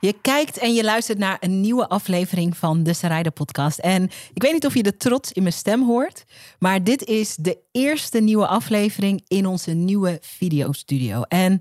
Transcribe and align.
Je 0.00 0.12
kijkt 0.20 0.58
en 0.58 0.74
je 0.74 0.84
luistert 0.84 1.18
naar 1.18 1.36
een 1.40 1.60
nieuwe 1.60 1.88
aflevering 1.88 2.56
van 2.56 2.82
de 2.82 2.92
Sarayda 2.92 3.30
podcast. 3.30 3.78
En 3.78 4.10
ik 4.32 4.42
weet 4.42 4.52
niet 4.52 4.66
of 4.66 4.74
je 4.74 4.82
de 4.82 4.96
trots 4.96 5.32
in 5.32 5.42
mijn 5.42 5.54
stem 5.54 5.84
hoort, 5.84 6.24
maar 6.58 6.84
dit 6.84 7.04
is 7.04 7.36
de 7.36 7.58
eerste 7.72 8.20
nieuwe 8.20 8.46
aflevering 8.46 9.24
in 9.28 9.46
onze 9.46 9.70
nieuwe 9.70 10.18
videostudio. 10.20 11.22
En 11.22 11.60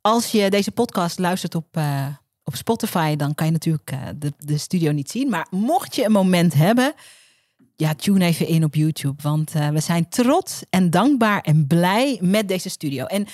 als 0.00 0.30
je 0.30 0.50
deze 0.50 0.70
podcast 0.70 1.18
luistert 1.18 1.54
op, 1.54 1.76
uh, 1.76 2.06
op 2.44 2.54
Spotify, 2.54 3.16
dan 3.16 3.34
kan 3.34 3.46
je 3.46 3.52
natuurlijk 3.52 3.90
uh, 3.92 4.00
de, 4.16 4.32
de 4.38 4.58
studio 4.58 4.92
niet 4.92 5.10
zien. 5.10 5.28
Maar 5.28 5.46
mocht 5.50 5.94
je 5.94 6.04
een 6.04 6.12
moment 6.12 6.54
hebben, 6.54 6.94
ja, 7.76 7.94
tune 7.94 8.24
even 8.24 8.46
in 8.46 8.64
op 8.64 8.74
YouTube. 8.74 9.22
Want 9.22 9.54
uh, 9.54 9.68
we 9.68 9.80
zijn 9.80 10.08
trots 10.08 10.62
en 10.70 10.90
dankbaar 10.90 11.40
en 11.40 11.66
blij 11.66 12.18
met 12.20 12.48
deze 12.48 12.68
studio. 12.68 13.04
En 13.04 13.26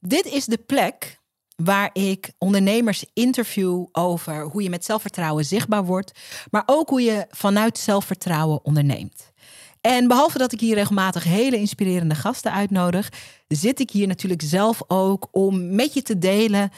dit 0.00 0.26
is 0.26 0.44
de 0.44 0.58
plek 0.58 1.19
waar 1.64 1.90
ik 1.92 2.32
ondernemers 2.38 3.04
interview 3.12 3.86
over 3.92 4.42
hoe 4.42 4.62
je 4.62 4.70
met 4.70 4.84
zelfvertrouwen 4.84 5.44
zichtbaar 5.44 5.84
wordt, 5.84 6.18
maar 6.50 6.62
ook 6.66 6.88
hoe 6.88 7.02
je 7.02 7.26
vanuit 7.30 7.78
zelfvertrouwen 7.78 8.64
onderneemt. 8.64 9.32
En 9.80 10.08
behalve 10.08 10.38
dat 10.38 10.52
ik 10.52 10.60
hier 10.60 10.74
regelmatig 10.74 11.24
hele 11.24 11.56
inspirerende 11.56 12.14
gasten 12.14 12.52
uitnodig, 12.52 13.12
zit 13.48 13.80
ik 13.80 13.90
hier 13.90 14.06
natuurlijk 14.06 14.42
zelf 14.42 14.82
ook 14.86 15.28
om 15.30 15.74
met 15.74 15.94
je 15.94 16.02
te 16.02 16.18
delen 16.18 16.70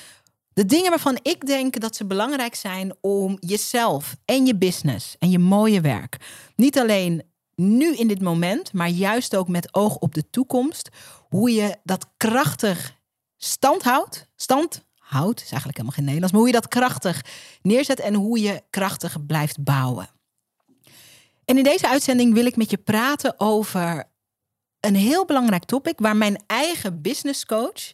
de 0.53 0.67
dingen 0.67 0.91
waarvan 0.91 1.19
ik 1.23 1.47
denk 1.47 1.81
dat 1.81 1.97
ze 1.97 2.07
belangrijk 2.07 2.55
zijn 2.55 2.95
om 3.01 3.37
jezelf 3.41 4.17
en 4.25 4.47
je 4.47 4.57
business 4.57 5.17
en 5.19 5.31
je 5.31 5.39
mooie 5.39 5.81
werk 5.81 6.17
niet 6.57 6.79
alleen 6.79 7.23
nu 7.55 7.95
in 7.95 8.09
dit 8.09 8.21
moment, 8.21 8.73
maar 8.73 8.89
juist 8.89 9.37
ook 9.37 9.49
met 9.49 9.75
oog 9.75 9.97
op 9.97 10.15
de 10.15 10.31
toekomst, 10.31 10.89
hoe 11.29 11.51
je 11.51 11.77
dat 11.85 12.07
krachtig 12.17 13.01
stand 13.45 13.83
houdt. 13.83 15.41
Is 15.41 15.51
eigenlijk 15.51 15.77
helemaal 15.77 15.97
geen 15.97 16.05
Nederlands. 16.05 16.33
Maar 16.33 16.41
hoe 16.41 16.51
je 16.51 16.61
dat 16.61 16.69
krachtig 16.69 17.25
neerzet 17.63 18.01
en 18.01 18.15
hoe 18.15 18.41
je 18.41 18.63
krachtig 18.71 19.27
blijft 19.27 19.65
bouwen. 19.65 20.09
En 21.45 21.59
in 21.59 21.65
deze 21.65 21.89
uitzending 21.89 22.35
wil 22.35 22.47
ik 22.47 22.57
met 22.57 22.71
je 22.71 22.77
praten 22.77 23.41
over 23.41 24.05
een 24.81 24.95
heel 24.95 25.25
belangrijk 25.25 25.65
topic 25.65 25.99
waar 25.99 26.17
mijn 26.17 26.43
eigen 26.47 27.03
business 27.03 27.47
coach, 27.47 27.93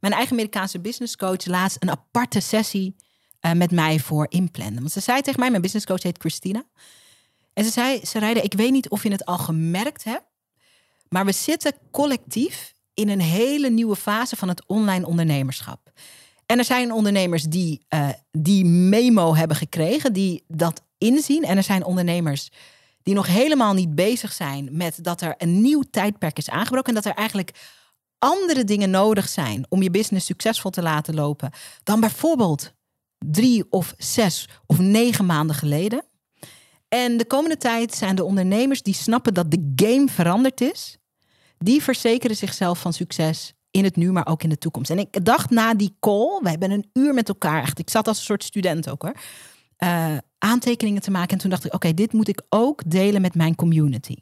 mijn 0.00 0.12
eigen 0.12 0.32
Amerikaanse 0.32 0.80
business 0.80 1.16
coach, 1.16 1.46
laatst 1.46 1.76
een 1.82 1.90
aparte 1.90 2.40
sessie 2.40 2.96
uh, 3.40 3.52
met 3.52 3.70
mij 3.70 3.98
voor 3.98 4.26
inplannen. 4.28 4.80
Want 4.80 4.92
ze 4.92 5.00
zei 5.00 5.20
tegen 5.20 5.40
mij, 5.40 5.50
mijn 5.50 5.62
business 5.62 5.86
coach 5.86 6.02
heet 6.02 6.18
Christina. 6.18 6.64
En 7.52 7.64
ze 7.64 7.70
zei, 7.70 8.00
Sarayda, 8.02 8.42
ik 8.42 8.52
weet 8.52 8.70
niet 8.70 8.88
of 8.88 9.02
je 9.02 9.10
het 9.10 9.24
al 9.24 9.38
gemerkt 9.38 10.04
hebt, 10.04 10.24
maar 11.08 11.24
we 11.24 11.32
zitten 11.32 11.74
collectief 11.90 12.74
in 13.00 13.08
een 13.08 13.20
hele 13.20 13.70
nieuwe 13.70 13.96
fase 13.96 14.36
van 14.36 14.48
het 14.48 14.66
online 14.66 15.06
ondernemerschap. 15.06 15.90
En 16.46 16.58
er 16.58 16.64
zijn 16.64 16.92
ondernemers 16.92 17.42
die 17.42 17.86
uh, 17.94 18.08
die 18.30 18.64
memo 18.64 19.34
hebben 19.34 19.56
gekregen, 19.56 20.12
die 20.12 20.44
dat 20.48 20.82
inzien. 20.98 21.44
En 21.44 21.56
er 21.56 21.62
zijn 21.62 21.84
ondernemers 21.84 22.50
die 23.02 23.14
nog 23.14 23.26
helemaal 23.26 23.74
niet 23.74 23.94
bezig 23.94 24.32
zijn 24.32 24.68
met 24.72 25.04
dat 25.04 25.20
er 25.20 25.34
een 25.38 25.60
nieuw 25.60 25.82
tijdperk 25.90 26.38
is 26.38 26.50
aangebroken. 26.50 26.88
En 26.88 27.02
dat 27.02 27.12
er 27.12 27.18
eigenlijk 27.18 27.50
andere 28.18 28.64
dingen 28.64 28.90
nodig 28.90 29.28
zijn 29.28 29.66
om 29.68 29.82
je 29.82 29.90
business 29.90 30.26
succesvol 30.26 30.70
te 30.70 30.82
laten 30.82 31.14
lopen. 31.14 31.50
Dan 31.82 32.00
bijvoorbeeld 32.00 32.72
drie 33.18 33.64
of 33.70 33.94
zes 33.98 34.48
of 34.66 34.78
negen 34.78 35.26
maanden 35.26 35.56
geleden. 35.56 36.04
En 36.88 37.16
de 37.16 37.26
komende 37.26 37.56
tijd 37.56 37.94
zijn 37.94 38.16
de 38.16 38.24
ondernemers 38.24 38.82
die 38.82 38.94
snappen 38.94 39.34
dat 39.34 39.50
de 39.50 39.72
game 39.76 40.08
veranderd 40.08 40.60
is 40.60 40.99
die 41.64 41.82
verzekeren 41.82 42.36
zichzelf 42.36 42.78
van 42.80 42.92
succes 42.92 43.54
in 43.70 43.84
het 43.84 43.96
nu, 43.96 44.12
maar 44.12 44.26
ook 44.26 44.42
in 44.42 44.48
de 44.48 44.58
toekomst. 44.58 44.90
En 44.90 44.98
ik 44.98 45.24
dacht 45.24 45.50
na 45.50 45.74
die 45.74 45.96
call, 46.00 46.40
we 46.42 46.50
hebben 46.50 46.70
een 46.70 46.90
uur 46.92 47.14
met 47.14 47.28
elkaar, 47.28 47.62
echt, 47.62 47.78
ik 47.78 47.90
zat 47.90 48.08
als 48.08 48.18
een 48.18 48.24
soort 48.24 48.44
student 48.44 48.90
ook 48.90 49.02
hoor, 49.02 49.14
uh, 49.78 50.16
aantekeningen 50.38 51.02
te 51.02 51.10
maken. 51.10 51.30
En 51.30 51.38
toen 51.38 51.50
dacht 51.50 51.64
ik, 51.64 51.74
oké, 51.74 51.94
dit 51.94 52.12
moet 52.12 52.28
ik 52.28 52.42
ook 52.48 52.82
delen 52.86 53.20
met 53.20 53.34
mijn 53.34 53.54
community. 53.54 54.16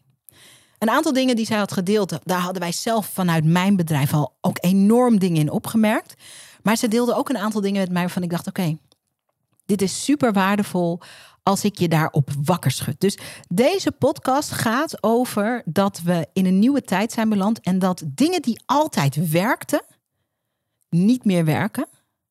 Een 0.78 0.90
aantal 0.90 1.12
dingen 1.12 1.36
die 1.36 1.46
zij 1.46 1.58
had 1.58 1.72
gedeeld, 1.72 2.18
daar 2.24 2.40
hadden 2.40 2.62
wij 2.62 2.72
zelf 2.72 3.06
vanuit 3.06 3.44
mijn 3.44 3.76
bedrijf 3.76 4.12
al 4.12 4.36
ook 4.40 4.58
enorm 4.60 5.18
dingen 5.18 5.40
in 5.40 5.50
opgemerkt. 5.50 6.14
Maar 6.62 6.76
ze 6.76 6.88
deelde 6.88 7.14
ook 7.14 7.28
een 7.28 7.38
aantal 7.38 7.60
dingen 7.60 7.80
met 7.80 7.92
mij 7.92 8.02
waarvan 8.02 8.22
ik 8.22 8.30
dacht, 8.30 8.46
oké, 8.46 8.76
dit 9.66 9.82
is 9.82 10.04
super 10.04 10.32
waardevol 10.32 11.00
als 11.48 11.64
ik 11.64 11.78
je 11.78 11.88
daarop 11.88 12.30
wakker 12.44 12.70
schud. 12.70 13.00
Dus 13.00 13.18
deze 13.48 13.92
podcast 13.92 14.50
gaat 14.50 15.02
over 15.02 15.62
dat 15.64 16.00
we 16.04 16.26
in 16.32 16.46
een 16.46 16.58
nieuwe 16.58 16.82
tijd 16.82 17.12
zijn 17.12 17.28
beland 17.28 17.60
en 17.60 17.78
dat 17.78 18.02
dingen 18.06 18.42
die 18.42 18.62
altijd 18.66 19.30
werkten, 19.30 19.82
niet 20.88 21.24
meer 21.24 21.44
werken. 21.44 21.86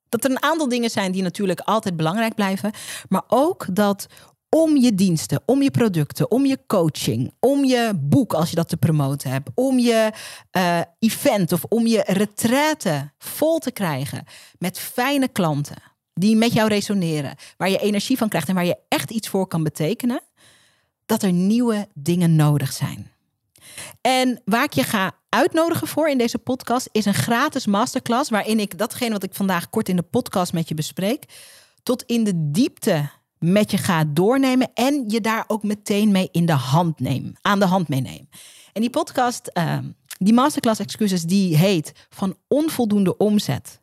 Dat 0.10 0.24
er 0.24 0.32
een 0.32 0.44
aantal 0.44 0.70
dingen 0.70 0.90
zijn 0.90 1.12
die 1.12 1.22
natuurlijk 1.22 1.60
altijd 1.60 1.96
belangrijk 1.96 2.36
blijven, 2.36 2.72
maar 3.10 3.24
ook 3.28 3.66
dat 3.76 4.08
om 4.50 4.78
je 4.78 4.96
diensten, 4.96 5.42
om 5.46 5.62
je 5.62 5.72
producten, 5.72 6.32
om 6.32 6.46
je 6.46 6.60
coaching, 6.68 7.34
om 7.40 7.64
je 7.64 7.92
boek 7.96 8.34
als 8.34 8.50
je 8.50 8.56
dat 8.56 8.70
te 8.70 8.78
promoten 8.78 9.32
hebt, 9.32 9.50
om 9.54 9.80
je 9.80 10.12
uh, 10.58 10.80
event 11.00 11.52
of 11.52 11.64
om 11.64 11.88
je 11.88 12.04
retraite 12.06 13.12
vol 13.18 13.60
te 13.60 13.72
krijgen 13.72 14.24
met 14.58 14.80
fijne 14.80 15.28
klanten 15.28 15.87
die 16.20 16.36
met 16.36 16.54
jou 16.54 16.68
resoneren, 16.68 17.36
waar 17.58 17.70
je 17.70 17.78
energie 17.78 18.18
van 18.18 18.30
krijgt 18.30 18.48
en 18.48 18.56
waar 18.56 18.66
je 18.66 18.78
echt 18.88 19.12
iets 19.12 19.28
voor 19.28 19.48
kan 19.48 19.64
betekenen, 19.64 20.22
dat 21.06 21.24
er 21.24 21.32
nieuwe 21.32 21.88
dingen 21.94 22.36
nodig 22.36 22.74
zijn. 22.74 23.12
En 24.02 24.42
waar 24.46 24.64
ik 24.64 24.74
je 24.74 24.84
ga 24.84 25.12
uitnodigen 25.30 25.88
voor 25.88 26.10
in 26.10 26.18
deze 26.18 26.38
podcast 26.38 26.90
is 26.92 27.06
een 27.06 27.14
gratis 27.14 27.66
masterclass 27.66 28.30
waarin 28.30 28.60
ik 28.60 28.78
datgene 28.78 29.12
wat 29.12 29.24
ik 29.24 29.34
vandaag 29.34 29.70
kort 29.70 29.90
in 29.90 29.96
de 29.96 30.02
podcast 30.02 30.54
met 30.54 30.68
je 30.68 30.74
bespreek, 30.76 31.24
tot 31.84 32.04
in 32.04 32.24
de 32.24 32.52
diepte 32.52 33.10
met 33.40 33.72
je 33.72 33.78
ga 33.78 34.04
doornemen 34.06 34.72
en 34.74 35.04
je 35.08 35.22
daar 35.22 35.44
ook 35.48 35.64
meteen 35.64 36.12
mee 36.12 36.30
in 36.32 36.46
de 36.46 36.54
hand 36.54 37.00
neem, 37.00 37.34
aan 37.42 37.60
de 37.60 37.66
hand 37.66 37.88
meeneem. 37.88 38.30
En 38.74 38.82
die 38.82 38.90
podcast, 38.90 39.52
uh, 39.54 39.78
die 40.18 40.34
masterclass 40.34 40.80
excuses, 40.80 41.24
die 41.24 41.58
heet 41.58 41.92
van 42.10 42.36
onvoldoende 42.48 43.18
omzet 43.18 43.82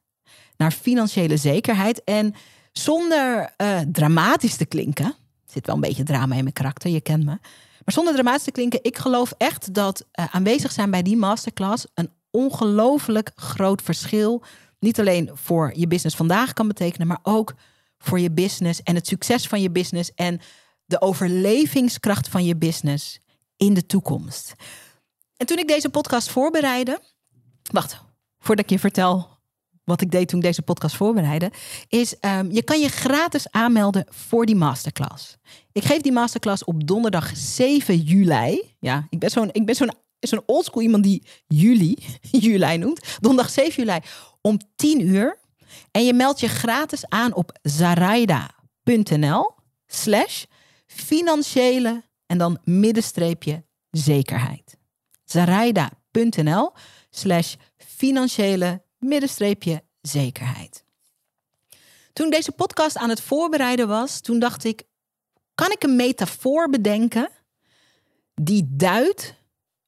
naar 0.65 0.73
financiële 0.73 1.37
zekerheid. 1.37 2.05
En 2.05 2.35
zonder 2.73 3.55
uh, 3.59 3.81
dramatisch 3.93 4.57
te 4.57 4.65
klinken, 4.65 5.15
zit 5.47 5.67
wel 5.67 5.75
een 5.75 5.81
beetje 5.81 6.03
drama 6.03 6.35
in 6.35 6.43
mijn 6.43 6.55
karakter, 6.55 6.91
je 6.91 7.01
kent 7.01 7.25
me. 7.25 7.39
Maar 7.85 7.95
zonder 7.95 8.15
dramatisch 8.15 8.45
te 8.45 8.51
klinken, 8.51 8.79
ik 8.83 8.99
geloof 8.99 9.35
echt 9.37 9.75
dat 9.75 10.07
uh, 10.21 10.35
aanwezig 10.35 10.73
zijn 10.73 10.91
bij 10.91 11.03
die 11.03 11.17
masterclass 11.17 11.87
een 11.95 12.11
ongelooflijk 12.31 13.33
groot 13.35 13.83
verschil, 13.83 14.43
niet 14.79 15.01
alleen 15.01 15.31
voor 15.33 15.73
je 15.75 15.87
business 15.87 16.17
vandaag 16.17 16.53
kan 16.53 16.69
betekenen, 16.69 17.07
maar 17.07 17.21
ook 17.23 17.55
voor 17.99 18.21
je 18.21 18.31
business 18.31 18.83
en 18.83 18.95
het 18.95 19.07
succes 19.07 19.47
van 19.47 19.61
je 19.61 19.71
business 19.71 20.11
en 20.15 20.41
de 20.85 21.01
overlevingskracht 21.01 22.29
van 22.29 22.45
je 22.45 22.57
business 22.57 23.21
in 23.57 23.75
de 23.75 23.87
toekomst. 23.87 24.55
En 25.37 25.47
toen 25.47 25.59
ik 25.59 25.69
deze 25.69 25.89
podcast 25.89 26.31
voorbereidde, 26.31 27.01
wacht, 27.73 28.01
voordat 28.39 28.65
ik 28.65 28.71
je 28.71 28.79
vertel 28.79 29.34
wat 29.85 30.01
ik 30.01 30.11
deed 30.11 30.29
toen 30.29 30.39
ik 30.39 30.45
deze 30.45 30.63
podcast 30.63 30.97
voorbereidde, 30.97 31.51
is 31.89 32.15
um, 32.21 32.53
je 32.53 32.63
kan 32.63 32.81
je 32.81 32.89
gratis 32.89 33.51
aanmelden 33.51 34.07
voor 34.09 34.47
die 34.47 34.57
masterclass. 34.57 35.37
Ik 35.73 35.85
geef 35.85 36.01
die 36.01 36.13
masterclass 36.13 36.65
op 36.65 36.87
donderdag 36.87 37.37
7 37.37 37.97
juli. 37.97 38.75
Ja, 38.79 39.07
ik 39.11 39.19
ben 39.19 39.31
zo'n 39.31 39.49
ik 39.53 39.67
ben 39.67 39.75
zo'n 39.75 39.91
zo'n 40.21 40.43
oldschool 40.47 40.83
iemand 40.83 41.03
die 41.03 41.23
juli, 41.47 41.99
juli 42.47 42.79
noemt. 42.79 43.19
Donderdag 43.21 43.53
7 43.53 43.85
juli 43.85 43.99
om 44.41 44.59
10 44.77 45.01
uur. 45.01 45.39
En 45.91 46.05
je 46.05 46.15
meldt 46.15 46.41
je 46.41 46.49
gratis 46.49 47.09
aan 47.09 47.35
op 47.35 47.59
zaraida.nl 47.63 49.51
slash 49.87 50.45
financiële 50.87 52.03
en 52.27 52.39
dan 52.39 52.59
middenstreepje 52.65 53.65
zekerheid. 53.91 54.77
zaraida.nl 55.25 56.73
slash 57.11 57.55
financiële 57.77 58.83
middenstreepje 59.05 59.83
zekerheid. 60.01 60.85
Toen 62.13 62.31
deze 62.31 62.53
podcast 62.53 62.97
aan 62.97 63.09
het 63.09 63.21
voorbereiden 63.21 63.89
was, 63.89 64.21
toen 64.21 64.39
dacht 64.39 64.65
ik, 64.65 64.83
kan 65.55 65.71
ik 65.71 65.83
een 65.83 65.97
metafoor 65.97 66.69
bedenken 66.69 67.29
die 68.35 68.67
duidt 68.69 69.35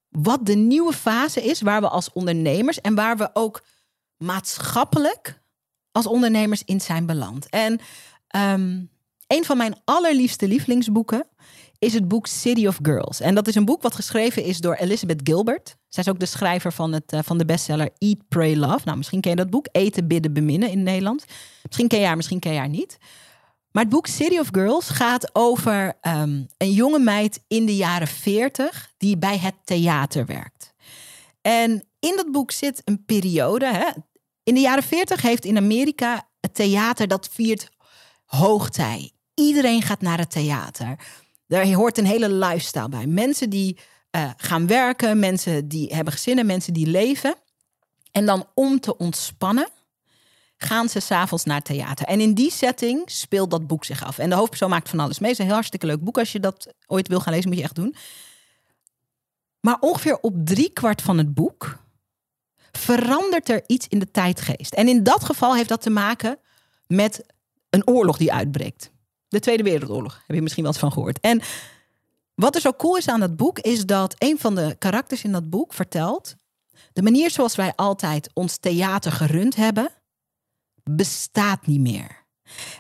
wat 0.08 0.46
de 0.46 0.54
nieuwe 0.54 0.92
fase 0.92 1.42
is 1.44 1.60
waar 1.60 1.80
we 1.80 1.88
als 1.88 2.12
ondernemers 2.12 2.80
en 2.80 2.94
waar 2.94 3.16
we 3.16 3.30
ook 3.32 3.62
maatschappelijk 4.16 5.40
als 5.92 6.06
ondernemers 6.06 6.62
in 6.64 6.80
zijn 6.80 7.06
beland. 7.06 7.48
En 7.48 7.80
ehm, 8.26 8.84
een 9.26 9.44
van 9.44 9.56
mijn 9.56 9.80
allerliefste 9.84 10.48
lievelingsboeken 10.48 11.26
is 11.78 11.94
het 11.94 12.08
boek 12.08 12.26
City 12.26 12.66
of 12.66 12.78
Girls. 12.82 13.20
En 13.20 13.34
dat 13.34 13.48
is 13.48 13.54
een 13.54 13.64
boek 13.64 13.82
wat 13.82 13.94
geschreven 13.94 14.44
is 14.44 14.58
door 14.58 14.74
Elizabeth 14.74 15.20
Gilbert. 15.22 15.76
Zij 15.88 16.02
is 16.02 16.10
ook 16.10 16.18
de 16.18 16.26
schrijver 16.26 16.72
van, 16.72 16.92
het, 16.92 17.12
uh, 17.12 17.20
van 17.22 17.38
de 17.38 17.44
bestseller 17.44 17.90
Eat, 17.98 18.28
Pray, 18.28 18.56
Love. 18.56 18.80
Nou, 18.84 18.96
misschien 18.96 19.20
ken 19.20 19.30
je 19.30 19.36
dat 19.36 19.50
boek. 19.50 19.68
Eten, 19.72 20.06
bidden, 20.06 20.32
beminnen 20.32 20.70
in 20.70 20.82
Nederland. 20.82 21.24
Misschien 21.62 21.88
ken 21.88 22.00
je 22.00 22.06
haar, 22.06 22.16
misschien 22.16 22.38
ken 22.38 22.52
je 22.52 22.58
haar 22.58 22.68
niet. 22.68 22.98
Maar 23.70 23.82
het 23.84 23.92
boek 23.92 24.06
City 24.06 24.38
of 24.38 24.48
Girls 24.52 24.88
gaat 24.88 25.30
over 25.32 25.98
ehm, 26.00 26.42
een 26.56 26.72
jonge 26.72 26.98
meid 26.98 27.44
in 27.48 27.66
de 27.66 27.76
jaren 27.76 28.06
40 28.06 28.92
die 28.96 29.18
bij 29.18 29.38
het 29.38 29.54
theater 29.64 30.26
werkt. 30.26 30.74
En 31.40 31.70
in 31.98 32.16
dat 32.16 32.32
boek 32.32 32.50
zit 32.50 32.82
een 32.84 33.04
periode. 33.04 33.66
Hè? 33.66 33.88
In 34.42 34.54
de 34.54 34.60
jaren 34.60 34.82
40 34.82 35.22
heeft 35.22 35.44
in 35.44 35.56
Amerika 35.56 36.28
het 36.40 36.54
theater 36.54 37.08
dat 37.08 37.28
viert 37.32 37.68
hoogtij. 38.24 39.12
Iedereen 39.34 39.82
gaat 39.82 40.00
naar 40.00 40.18
het 40.18 40.30
theater. 40.30 40.98
Daar 41.46 41.66
hoort 41.66 41.98
een 41.98 42.06
hele 42.06 42.32
lifestyle 42.32 42.88
bij. 42.88 43.06
Mensen 43.06 43.50
die 43.50 43.78
uh, 44.10 44.30
gaan 44.36 44.66
werken, 44.66 45.18
mensen 45.18 45.68
die 45.68 45.94
hebben 45.94 46.12
gezinnen, 46.12 46.46
mensen 46.46 46.72
die 46.72 46.86
leven. 46.86 47.34
En 48.12 48.26
dan 48.26 48.46
om 48.54 48.80
te 48.80 48.96
ontspannen 48.96 49.68
gaan 50.56 50.88
ze 50.88 51.00
s'avonds 51.00 51.44
naar 51.44 51.62
theater. 51.62 52.06
En 52.06 52.20
in 52.20 52.34
die 52.34 52.50
setting 52.50 53.10
speelt 53.10 53.50
dat 53.50 53.66
boek 53.66 53.84
zich 53.84 54.04
af. 54.04 54.18
En 54.18 54.28
de 54.28 54.34
hoofdpersoon 54.34 54.70
maakt 54.70 54.88
van 54.88 55.00
alles 55.00 55.18
mee. 55.18 55.30
Het 55.30 55.38
is 55.38 55.38
een 55.38 55.44
heel 55.44 55.54
hartstikke 55.54 55.86
leuk 55.86 56.04
boek. 56.04 56.18
Als 56.18 56.32
je 56.32 56.40
dat 56.40 56.74
ooit 56.86 57.08
wil 57.08 57.20
gaan 57.20 57.32
lezen, 57.32 57.48
moet 57.48 57.58
je 57.58 57.64
echt 57.64 57.74
doen. 57.74 57.94
Maar 59.60 59.76
ongeveer 59.80 60.18
op 60.20 60.34
drie 60.44 60.70
kwart 60.72 61.02
van 61.02 61.18
het 61.18 61.34
boek 61.34 61.78
verandert 62.72 63.48
er 63.48 63.62
iets 63.66 63.88
in 63.88 63.98
de 63.98 64.10
tijdgeest. 64.10 64.74
En 64.74 64.88
in 64.88 65.02
dat 65.02 65.24
geval 65.24 65.54
heeft 65.54 65.68
dat 65.68 65.82
te 65.82 65.90
maken 65.90 66.38
met 66.86 67.26
een 67.70 67.86
oorlog 67.88 68.16
die 68.16 68.32
uitbreekt. 68.32 68.90
De 69.28 69.40
Tweede 69.40 69.62
Wereldoorlog, 69.62 70.22
heb 70.26 70.36
je 70.36 70.42
misschien 70.42 70.66
eens 70.66 70.78
van 70.78 70.92
gehoord. 70.92 71.20
En 71.20 71.40
wat 72.34 72.54
er 72.54 72.60
zo 72.60 72.72
cool 72.72 72.96
is 72.96 73.08
aan 73.08 73.20
dat 73.20 73.36
boek, 73.36 73.58
is 73.58 73.86
dat 73.86 74.14
een 74.18 74.38
van 74.38 74.54
de 74.54 74.76
karakters 74.78 75.24
in 75.24 75.32
dat 75.32 75.50
boek 75.50 75.72
vertelt. 75.74 76.34
De 76.92 77.02
manier 77.02 77.30
zoals 77.30 77.56
wij 77.56 77.72
altijd 77.74 78.30
ons 78.34 78.56
theater 78.56 79.12
gerund 79.12 79.56
hebben, 79.56 79.90
bestaat 80.82 81.66
niet 81.66 81.80
meer. 81.80 82.24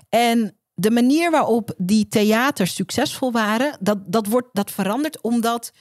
En 0.08 0.56
de 0.74 0.90
manier 0.90 1.30
waarop 1.30 1.74
die 1.76 2.08
theaters 2.08 2.74
succesvol 2.74 3.32
waren, 3.32 3.76
dat, 3.80 4.12
dat, 4.12 4.26
wordt, 4.26 4.48
dat 4.52 4.70
verandert 4.70 5.20
omdat 5.20 5.72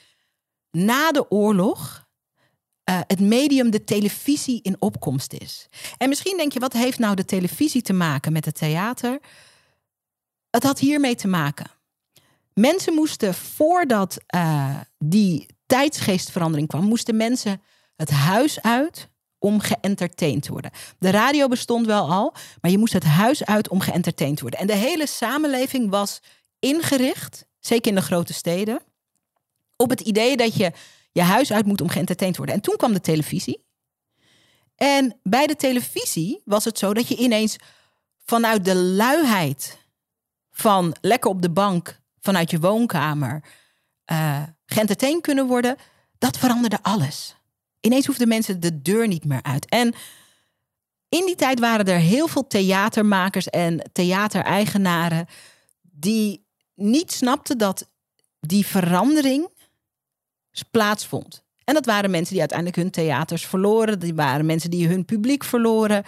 na 0.71 1.11
de 1.11 1.31
oorlog 1.31 2.05
uh, 2.89 2.99
het 3.07 3.19
medium 3.19 3.69
de 3.69 3.83
televisie 3.83 4.59
in 4.61 4.81
opkomst 4.81 5.33
is. 5.33 5.67
En 5.97 6.09
misschien 6.09 6.37
denk 6.37 6.51
je, 6.51 6.59
wat 6.59 6.73
heeft 6.73 6.99
nou 6.99 7.15
de 7.15 7.25
televisie 7.25 7.81
te 7.81 7.93
maken 7.93 8.31
met 8.31 8.45
het 8.45 8.55
theater? 8.55 9.19
Het 10.55 10.63
had 10.63 10.79
hiermee 10.79 11.15
te 11.15 11.27
maken. 11.27 11.71
Mensen 12.53 12.93
moesten 12.93 13.33
voordat 13.33 14.17
uh, 14.35 14.79
die 14.97 15.45
tijdsgeestverandering 15.65 16.67
kwam, 16.67 16.83
moesten 16.83 17.17
mensen 17.17 17.61
het 17.95 18.09
huis 18.09 18.61
uit 18.61 19.09
om 19.39 19.59
geëntertained 19.59 20.43
te 20.43 20.51
worden. 20.51 20.71
De 20.99 21.09
radio 21.09 21.47
bestond 21.47 21.85
wel 21.85 22.11
al, 22.11 22.33
maar 22.61 22.71
je 22.71 22.77
moest 22.77 22.93
het 22.93 23.03
huis 23.03 23.45
uit 23.45 23.69
om 23.69 23.79
geëntertained 23.79 24.35
te 24.37 24.41
worden. 24.41 24.59
En 24.59 24.67
de 24.67 24.75
hele 24.75 25.07
samenleving 25.07 25.89
was 25.89 26.19
ingericht, 26.59 27.45
zeker 27.59 27.89
in 27.89 27.97
de 27.97 28.01
grote 28.01 28.33
steden, 28.33 28.81
op 29.75 29.89
het 29.89 30.01
idee 30.01 30.37
dat 30.37 30.55
je 30.55 30.71
je 31.11 31.21
huis 31.21 31.51
uit 31.51 31.65
moet 31.65 31.81
om 31.81 31.89
geëntertained 31.89 32.35
te 32.35 32.41
worden. 32.41 32.61
En 32.61 32.61
toen 32.61 32.77
kwam 32.77 32.93
de 32.93 33.01
televisie. 33.01 33.65
En 34.75 35.19
bij 35.23 35.47
de 35.47 35.55
televisie 35.55 36.41
was 36.45 36.65
het 36.65 36.77
zo 36.77 36.93
dat 36.93 37.07
je 37.07 37.15
ineens 37.15 37.55
vanuit 38.25 38.65
de 38.65 38.75
luiheid 38.75 39.83
van 40.57 40.95
lekker 41.01 41.29
op 41.29 41.41
de 41.41 41.49
bank 41.49 41.99
vanuit 42.19 42.51
je 42.51 42.59
woonkamer 42.59 43.43
uh, 44.11 44.43
geëntertained 44.65 45.21
kunnen 45.21 45.47
worden, 45.47 45.75
dat 46.17 46.37
veranderde 46.37 46.79
alles. 46.81 47.35
Ineens 47.79 48.05
hoefden 48.05 48.27
mensen 48.27 48.59
de 48.59 48.81
deur 48.81 49.07
niet 49.07 49.25
meer 49.25 49.43
uit. 49.43 49.69
En 49.69 49.93
in 51.09 51.25
die 51.25 51.35
tijd 51.35 51.59
waren 51.59 51.85
er 51.85 51.99
heel 51.99 52.27
veel 52.27 52.47
theatermakers 52.47 53.49
en 53.49 53.89
theatereigenaren 53.91 55.27
die 55.81 56.45
niet 56.75 57.11
snapten 57.11 57.57
dat 57.57 57.89
die 58.39 58.65
verandering 58.65 59.49
plaatsvond. 60.71 61.44
En 61.65 61.73
dat 61.73 61.85
waren 61.85 62.11
mensen 62.11 62.31
die 62.31 62.39
uiteindelijk 62.39 62.77
hun 62.77 62.91
theaters 62.91 63.45
verloren. 63.45 63.99
Die 63.99 64.15
waren 64.15 64.45
mensen 64.45 64.69
die 64.69 64.87
hun 64.87 65.05
publiek 65.05 65.43
verloren. 65.43 66.03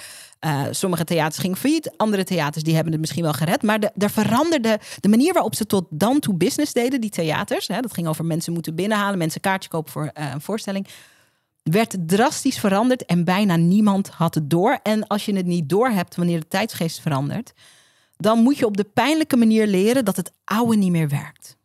Uh, 0.45 0.61
sommige 0.71 1.03
theaters 1.03 1.37
gingen 1.37 1.57
failliet. 1.57 1.97
Andere 1.97 2.23
theaters 2.23 2.63
die 2.63 2.73
hebben 2.73 2.91
het 2.91 3.01
misschien 3.01 3.23
wel 3.23 3.33
gered. 3.33 3.63
Maar 3.63 3.79
de, 3.79 3.91
er 3.97 4.09
veranderde 4.09 4.79
de 4.99 5.09
manier 5.09 5.33
waarop 5.33 5.55
ze 5.55 5.65
tot 5.65 5.85
dan 5.89 6.19
toe 6.19 6.33
business 6.33 6.73
deden, 6.73 7.01
die 7.01 7.09
theaters. 7.09 7.67
Hè, 7.67 7.81
dat 7.81 7.93
ging 7.93 8.07
over 8.07 8.25
mensen 8.25 8.53
moeten 8.53 8.75
binnenhalen, 8.75 9.17
mensen 9.17 9.41
kaartje 9.41 9.69
kopen 9.69 9.91
voor 9.91 10.03
uh, 10.03 10.31
een 10.33 10.41
voorstelling. 10.41 10.87
Werd 11.63 11.95
drastisch 12.05 12.59
veranderd 12.59 13.05
en 13.05 13.23
bijna 13.23 13.55
niemand 13.55 14.09
had 14.09 14.35
het 14.35 14.49
door. 14.49 14.79
En 14.83 15.07
als 15.07 15.25
je 15.25 15.35
het 15.35 15.45
niet 15.45 15.69
door 15.69 15.89
hebt 15.89 16.15
wanneer 16.15 16.39
de 16.39 16.47
tijdsgeest 16.47 16.99
verandert, 16.99 17.53
dan 18.17 18.39
moet 18.39 18.57
je 18.57 18.65
op 18.65 18.77
de 18.77 18.83
pijnlijke 18.83 19.37
manier 19.37 19.67
leren 19.67 20.05
dat 20.05 20.15
het 20.15 20.31
oude 20.43 20.75
niet 20.75 20.91
meer 20.91 21.09
werkt. 21.09 21.57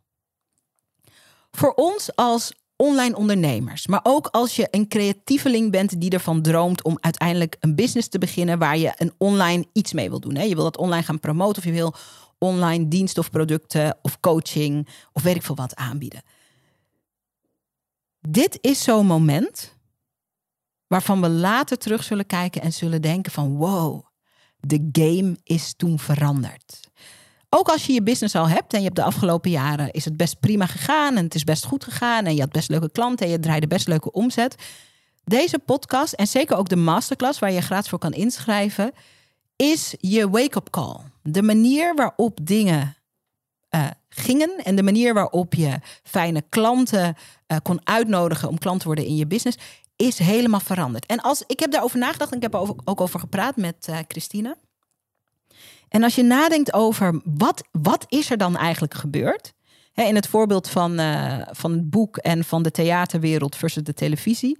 Voor 1.50 1.73
ons 1.75 2.17
als 2.17 2.53
online 2.82 3.17
ondernemers. 3.17 3.87
Maar 3.87 4.00
ook 4.02 4.26
als 4.26 4.56
je 4.56 4.69
een 4.70 4.88
creatieveling 4.88 5.70
bent 5.70 6.00
die 6.00 6.11
ervan 6.11 6.43
droomt 6.43 6.82
om 6.82 6.99
uiteindelijk 7.00 7.56
een 7.61 7.75
business 7.75 8.08
te 8.08 8.19
beginnen 8.19 8.58
waar 8.58 8.79
je 8.79 8.93
een 8.96 9.12
online 9.19 9.67
iets 9.73 9.93
mee 9.93 10.08
wil 10.08 10.20
doen. 10.20 10.34
Hè? 10.34 10.43
Je 10.43 10.55
wil 10.55 10.64
dat 10.64 10.76
online 10.76 11.02
gaan 11.02 11.20
promoten 11.20 11.58
of 11.58 11.64
je 11.64 11.75
wil 11.75 11.94
online 12.38 12.88
diensten 12.88 13.23
of 13.23 13.31
producten 13.31 13.99
of 14.02 14.20
coaching 14.20 14.88
of 15.12 15.23
weet 15.23 15.34
ik 15.34 15.43
veel 15.43 15.55
wat 15.55 15.75
aanbieden. 15.75 16.23
Dit 18.20 18.58
is 18.61 18.82
zo'n 18.82 19.06
moment 19.06 19.76
waarvan 20.87 21.20
we 21.20 21.28
later 21.28 21.78
terug 21.78 22.05
zullen 22.05 22.26
kijken 22.26 22.62
en 22.62 22.73
zullen 22.73 23.02
denken 23.02 23.32
van 23.32 23.56
wow, 23.56 24.05
de 24.58 24.88
game 24.93 25.37
is 25.44 25.75
toen 25.76 25.99
veranderd. 25.99 26.81
Ook 27.54 27.69
als 27.69 27.87
je 27.87 27.93
je 27.93 28.02
business 28.02 28.34
al 28.34 28.49
hebt 28.49 28.72
en 28.72 28.78
je 28.78 28.84
hebt 28.84 28.96
de 28.96 29.02
afgelopen 29.02 29.50
jaren 29.50 29.90
is 29.90 30.04
het 30.04 30.16
best 30.16 30.40
prima 30.40 30.66
gegaan 30.66 31.16
en 31.16 31.25
het 31.25 31.34
is 31.34 31.44
best 31.44 31.64
goed 31.64 31.84
gegaan 31.84 32.25
en 32.25 32.34
je 32.34 32.40
had 32.40 32.52
best 32.52 32.69
leuke 32.69 32.90
klanten 32.90 33.26
en 33.26 33.32
je 33.32 33.40
draaide 33.40 33.66
best 33.66 33.88
leuke 33.88 34.12
omzet. 34.12 34.54
Deze 35.25 35.58
podcast 35.58 36.12
en 36.12 36.26
zeker 36.26 36.56
ook 36.56 36.68
de 36.68 36.76
masterclass 36.76 37.38
waar 37.38 37.52
je 37.52 37.61
gratis 37.61 37.88
voor 37.88 37.99
kan 37.99 38.12
inschrijven, 38.12 38.92
is 39.56 39.94
je 40.00 40.30
wake-up 40.30 40.71
call. 40.71 40.97
De 41.23 41.42
manier 41.42 41.94
waarop 41.94 42.38
dingen 42.42 42.97
uh, 43.71 43.87
gingen 44.09 44.56
en 44.64 44.76
de 44.76 44.82
manier 44.82 45.14
waarop 45.14 45.54
je 45.54 45.78
fijne 46.02 46.42
klanten 46.49 47.16
uh, 47.47 47.56
kon 47.62 47.80
uitnodigen 47.85 48.49
om 48.49 48.59
klant 48.59 48.80
te 48.80 48.87
worden 48.87 49.06
in 49.06 49.16
je 49.16 49.26
business, 49.26 49.59
is 49.97 50.18
helemaal 50.18 50.61
veranderd. 50.61 51.06
En 51.06 51.21
als 51.21 51.44
ik 51.47 51.61
heb 51.61 51.71
daarover 51.71 51.99
nagedacht 51.99 52.30
en 52.30 52.37
ik 52.37 52.42
heb 52.42 52.54
er 52.54 52.75
ook 52.85 53.00
over 53.00 53.21
gepraat 53.21 53.56
met 53.56 53.87
uh, 53.90 53.99
Christina. 54.09 54.56
En 55.92 56.02
als 56.02 56.14
je 56.14 56.22
nadenkt 56.22 56.72
over 56.72 57.20
wat, 57.25 57.68
wat 57.70 58.04
is 58.08 58.30
er 58.30 58.37
dan 58.37 58.56
eigenlijk 58.56 58.94
gebeurd? 58.94 59.52
In 59.94 60.14
het 60.14 60.26
voorbeeld 60.26 60.68
van, 60.68 61.00
uh, 61.00 61.42
van 61.50 61.72
het 61.72 61.90
boek 61.90 62.16
en 62.16 62.44
van 62.44 62.62
de 62.62 62.70
theaterwereld 62.70 63.56
versus 63.56 63.82
de 63.82 63.94
televisie, 63.94 64.58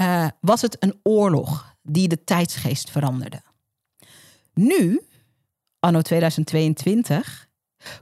uh, 0.00 0.26
was 0.40 0.62
het 0.62 0.76
een 0.82 1.00
oorlog 1.02 1.74
die 1.82 2.08
de 2.08 2.24
tijdsgeest 2.24 2.90
veranderde. 2.90 3.42
Nu, 4.54 5.00
anno 5.78 6.00
2022, 6.00 7.48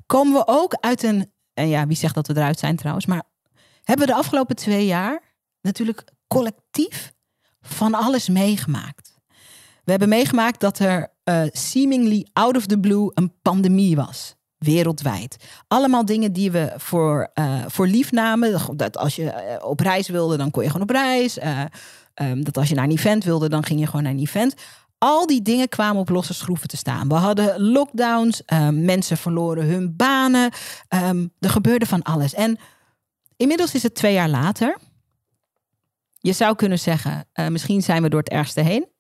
komen 0.06 0.32
we 0.32 0.42
ook 0.46 0.74
uit 0.74 1.02
een. 1.02 1.32
En 1.54 1.68
ja, 1.68 1.86
wie 1.86 1.96
zegt 1.96 2.14
dat 2.14 2.26
we 2.26 2.36
eruit 2.36 2.58
zijn 2.58 2.76
trouwens, 2.76 3.06
maar 3.06 3.22
hebben 3.82 4.06
we 4.06 4.12
de 4.12 4.18
afgelopen 4.18 4.56
twee 4.56 4.86
jaar 4.86 5.22
natuurlijk 5.60 6.04
collectief 6.26 7.12
van 7.60 7.94
alles 7.94 8.28
meegemaakt. 8.28 9.14
We 9.84 9.90
hebben 9.90 10.08
meegemaakt 10.08 10.60
dat 10.60 10.78
er 10.78 11.11
uh, 11.24 11.42
seemingly 11.52 12.26
out 12.32 12.56
of 12.56 12.66
the 12.66 12.78
blue 12.78 13.10
een 13.14 13.32
pandemie 13.42 13.96
was. 13.96 14.34
Wereldwijd. 14.58 15.36
Allemaal 15.68 16.04
dingen 16.04 16.32
die 16.32 16.50
we 16.50 16.72
voor, 16.76 17.30
uh, 17.34 17.62
voor 17.66 17.86
lief 17.86 18.12
namen. 18.12 18.76
Dat 18.76 18.96
als 18.96 19.16
je 19.16 19.30
eh, 19.30 19.66
op 19.66 19.80
reis 19.80 20.08
wilde, 20.08 20.36
dan 20.36 20.50
kon 20.50 20.62
je 20.62 20.70
gewoon 20.70 20.88
op 20.88 20.94
reis. 20.94 21.38
Um, 22.14 22.44
dat 22.44 22.56
als 22.56 22.68
je 22.68 22.74
naar 22.74 22.84
een 22.84 22.90
event 22.90 23.24
wilde, 23.24 23.48
dan 23.48 23.64
ging 23.64 23.80
je 23.80 23.86
gewoon 23.86 24.02
naar 24.02 24.12
een 24.12 24.18
event. 24.18 24.54
Al 24.98 25.26
die 25.26 25.42
dingen 25.42 25.68
kwamen 25.68 26.00
op 26.00 26.08
losse 26.08 26.34
schroeven 26.34 26.68
te 26.68 26.76
staan. 26.76 27.08
We 27.08 27.14
hadden 27.14 27.60
lockdowns, 27.60 28.42
um, 28.46 28.84
mensen 28.84 29.16
verloren 29.16 29.66
hun 29.66 29.96
banen. 29.96 30.50
Um, 30.88 31.32
er 31.38 31.50
gebeurde 31.50 31.86
van 31.86 32.02
alles. 32.02 32.34
En 32.34 32.58
inmiddels 33.36 33.74
is 33.74 33.82
het 33.82 33.94
twee 33.94 34.12
jaar 34.12 34.28
later. 34.28 34.76
Je 36.18 36.32
zou 36.32 36.54
kunnen 36.54 36.78
zeggen, 36.78 37.26
misschien 37.48 37.82
zijn 37.82 38.02
we 38.02 38.08
door 38.08 38.20
het 38.20 38.32
ergste 38.32 38.60
heen 38.60 38.91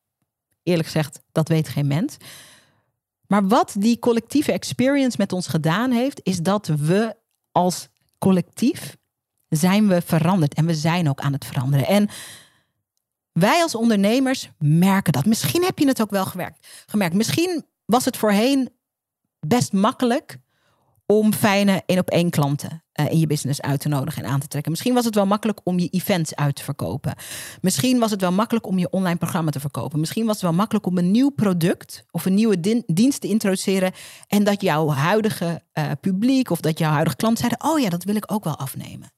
eerlijk 0.62 0.88
gezegd, 0.88 1.20
dat 1.32 1.48
weet 1.48 1.68
geen 1.68 1.86
mens. 1.86 2.16
Maar 3.26 3.48
wat 3.48 3.74
die 3.78 3.98
collectieve 3.98 4.52
experience 4.52 5.16
met 5.18 5.32
ons 5.32 5.46
gedaan 5.46 5.90
heeft, 5.90 6.20
is 6.22 6.38
dat 6.38 6.66
we 6.66 7.16
als 7.52 7.88
collectief 8.18 8.96
zijn 9.48 9.88
we 9.88 10.02
veranderd. 10.02 10.54
En 10.54 10.66
we 10.66 10.74
zijn 10.74 11.08
ook 11.08 11.20
aan 11.20 11.32
het 11.32 11.44
veranderen. 11.44 11.86
En 11.86 12.08
wij 13.32 13.62
als 13.62 13.74
ondernemers 13.74 14.48
merken 14.58 15.12
dat. 15.12 15.24
Misschien 15.24 15.62
heb 15.62 15.78
je 15.78 15.86
het 15.86 16.02
ook 16.02 16.10
wel 16.10 16.26
gemerkt. 16.86 17.14
Misschien 17.14 17.64
was 17.84 18.04
het 18.04 18.16
voorheen 18.16 18.70
best 19.40 19.72
makkelijk 19.72 20.36
om 21.18 21.32
fijne 21.32 21.82
één 21.86 21.98
op 21.98 22.10
één 22.10 22.30
klanten 22.30 22.82
uh, 23.00 23.10
in 23.10 23.18
je 23.18 23.26
business 23.26 23.60
uit 23.60 23.80
te 23.80 23.88
nodigen 23.88 24.24
en 24.24 24.30
aan 24.30 24.40
te 24.40 24.48
trekken. 24.48 24.70
Misschien 24.70 24.94
was 24.94 25.04
het 25.04 25.14
wel 25.14 25.26
makkelijk 25.26 25.60
om 25.64 25.78
je 25.78 25.88
events 25.88 26.34
uit 26.34 26.54
te 26.54 26.64
verkopen. 26.64 27.14
Misschien 27.60 27.98
was 27.98 28.10
het 28.10 28.20
wel 28.20 28.32
makkelijk 28.32 28.66
om 28.66 28.78
je 28.78 28.90
online 28.90 29.16
programma 29.16 29.50
te 29.50 29.60
verkopen. 29.60 30.00
Misschien 30.00 30.24
was 30.24 30.34
het 30.34 30.42
wel 30.42 30.52
makkelijk 30.52 30.86
om 30.86 30.98
een 30.98 31.10
nieuw 31.10 31.30
product 31.30 32.04
of 32.10 32.24
een 32.24 32.34
nieuwe 32.34 32.82
dienst 32.86 33.20
te 33.20 33.28
introduceren 33.28 33.92
en 34.26 34.44
dat 34.44 34.60
jouw 34.60 34.88
huidige 34.88 35.62
uh, 35.74 35.90
publiek 36.00 36.50
of 36.50 36.60
dat 36.60 36.78
jouw 36.78 36.92
huidige 36.92 37.16
klant 37.16 37.38
zeiden: 37.38 37.64
"Oh 37.64 37.80
ja, 37.80 37.88
dat 37.88 38.04
wil 38.04 38.16
ik 38.16 38.32
ook 38.32 38.44
wel 38.44 38.56
afnemen." 38.56 39.12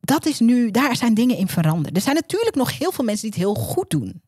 Dat 0.00 0.26
is 0.26 0.38
nu, 0.38 0.70
daar 0.70 0.96
zijn 0.96 1.14
dingen 1.14 1.36
in 1.36 1.48
veranderd. 1.48 1.96
Er 1.96 2.02
zijn 2.02 2.14
natuurlijk 2.14 2.56
nog 2.56 2.78
heel 2.78 2.92
veel 2.92 3.04
mensen 3.04 3.30
die 3.30 3.40
het 3.40 3.48
heel 3.48 3.64
goed 3.64 3.90
doen 3.90 4.22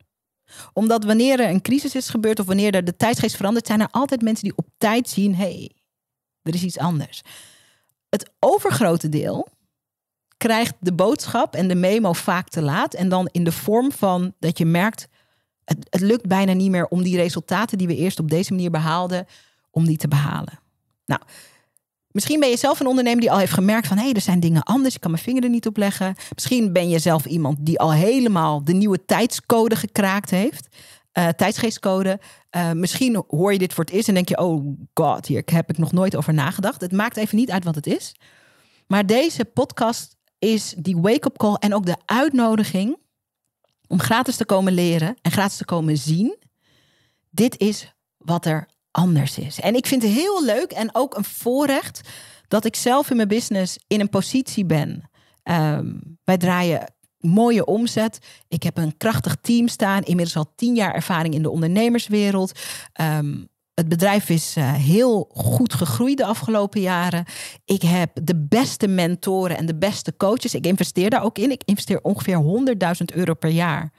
omdat 0.73 1.05
wanneer 1.05 1.41
er 1.41 1.49
een 1.49 1.63
crisis 1.63 1.95
is 1.95 2.09
gebeurd 2.09 2.41
of 2.41 2.47
wanneer 2.47 2.75
er 2.75 2.85
de 2.85 2.97
tijdsgeest 2.97 3.37
verandert, 3.37 3.67
zijn 3.67 3.81
er 3.81 3.89
altijd 3.91 4.23
mensen 4.23 4.45
die 4.45 4.57
op 4.57 4.67
tijd 4.79 5.09
zien: 5.09 5.35
hé, 5.35 5.43
hey, 5.43 5.73
er 6.43 6.55
is 6.55 6.63
iets 6.63 6.79
anders. 6.79 7.23
Het 8.09 8.31
overgrote 8.39 9.09
deel 9.09 9.49
krijgt 10.37 10.75
de 10.81 10.93
boodschap 10.93 11.55
en 11.55 11.69
de 11.69 11.75
memo 11.75 12.13
vaak 12.13 12.49
te 12.49 12.63
laat. 12.63 12.95
En 12.95 13.09
dan 13.09 13.29
in 13.33 13.45
de 13.45 13.53
vorm 13.53 13.93
van 13.93 14.35
dat 14.39 14.59
je 14.59 14.67
merkt: 14.67 15.09
het, 15.65 15.87
het 15.91 16.01
lukt 16.01 16.27
bijna 16.27 16.53
niet 16.53 16.71
meer 16.71 16.87
om 16.87 17.03
die 17.03 17.17
resultaten 17.17 17.79
die 17.79 17.87
we 17.87 17.97
eerst 17.97 18.19
op 18.19 18.31
deze 18.31 18.53
manier 18.53 18.71
behaalden, 18.71 19.27
om 19.71 19.85
die 19.85 19.97
te 19.97 20.09
behalen. 20.09 20.61
Nou, 21.07 21.21
Misschien 22.19 22.41
ben 22.41 22.49
je 22.49 22.57
zelf 22.57 22.81
een 22.81 22.87
ondernemer 22.87 23.21
die 23.21 23.31
al 23.31 23.39
heeft 23.39 23.53
gemerkt 23.53 23.87
van 23.87 23.97
hé, 23.97 24.03
hey, 24.03 24.13
er 24.13 24.21
zijn 24.21 24.41
dingen 24.41 24.63
anders, 24.63 24.95
ik 24.95 25.01
kan 25.01 25.11
mijn 25.11 25.23
vinger 25.23 25.43
er 25.43 25.49
niet 25.49 25.67
op 25.67 25.77
leggen. 25.77 26.15
Misschien 26.35 26.73
ben 26.73 26.89
je 26.89 26.99
zelf 26.99 27.25
iemand 27.25 27.57
die 27.61 27.79
al 27.79 27.93
helemaal 27.93 28.65
de 28.65 28.73
nieuwe 28.73 29.05
tijdscode 29.05 29.77
gekraakt 29.77 30.31
heeft. 30.31 30.77
Uh, 31.19 31.29
tijdsgeestcode. 31.29 32.21
Uh, 32.57 32.73
misschien 32.73 33.25
hoor 33.29 33.53
je 33.53 33.59
dit 33.59 33.73
voor 33.73 33.85
het 33.85 33.93
eerst 33.93 34.09
en 34.09 34.15
denk 34.15 34.29
je, 34.29 34.39
oh 34.39 34.77
god, 34.95 35.27
hier 35.27 35.43
heb 35.45 35.71
ik 35.71 35.79
nog 35.79 35.93
nooit 35.93 36.17
over 36.17 36.35
nagedacht. 36.35 36.81
Het 36.81 36.93
maakt 36.93 37.17
even 37.17 37.37
niet 37.37 37.51
uit 37.51 37.65
wat 37.65 37.75
het 37.75 37.87
is. 37.87 38.15
Maar 38.87 39.07
deze 39.07 39.45
podcast 39.45 40.17
is 40.39 40.75
die 40.79 40.97
wake-up 40.97 41.37
call 41.37 41.55
en 41.55 41.75
ook 41.75 41.87
de 41.87 41.97
uitnodiging 42.05 42.97
om 43.87 44.01
gratis 44.01 44.37
te 44.37 44.45
komen 44.45 44.73
leren 44.73 45.17
en 45.23 45.31
gratis 45.31 45.57
te 45.57 45.65
komen 45.65 45.97
zien. 45.97 46.37
Dit 47.31 47.59
is 47.59 47.95
wat 48.17 48.47
er 48.47 48.69
anders 48.91 49.39
is. 49.39 49.61
En 49.61 49.75
ik 49.75 49.87
vind 49.87 50.03
het 50.03 50.13
heel 50.13 50.45
leuk 50.45 50.73
en 50.73 50.91
ook 50.93 51.17
een 51.17 51.25
voorrecht 51.25 52.01
dat 52.49 52.65
ik 52.65 52.77
zelf 52.77 53.11
in 53.11 53.17
mijn 53.17 53.29
business 53.29 53.79
in 53.87 54.01
een 54.01 54.09
positie 54.09 54.65
ben. 54.65 55.11
Ehm, 55.43 55.95
wij 56.25 56.37
draaien 56.37 56.93
mooie 57.19 57.65
omzet. 57.65 58.19
Ik 58.49 58.63
heb 58.63 58.77
een 58.77 58.97
krachtig 58.97 59.37
team 59.41 59.69
staan. 59.69 60.03
Inmiddels 60.03 60.37
al 60.37 60.53
tien 60.57 60.75
jaar 60.75 60.95
ervaring 60.95 61.35
in 61.35 61.43
de 61.43 61.51
ondernemerswereld. 61.51 62.53
Ehm, 62.93 63.35
het 63.75 63.89
bedrijf 63.89 64.29
is 64.29 64.57
uh, 64.57 64.73
heel 64.73 65.31
goed 65.35 65.75
gegroeid 65.75 66.17
de 66.17 66.25
afgelopen 66.25 66.81
jaren. 66.81 67.25
Ik 67.65 67.83
heb 67.83 68.11
de 68.23 68.47
beste 68.49 68.87
mentoren 68.87 69.57
en 69.57 69.67
de 69.67 69.77
beste 69.77 70.17
coaches. 70.17 70.55
Ik 70.55 70.67
investeer 70.67 71.11
daar 71.11 71.23
ook 71.23 71.39
in. 71.39 71.51
Ik 71.51 71.63
investeer 71.65 72.01
ongeveer 72.03 72.43
100.000 72.99 73.05
euro 73.15 73.35
per 73.35 73.51
jaar 73.51 73.93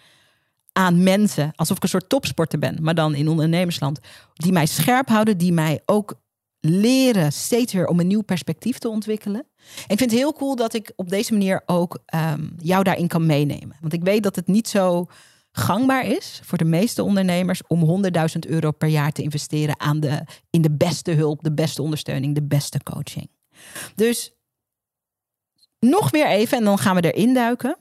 aan 0.79 1.03
mensen, 1.03 1.51
alsof 1.55 1.77
ik 1.77 1.83
een 1.83 1.89
soort 1.89 2.09
topsporter 2.09 2.59
ben, 2.59 2.77
maar 2.81 2.95
dan 2.95 3.15
in 3.15 3.27
ondernemersland, 3.27 3.99
die 4.33 4.51
mij 4.51 4.65
scherp 4.65 5.07
houden, 5.07 5.37
die 5.37 5.53
mij 5.53 5.81
ook 5.85 6.19
leren 6.59 7.31
steeds 7.31 7.73
weer 7.73 7.87
om 7.87 7.99
een 7.99 8.07
nieuw 8.07 8.21
perspectief 8.21 8.77
te 8.77 8.89
ontwikkelen. 8.89 9.39
En 9.59 9.87
ik 9.87 9.97
vind 9.97 10.11
het 10.11 10.19
heel 10.19 10.33
cool 10.33 10.55
dat 10.55 10.73
ik 10.73 10.93
op 10.95 11.09
deze 11.09 11.33
manier 11.33 11.63
ook 11.65 11.99
um, 12.15 12.53
jou 12.57 12.83
daarin 12.83 13.07
kan 13.07 13.25
meenemen. 13.25 13.77
Want 13.81 13.93
ik 13.93 14.03
weet 14.03 14.23
dat 14.23 14.35
het 14.35 14.47
niet 14.47 14.67
zo 14.67 15.05
gangbaar 15.51 16.05
is 16.05 16.39
voor 16.43 16.57
de 16.57 16.65
meeste 16.65 17.03
ondernemers 17.03 17.61
om 17.67 18.03
100.000 18.05 18.39
euro 18.39 18.71
per 18.71 18.89
jaar 18.89 19.11
te 19.11 19.21
investeren 19.21 19.79
aan 19.79 19.99
de, 19.99 20.25
in 20.49 20.61
de 20.61 20.71
beste 20.71 21.11
hulp, 21.11 21.43
de 21.43 21.53
beste 21.53 21.81
ondersteuning, 21.81 22.35
de 22.35 22.43
beste 22.43 22.79
coaching. 22.83 23.29
Dus 23.95 24.31
nog 25.79 26.11
weer 26.11 26.27
even, 26.27 26.57
en 26.57 26.63
dan 26.63 26.77
gaan 26.77 26.95
we 26.95 27.11
erin 27.13 27.33
duiken. 27.33 27.77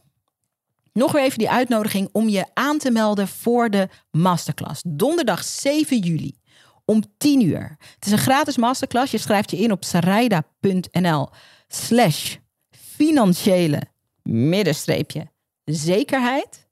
Nog 0.98 1.12
weer 1.12 1.22
even 1.22 1.38
die 1.38 1.50
uitnodiging 1.50 2.08
om 2.12 2.28
je 2.28 2.44
aan 2.54 2.78
te 2.78 2.90
melden 2.90 3.28
voor 3.28 3.70
de 3.70 3.88
masterclass. 4.10 4.82
Donderdag 4.86 5.44
7 5.44 5.98
juli 5.98 6.38
om 6.84 7.02
10 7.18 7.42
uur. 7.42 7.76
Het 7.94 8.06
is 8.06 8.12
een 8.12 8.18
gratis 8.18 8.56
masterclass. 8.56 9.10
Je 9.10 9.18
schrijft 9.18 9.50
je 9.50 9.56
in 9.56 9.72
op 9.72 9.84
sarayda.nl 9.84 11.28
slash 11.68 12.36
financiële 12.70 13.82
middenstreepje 14.22 15.30
zekerheid. 15.64 16.68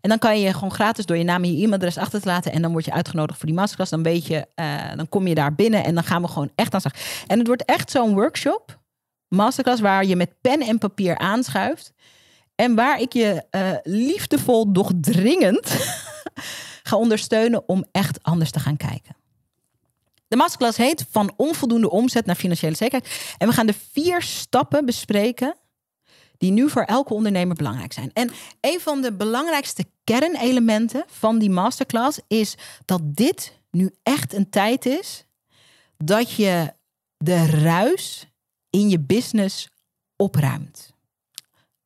En 0.00 0.08
dan 0.08 0.18
kan 0.18 0.40
je 0.40 0.52
gewoon 0.52 0.72
gratis 0.72 1.06
door 1.06 1.16
je 1.16 1.24
naam 1.24 1.42
en 1.42 1.52
je 1.52 1.56
e-mailadres 1.56 1.98
achter 1.98 2.20
te 2.20 2.28
laten. 2.28 2.52
En 2.52 2.62
dan 2.62 2.72
word 2.72 2.84
je 2.84 2.92
uitgenodigd 2.92 3.38
voor 3.38 3.48
die 3.48 3.56
masterclass. 3.56 3.90
Dan 3.90 4.02
weet 4.02 4.26
je, 4.26 4.46
uh, 4.56 4.96
dan 4.96 5.08
kom 5.08 5.26
je 5.26 5.34
daar 5.34 5.54
binnen 5.54 5.84
en 5.84 5.94
dan 5.94 6.04
gaan 6.04 6.22
we 6.22 6.28
gewoon 6.28 6.52
echt 6.54 6.74
aan 6.74 6.80
slag. 6.80 6.94
En 7.26 7.38
het 7.38 7.46
wordt 7.46 7.64
echt 7.64 7.90
zo'n 7.90 8.14
workshop, 8.14 8.80
masterclass, 9.28 9.80
waar 9.80 10.04
je 10.04 10.16
met 10.16 10.40
pen 10.40 10.60
en 10.60 10.78
papier 10.78 11.18
aanschuift. 11.18 11.92
En 12.54 12.74
waar 12.74 13.00
ik 13.00 13.12
je 13.12 13.44
uh, 13.50 13.72
liefdevol, 13.82 14.72
doch 14.72 14.92
dringend 15.00 15.66
ga 16.88 16.96
ondersteunen 16.96 17.68
om 17.68 17.84
echt 17.92 18.22
anders 18.22 18.50
te 18.50 18.60
gaan 18.60 18.76
kijken. 18.76 19.16
De 20.28 20.36
masterclass 20.36 20.76
heet 20.76 21.06
Van 21.10 21.32
onvoldoende 21.36 21.90
omzet 21.90 22.26
naar 22.26 22.36
financiële 22.36 22.74
zekerheid. 22.74 23.34
En 23.38 23.48
we 23.48 23.54
gaan 23.54 23.66
de 23.66 23.74
vier 23.92 24.22
stappen 24.22 24.84
bespreken 24.84 25.56
die 26.38 26.50
nu 26.50 26.70
voor 26.70 26.82
elke 26.82 27.14
ondernemer 27.14 27.56
belangrijk 27.56 27.92
zijn. 27.92 28.10
En 28.12 28.30
een 28.60 28.80
van 28.80 29.02
de 29.02 29.12
belangrijkste 29.12 29.84
kernelementen 30.04 31.04
van 31.06 31.38
die 31.38 31.50
masterclass 31.50 32.20
is 32.28 32.54
dat 32.84 33.00
dit 33.04 33.60
nu 33.70 33.94
echt 34.02 34.32
een 34.32 34.50
tijd 34.50 34.86
is 34.86 35.24
dat 35.96 36.32
je 36.32 36.72
de 37.16 37.46
ruis 37.46 38.26
in 38.70 38.88
je 38.88 39.00
business 39.00 39.68
opruimt. 40.16 40.91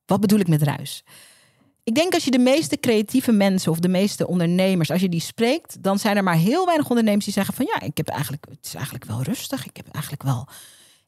Wat 0.07 0.19
bedoel 0.19 0.39
ik 0.39 0.47
met 0.47 0.61
ruis? 0.61 1.03
Ik 1.83 1.95
denk 1.95 2.13
als 2.13 2.23
je 2.23 2.31
de 2.31 2.37
meeste 2.37 2.79
creatieve 2.79 3.31
mensen 3.31 3.71
of 3.71 3.79
de 3.79 3.87
meeste 3.87 4.27
ondernemers, 4.27 4.91
als 4.91 5.01
je 5.01 5.09
die 5.09 5.21
spreekt, 5.21 5.83
dan 5.83 5.99
zijn 5.99 6.17
er 6.17 6.23
maar 6.23 6.35
heel 6.35 6.65
weinig 6.65 6.89
ondernemers 6.89 7.25
die 7.25 7.33
zeggen 7.33 7.53
van 7.53 7.65
ja, 7.65 7.81
ik 7.81 7.97
heb 7.97 8.07
eigenlijk, 8.07 8.45
het 8.49 8.65
is 8.65 8.73
eigenlijk 8.73 9.05
wel 9.05 9.21
rustig. 9.21 9.65
Ik 9.65 9.77
heb 9.77 9.87
eigenlijk 9.91 10.23
wel 10.23 10.47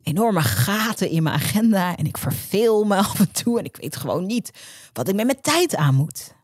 enorme 0.04 0.42
gaten 0.42 1.10
in 1.10 1.24
mijn 1.24 1.36
agenda 1.36 1.96
en 1.98 2.06
ik 2.06 2.18
verveel 2.18 2.84
me 2.84 2.96
af 3.06 3.20
en 3.20 3.32
toe 3.32 3.60
en 3.60 3.66
ik 3.66 3.78
weet 3.78 3.96
gewoon 3.96 4.26
niet 4.26 4.52
wat 4.94 5.08
ik 5.08 5.16
met 5.16 5.26
mijn 5.26 5.42
tijd 5.42 5.76
aan 5.76 5.96
moet. 5.96 6.36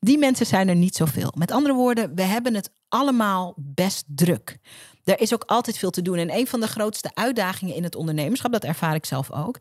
Die 0.00 0.18
mensen 0.18 0.46
zijn 0.46 0.68
er 0.68 0.76
niet 0.76 0.96
zoveel. 0.96 1.32
Met 1.36 1.50
andere 1.50 1.74
woorden, 1.74 2.14
we 2.14 2.22
hebben 2.22 2.54
het 2.54 2.70
allemaal 2.88 3.54
best 3.56 4.04
druk. 4.06 4.58
Er 5.04 5.20
is 5.20 5.34
ook 5.34 5.44
altijd 5.44 5.78
veel 5.78 5.90
te 5.90 6.02
doen. 6.02 6.16
En 6.16 6.34
een 6.34 6.46
van 6.46 6.60
de 6.60 6.66
grootste 6.66 7.10
uitdagingen 7.14 7.74
in 7.74 7.82
het 7.82 7.94
ondernemerschap, 7.94 8.52
dat 8.52 8.64
ervaar 8.64 8.94
ik 8.94 9.04
zelf 9.04 9.30
ook, 9.30 9.58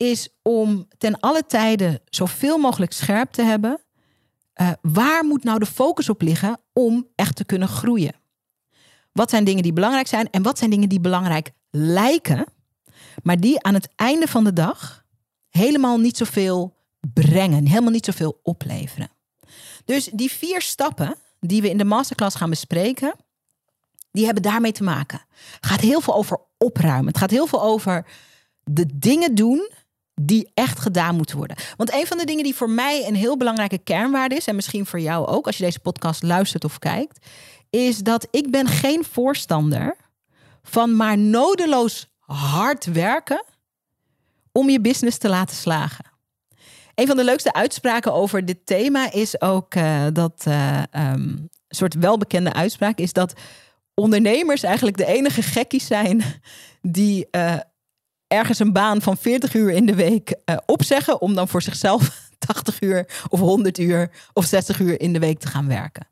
is 0.00 0.28
om 0.42 0.88
ten 0.98 1.20
alle 1.20 1.46
tijde 1.46 2.00
zoveel 2.04 2.58
mogelijk 2.58 2.92
scherp 2.92 3.30
te 3.30 3.42
hebben. 3.42 3.80
Uh, 4.60 4.70
waar 4.82 5.24
moet 5.24 5.44
nou 5.44 5.58
de 5.58 5.66
focus 5.66 6.08
op 6.08 6.22
liggen 6.22 6.60
om 6.72 7.06
echt 7.14 7.36
te 7.36 7.44
kunnen 7.44 7.68
groeien? 7.68 8.14
Wat 9.12 9.30
zijn 9.30 9.44
dingen 9.44 9.62
die 9.62 9.72
belangrijk 9.72 10.06
zijn 10.06 10.30
en 10.30 10.42
wat 10.42 10.58
zijn 10.58 10.70
dingen 10.70 10.88
die 10.88 11.00
belangrijk 11.00 11.50
lijken, 11.70 12.46
maar 13.22 13.40
die 13.40 13.62
aan 13.62 13.74
het 13.74 13.88
einde 13.96 14.26
van 14.26 14.44
de 14.44 14.52
dag 14.52 15.04
helemaal 15.48 15.98
niet 15.98 16.16
zoveel 16.16 16.76
brengen, 17.12 17.66
helemaal 17.66 17.92
niet 17.92 18.04
zoveel 18.04 18.40
opleveren. 18.42 19.10
Dus 19.84 20.04
die 20.04 20.30
vier 20.30 20.60
stappen 20.60 21.14
die 21.40 21.62
we 21.62 21.70
in 21.70 21.78
de 21.78 21.84
masterclass 21.84 22.36
gaan 22.36 22.50
bespreken, 22.50 23.14
die 24.10 24.24
hebben 24.24 24.42
daarmee 24.42 24.72
te 24.72 24.82
maken. 24.82 25.20
Het 25.60 25.66
gaat 25.66 25.80
heel 25.80 26.00
veel 26.00 26.14
over 26.14 26.40
opruimen. 26.58 27.06
Het 27.06 27.18
gaat 27.18 27.30
heel 27.30 27.46
veel 27.46 27.62
over 27.62 28.06
de 28.64 28.98
dingen 28.98 29.34
doen 29.34 29.70
die 30.14 30.50
echt 30.54 30.78
gedaan 30.78 31.16
moeten 31.16 31.36
worden. 31.36 31.56
Want 31.76 31.92
een 31.92 32.06
van 32.06 32.18
de 32.18 32.24
dingen 32.24 32.44
die 32.44 32.54
voor 32.54 32.70
mij 32.70 33.06
een 33.06 33.14
heel 33.14 33.36
belangrijke 33.36 33.78
kernwaarde 33.78 34.34
is, 34.34 34.46
en 34.46 34.54
misschien 34.54 34.86
voor 34.86 35.00
jou 35.00 35.26
ook 35.26 35.46
als 35.46 35.56
je 35.56 35.64
deze 35.64 35.80
podcast 35.80 36.22
luistert 36.22 36.64
of 36.64 36.78
kijkt, 36.78 37.26
is 37.70 37.98
dat 37.98 38.28
ik 38.30 38.50
ben 38.50 38.66
geen 38.66 39.04
voorstander 39.04 39.96
van 40.62 40.96
maar 40.96 41.18
nodeloos 41.18 42.08
hard 42.18 42.84
werken 42.84 43.44
om 44.52 44.70
je 44.70 44.80
business 44.80 45.18
te 45.18 45.28
laten 45.28 45.56
slagen. 45.56 46.04
Een 46.94 47.06
van 47.06 47.16
de 47.16 47.24
leukste 47.24 47.52
uitspraken 47.52 48.12
over 48.12 48.44
dit 48.44 48.66
thema 48.66 49.12
is 49.12 49.40
ook 49.40 49.74
uh, 49.74 50.06
dat 50.12 50.44
uh, 50.48 50.82
soort 51.68 51.94
welbekende 51.94 52.52
uitspraak 52.52 52.98
is 52.98 53.12
dat 53.12 53.32
ondernemers 53.94 54.62
eigenlijk 54.62 54.96
de 54.96 55.06
enige 55.06 55.42
gekkies 55.42 55.86
zijn 55.86 56.22
die 56.82 57.28
uh, 57.30 57.56
ergens 58.32 58.58
een 58.58 58.72
baan 58.72 59.02
van 59.02 59.16
40 59.16 59.54
uur 59.54 59.70
in 59.70 59.86
de 59.86 59.94
week 59.94 60.34
uh, 60.44 60.56
opzeggen 60.66 61.20
om 61.20 61.34
dan 61.34 61.48
voor 61.48 61.62
zichzelf 61.62 62.28
80 62.38 62.80
uur 62.80 63.24
of 63.28 63.40
100 63.40 63.78
uur 63.78 64.10
of 64.32 64.44
60 64.44 64.78
uur 64.78 65.00
in 65.00 65.12
de 65.12 65.18
week 65.18 65.38
te 65.38 65.46
gaan 65.46 65.68
werken. 65.68 66.08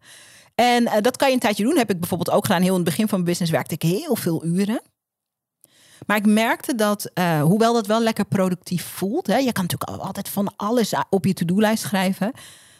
En 0.54 0.82
uh, 0.82 0.92
dat 1.00 1.16
kan 1.16 1.28
je 1.28 1.34
een 1.34 1.40
tijdje 1.40 1.64
doen. 1.64 1.76
Heb 1.76 1.90
ik 1.90 2.00
bijvoorbeeld 2.00 2.36
ook 2.36 2.46
gedaan. 2.46 2.62
Heel 2.62 2.70
in 2.70 2.80
het 2.80 2.84
begin 2.84 3.08
van 3.08 3.18
mijn 3.18 3.30
business 3.30 3.52
werkte 3.52 3.74
ik 3.74 3.82
heel 3.82 4.16
veel 4.16 4.44
uren. 4.44 4.82
Maar 6.06 6.16
ik 6.16 6.26
merkte 6.26 6.74
dat, 6.74 7.10
uh, 7.14 7.42
hoewel 7.42 7.72
dat 7.72 7.86
wel 7.86 8.02
lekker 8.02 8.24
productief 8.24 8.84
voelt, 8.84 9.26
hè, 9.26 9.36
je 9.36 9.52
kan 9.52 9.66
natuurlijk 9.68 10.02
altijd 10.02 10.28
van 10.28 10.52
alles 10.56 10.94
op 11.10 11.24
je 11.24 11.32
to-do-lijst 11.32 11.82
schrijven, 11.82 12.32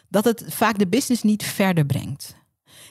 dat 0.07 0.25
het 0.25 0.43
vaak 0.47 0.77
de 0.77 0.87
business 0.87 1.23
niet 1.23 1.43
verder 1.43 1.85
brengt. 1.85 2.35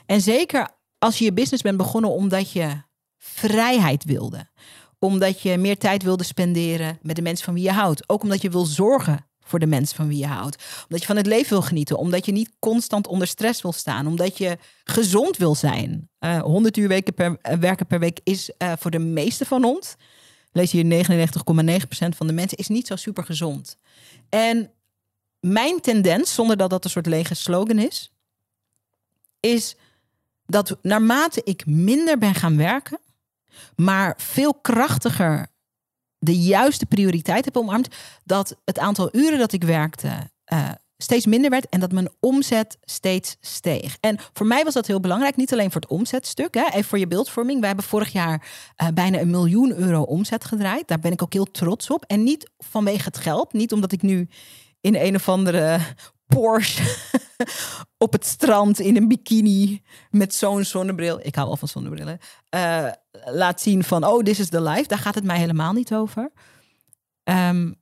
En 0.07 0.21
zeker 0.21 0.69
als 0.99 1.19
je 1.19 1.25
je 1.25 1.33
business 1.33 1.63
bent 1.63 1.77
begonnen 1.77 2.11
omdat 2.11 2.53
je 2.53 2.83
vrijheid 3.19 4.05
wilde, 4.05 4.47
omdat 4.99 5.41
je 5.41 5.57
meer 5.57 5.79
tijd 5.79 6.03
wilde 6.03 6.25
spenderen 6.25 6.99
met 7.03 7.17
de 7.17 7.23
mensen 7.23 7.45
van 7.45 7.55
wie 7.55 7.63
je 7.63 7.73
houdt, 7.73 8.09
ook 8.09 8.23
omdat 8.23 8.43
je 8.43 8.51
wil 8.51 8.65
zorgen 8.65 9.27
voor 9.49 9.59
de 9.59 9.67
mensen 9.67 9.97
van 9.97 10.09
wie 10.09 10.19
je 10.19 10.27
houdt. 10.27 10.83
Omdat 10.83 11.01
je 11.01 11.07
van 11.07 11.17
het 11.17 11.27
leven 11.27 11.49
wil 11.49 11.63
genieten. 11.63 11.99
Omdat 11.99 12.27
je 12.27 12.33
niet 12.33 12.51
constant 12.59 13.07
onder 13.07 13.27
stress 13.27 13.63
wil 13.63 13.73
staan. 13.73 14.07
Omdat 14.07 14.39
je 14.39 14.59
gezond 14.85 15.37
wil 15.37 15.55
zijn. 15.55 16.11
Uh, 16.21 16.37
eh, 16.37 16.43
100 16.43 16.77
uur 16.77 16.91
uh, 16.93 17.29
werken 17.61 17.87
per 17.87 17.99
week 17.99 18.21
is 18.23 18.51
uh, 18.59 18.73
voor 18.79 18.91
de 18.91 18.99
meeste 18.99 19.45
van 19.45 19.65
ons. 19.65 19.95
Lees 20.53 20.73
hier 20.73 21.07
99,9% 21.07 22.09
van 22.17 22.27
de 22.27 22.33
mensen 22.33 22.59
is 22.59 22.69
niet 22.69 22.87
zo 22.87 22.97
super 22.97 23.25
gezond. 23.25 23.77
En 24.29 24.71
mijn 25.41 25.81
tendens, 25.81 26.35
zonder 26.35 26.57
dat 26.57 26.71
dat 26.71 26.85
een 26.85 26.91
soort 26.91 27.07
lege 27.07 27.35
slogan 27.35 27.79
is, 27.79 28.13
is 29.41 29.77
dat 30.47 30.77
naarmate 30.83 31.41
ik 31.45 31.67
minder 31.67 32.19
ben 32.19 32.35
gaan 32.35 32.57
werken, 32.57 32.99
maar 33.77 34.15
veel 34.17 34.55
krachtiger 34.55 35.47
de 36.19 36.39
juiste 36.39 36.87
prioriteit 36.87 37.45
heb 37.45 37.57
omarmd, 37.57 37.89
dat 38.25 38.57
het 38.65 38.79
aantal 38.79 39.09
uren 39.13 39.39
dat 39.39 39.53
ik 39.53 39.65
werkte 39.65 40.31
uh, 40.53 40.71
steeds 40.97 41.27
minder 41.27 41.51
werd 41.51 41.69
en 41.69 41.81
dat 41.81 41.93
mijn 41.93 42.09
omzet 42.21 42.79
steeds 42.81 43.37
steeg. 43.41 43.97
En 44.01 44.19
voor 44.33 44.47
mij 44.47 44.65
was 44.65 44.75
dat 44.75 44.87
heel 44.87 45.01
belangrijk, 45.01 45.37
niet 45.37 45.53
alleen 45.53 45.71
voor 45.71 45.81
het 45.81 45.91
omzetstuk, 45.91 46.55
hè, 46.55 46.65
even 46.67 46.85
voor 46.85 46.99
je 46.99 47.07
beeldvorming. 47.07 47.59
Wij 47.59 47.69
hebben 47.69 47.87
vorig 47.87 48.13
jaar 48.13 48.47
uh, 48.77 48.89
bijna 48.95 49.19
een 49.21 49.31
miljoen 49.31 49.77
euro 49.77 50.03
omzet 50.03 50.45
gedraaid. 50.45 50.89
Daar 50.89 50.99
ben 50.99 51.13
ik 51.13 51.23
ook 51.23 51.33
heel 51.33 51.51
trots 51.51 51.91
op. 51.91 52.05
En 52.05 52.23
niet 52.23 52.51
vanwege 52.59 53.05
het 53.05 53.19
geld, 53.19 53.53
niet 53.53 53.73
omdat 53.73 53.93
ik 53.93 54.03
nu 54.03 54.29
in 54.81 54.95
een 54.95 55.15
of 55.15 55.29
andere 55.29 55.81
Porsche 56.29 56.97
op 58.05 58.13
het 58.13 58.27
strand 58.27 58.81
in 58.81 58.97
een 58.97 59.09
bikini 59.09 59.83
met 60.11 60.35
zo'n 60.35 60.65
zonnebril. 60.65 61.21
Ik 61.23 61.35
hou 61.35 61.47
wel 61.47 61.57
van 61.57 61.69
zonnebrillen. 61.69 62.19
Uh, 62.55 62.91
laat 63.25 63.61
zien 63.61 63.85
van, 63.85 64.05
oh, 64.05 64.23
this 64.23 64.39
is 64.39 64.49
the 64.49 64.63
life. 64.63 64.89
Daar 64.89 64.99
gaat 64.99 65.15
het 65.15 65.25
mij 65.25 65.39
helemaal 65.39 65.73
niet 65.73 65.95
over. 65.95 66.31
Um, 67.25 67.77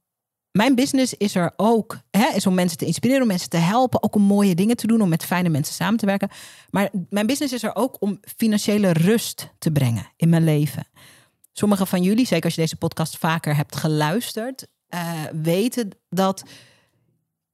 mijn 0.56 0.74
business 0.74 1.14
is 1.14 1.34
er 1.34 1.52
ook, 1.56 1.98
hè, 2.10 2.26
is 2.34 2.46
om 2.46 2.54
mensen 2.54 2.78
te 2.78 2.86
inspireren, 2.86 3.22
om 3.22 3.28
mensen 3.28 3.48
te 3.48 3.56
helpen, 3.56 4.02
ook 4.02 4.14
om 4.14 4.22
mooie 4.22 4.54
dingen 4.54 4.76
te 4.76 4.86
doen, 4.86 5.00
om 5.00 5.08
met 5.08 5.24
fijne 5.24 5.48
mensen 5.48 5.74
samen 5.74 5.98
te 5.98 6.06
werken. 6.06 6.28
Maar 6.70 6.90
mijn 7.10 7.26
business 7.26 7.54
is 7.54 7.62
er 7.62 7.74
ook 7.74 7.96
om 8.00 8.20
financiële 8.36 8.92
rust 8.92 9.50
te 9.58 9.70
brengen 9.70 10.06
in 10.16 10.28
mijn 10.28 10.44
leven. 10.44 10.86
Sommigen 11.52 11.86
van 11.86 12.02
jullie, 12.02 12.26
zeker 12.26 12.44
als 12.44 12.54
je 12.54 12.60
deze 12.60 12.76
podcast 12.76 13.18
vaker 13.18 13.56
hebt 13.56 13.76
geluisterd, 13.76 14.66
uh, 14.94 15.22
weten 15.42 15.90
dat 16.08 16.42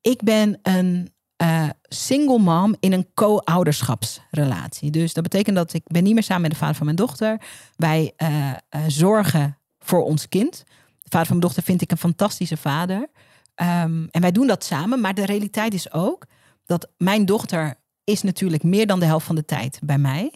ik 0.03 0.23
ben 0.23 0.59
een 0.63 1.13
uh, 1.43 1.69
single 1.83 2.39
mom 2.39 2.77
in 2.81 2.93
een 2.93 3.09
co-ouderschapsrelatie. 3.15 4.91
Dus 4.91 5.13
dat 5.13 5.23
betekent 5.23 5.57
dat 5.57 5.73
ik 5.73 5.83
ben 5.85 6.03
niet 6.03 6.15
meer 6.15 6.23
samen 6.23 6.43
met 6.43 6.51
de 6.51 6.57
vader 6.57 6.75
van 6.75 6.85
mijn 6.85 6.97
dochter. 6.97 7.41
Wij 7.77 8.13
uh, 8.17 8.53
zorgen 8.87 9.59
voor 9.79 10.05
ons 10.05 10.29
kind. 10.29 10.65
De 11.03 11.09
vader 11.09 11.27
van 11.27 11.37
mijn 11.37 11.41
dochter 11.41 11.63
vind 11.63 11.83
ik 11.83 11.91
een 11.91 11.97
fantastische 11.97 12.57
vader. 12.57 12.99
Um, 12.99 14.09
en 14.11 14.21
wij 14.21 14.33
doen 14.33 14.47
dat 14.47 14.65
samen. 14.65 15.01
Maar 15.01 15.15
de 15.15 15.27
realiteit 15.27 15.75
is 15.75 15.93
ook 15.93 16.27
dat 16.65 16.89
mijn 16.97 17.25
dochter 17.25 17.75
is 18.05 18.23
natuurlijk 18.23 18.63
meer 18.63 18.87
dan 18.87 19.01
de 19.01 19.07
helft 19.07 19.27
van 19.27 19.35
de 19.35 19.45
tijd 19.45 19.79
bij 19.83 19.99
mij. 19.99 20.33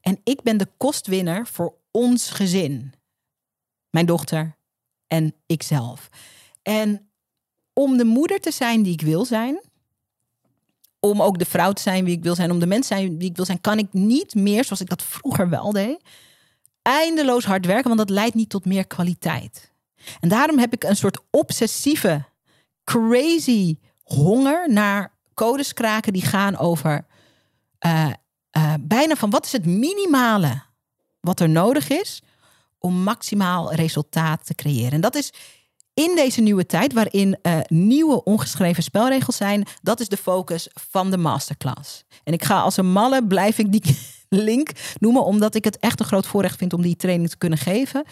En 0.00 0.20
ik 0.24 0.42
ben 0.42 0.56
de 0.56 0.68
kostwinner 0.76 1.46
voor 1.46 1.74
ons 1.90 2.30
gezin. 2.30 2.92
Mijn 3.90 4.06
dochter 4.06 4.56
en 5.06 5.34
ikzelf. 5.46 6.08
En 6.62 7.09
om 7.72 7.96
de 7.96 8.04
moeder 8.04 8.40
te 8.40 8.50
zijn 8.50 8.82
die 8.82 8.92
ik 8.92 9.00
wil 9.00 9.24
zijn, 9.24 9.60
om 11.00 11.22
ook 11.22 11.38
de 11.38 11.44
vrouw 11.44 11.72
te 11.72 11.82
zijn 11.82 12.04
wie 12.04 12.16
ik 12.16 12.22
wil 12.22 12.34
zijn, 12.34 12.50
om 12.50 12.58
de 12.58 12.66
mens 12.66 12.88
te 12.88 12.94
zijn 12.94 13.18
wie 13.18 13.28
ik 13.28 13.36
wil 13.36 13.44
zijn, 13.44 13.60
kan 13.60 13.78
ik 13.78 13.92
niet 13.92 14.34
meer, 14.34 14.64
zoals 14.64 14.80
ik 14.80 14.88
dat 14.88 15.02
vroeger 15.02 15.48
wel 15.48 15.72
deed, 15.72 16.02
eindeloos 16.82 17.44
hard 17.44 17.66
werken, 17.66 17.86
want 17.86 17.98
dat 17.98 18.10
leidt 18.10 18.34
niet 18.34 18.48
tot 18.48 18.64
meer 18.64 18.86
kwaliteit. 18.86 19.72
En 20.20 20.28
daarom 20.28 20.58
heb 20.58 20.72
ik 20.72 20.84
een 20.84 20.96
soort 20.96 21.18
obsessieve, 21.30 22.24
crazy 22.84 23.76
honger 24.02 24.72
naar 24.72 25.12
codes 25.34 25.72
kraken 25.72 26.12
die 26.12 26.22
gaan 26.22 26.56
over 26.56 27.06
uh, 27.86 28.10
uh, 28.56 28.74
bijna 28.80 29.16
van 29.16 29.30
wat 29.30 29.44
is 29.44 29.52
het 29.52 29.66
minimale 29.66 30.62
wat 31.20 31.40
er 31.40 31.48
nodig 31.48 31.88
is 31.88 32.22
om 32.78 33.02
maximaal 33.02 33.74
resultaat 33.74 34.46
te 34.46 34.54
creëren. 34.54 34.92
En 34.92 35.00
dat 35.00 35.14
is 35.14 35.32
in 36.00 36.16
deze 36.16 36.40
nieuwe 36.40 36.66
tijd, 36.66 36.92
waarin 36.92 37.38
uh, 37.42 37.58
nieuwe 37.66 38.24
ongeschreven 38.24 38.82
spelregels 38.82 39.36
zijn, 39.36 39.66
dat 39.82 40.00
is 40.00 40.08
de 40.08 40.16
focus 40.16 40.68
van 40.74 41.10
de 41.10 41.16
masterclass. 41.16 42.04
En 42.24 42.32
ik 42.32 42.44
ga 42.44 42.60
als 42.60 42.76
een 42.76 42.92
malle, 42.92 43.26
blijf 43.26 43.58
ik 43.58 43.72
die 43.72 43.96
link 44.28 44.70
noemen, 44.98 45.24
omdat 45.24 45.54
ik 45.54 45.64
het 45.64 45.78
echt 45.78 46.00
een 46.00 46.06
groot 46.06 46.26
voorrecht 46.26 46.58
vind 46.58 46.72
om 46.72 46.82
die 46.82 46.96
training 46.96 47.30
te 47.30 47.38
kunnen 47.38 47.58
geven. 47.58 48.04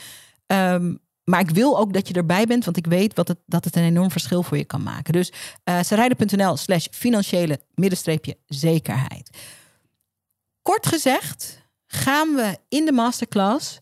Um, 0.47 0.99
maar 1.25 1.41
ik 1.41 1.51
wil 1.51 1.79
ook 1.79 1.93
dat 1.93 2.09
je 2.09 2.15
erbij 2.15 2.47
bent, 2.47 2.65
want 2.65 2.77
ik 2.77 2.87
weet 2.87 3.15
wat 3.15 3.29
het, 3.29 3.39
dat 3.47 3.65
het 3.65 3.77
een 3.77 3.83
enorm 3.83 4.11
verschil 4.11 4.43
voor 4.43 4.57
je 4.57 4.65
kan 4.65 4.83
maken. 4.83 5.13
Dus 5.13 5.33
uh, 5.65 5.83
sarijden.nl 5.83 6.57
slash 6.57 6.87
financiële 6.91 7.61
middenstreepje 7.75 8.37
zekerheid. 8.47 9.39
Kort 10.63 10.87
gezegd 10.87 11.63
gaan 11.87 12.35
we 12.35 12.59
in 12.69 12.85
de 12.85 12.93
masterclass 12.93 13.81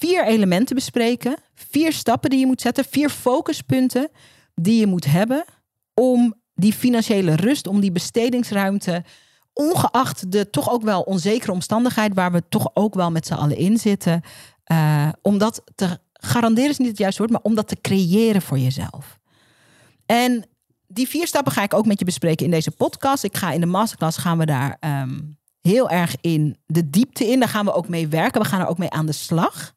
vier 0.00 0.26
elementen 0.26 0.74
bespreken. 0.74 1.36
Vier 1.54 1.92
stappen 1.92 2.30
die 2.30 2.38
je 2.38 2.46
moet 2.46 2.60
zetten. 2.60 2.84
Vier 2.84 3.10
focuspunten 3.10 4.08
die 4.54 4.80
je 4.80 4.86
moet 4.86 5.04
hebben 5.04 5.44
om 5.94 6.34
die 6.54 6.72
financiële 6.72 7.34
rust, 7.34 7.66
om 7.66 7.80
die 7.80 7.92
bestedingsruimte, 7.92 9.04
ongeacht 9.52 10.32
de 10.32 10.50
toch 10.50 10.70
ook 10.70 10.82
wel 10.82 11.02
onzekere 11.02 11.52
omstandigheid 11.52 12.14
waar 12.14 12.32
we 12.32 12.42
toch 12.48 12.70
ook 12.74 12.94
wel 12.94 13.10
met 13.10 13.26
z'n 13.26 13.34
allen 13.34 13.56
in 13.56 13.78
zitten, 13.78 14.22
uh, 14.72 15.08
om 15.22 15.38
dat 15.38 15.62
te 15.74 15.98
garanderen 16.12 16.70
is 16.70 16.78
niet 16.78 16.88
het 16.88 16.98
juiste 16.98 17.18
woord, 17.18 17.32
maar 17.32 17.42
om 17.42 17.54
dat 17.54 17.68
te 17.68 17.80
creëren 17.80 18.42
voor 18.42 18.58
jezelf. 18.58 19.18
En 20.06 20.44
die 20.86 21.08
vier 21.08 21.26
stappen 21.26 21.52
ga 21.52 21.62
ik 21.62 21.74
ook 21.74 21.86
met 21.86 21.98
je 21.98 22.04
bespreken 22.04 22.44
in 22.44 22.50
deze 22.50 22.70
podcast. 22.70 23.24
Ik 23.24 23.36
ga 23.36 23.52
in 23.52 23.60
de 23.60 23.66
masterclass 23.66 24.18
gaan 24.18 24.38
we 24.38 24.46
daar 24.46 24.76
um, 24.80 25.38
heel 25.60 25.90
erg 25.90 26.16
in 26.20 26.56
de 26.66 26.90
diepte 26.90 27.26
in. 27.26 27.38
Daar 27.40 27.48
gaan 27.48 27.64
we 27.64 27.72
ook 27.72 27.88
mee 27.88 28.08
werken. 28.08 28.40
We 28.40 28.46
gaan 28.46 28.60
er 28.60 28.68
ook 28.68 28.78
mee 28.78 28.90
aan 28.90 29.06
de 29.06 29.12
slag. 29.12 29.74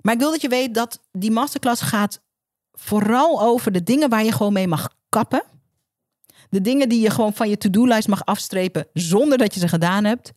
Maar 0.00 0.14
ik 0.14 0.20
wil 0.20 0.30
dat 0.30 0.40
je 0.40 0.48
weet 0.48 0.74
dat 0.74 1.00
die 1.12 1.30
masterclass 1.30 1.82
gaat 1.82 2.20
vooral 2.72 3.40
over 3.40 3.72
de 3.72 3.82
dingen 3.82 4.08
waar 4.08 4.24
je 4.24 4.32
gewoon 4.32 4.52
mee 4.52 4.68
mag 4.68 4.94
kappen. 5.08 5.42
De 6.50 6.60
dingen 6.60 6.88
die 6.88 7.00
je 7.00 7.10
gewoon 7.10 7.34
van 7.34 7.48
je 7.48 7.56
to-do-lijst 7.56 8.08
mag 8.08 8.24
afstrepen 8.24 8.86
zonder 8.92 9.38
dat 9.38 9.54
je 9.54 9.60
ze 9.60 9.68
gedaan 9.68 10.04
hebt. 10.04 10.32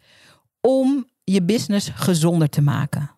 Om 0.60 1.10
je 1.24 1.44
business 1.44 1.90
gezonder 1.94 2.50
te 2.50 2.62
maken. 2.62 3.12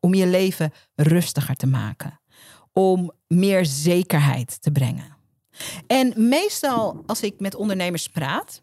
Om 0.00 0.14
je 0.14 0.26
leven 0.26 0.72
rustiger 0.94 1.54
te 1.54 1.66
maken. 1.66 2.20
Om 2.72 3.12
meer 3.26 3.66
zekerheid 3.66 4.62
te 4.62 4.70
brengen. 4.70 5.16
En 5.86 6.28
meestal 6.28 7.02
als 7.06 7.22
ik 7.22 7.40
met 7.40 7.54
ondernemers 7.54 8.08
praat 8.08 8.62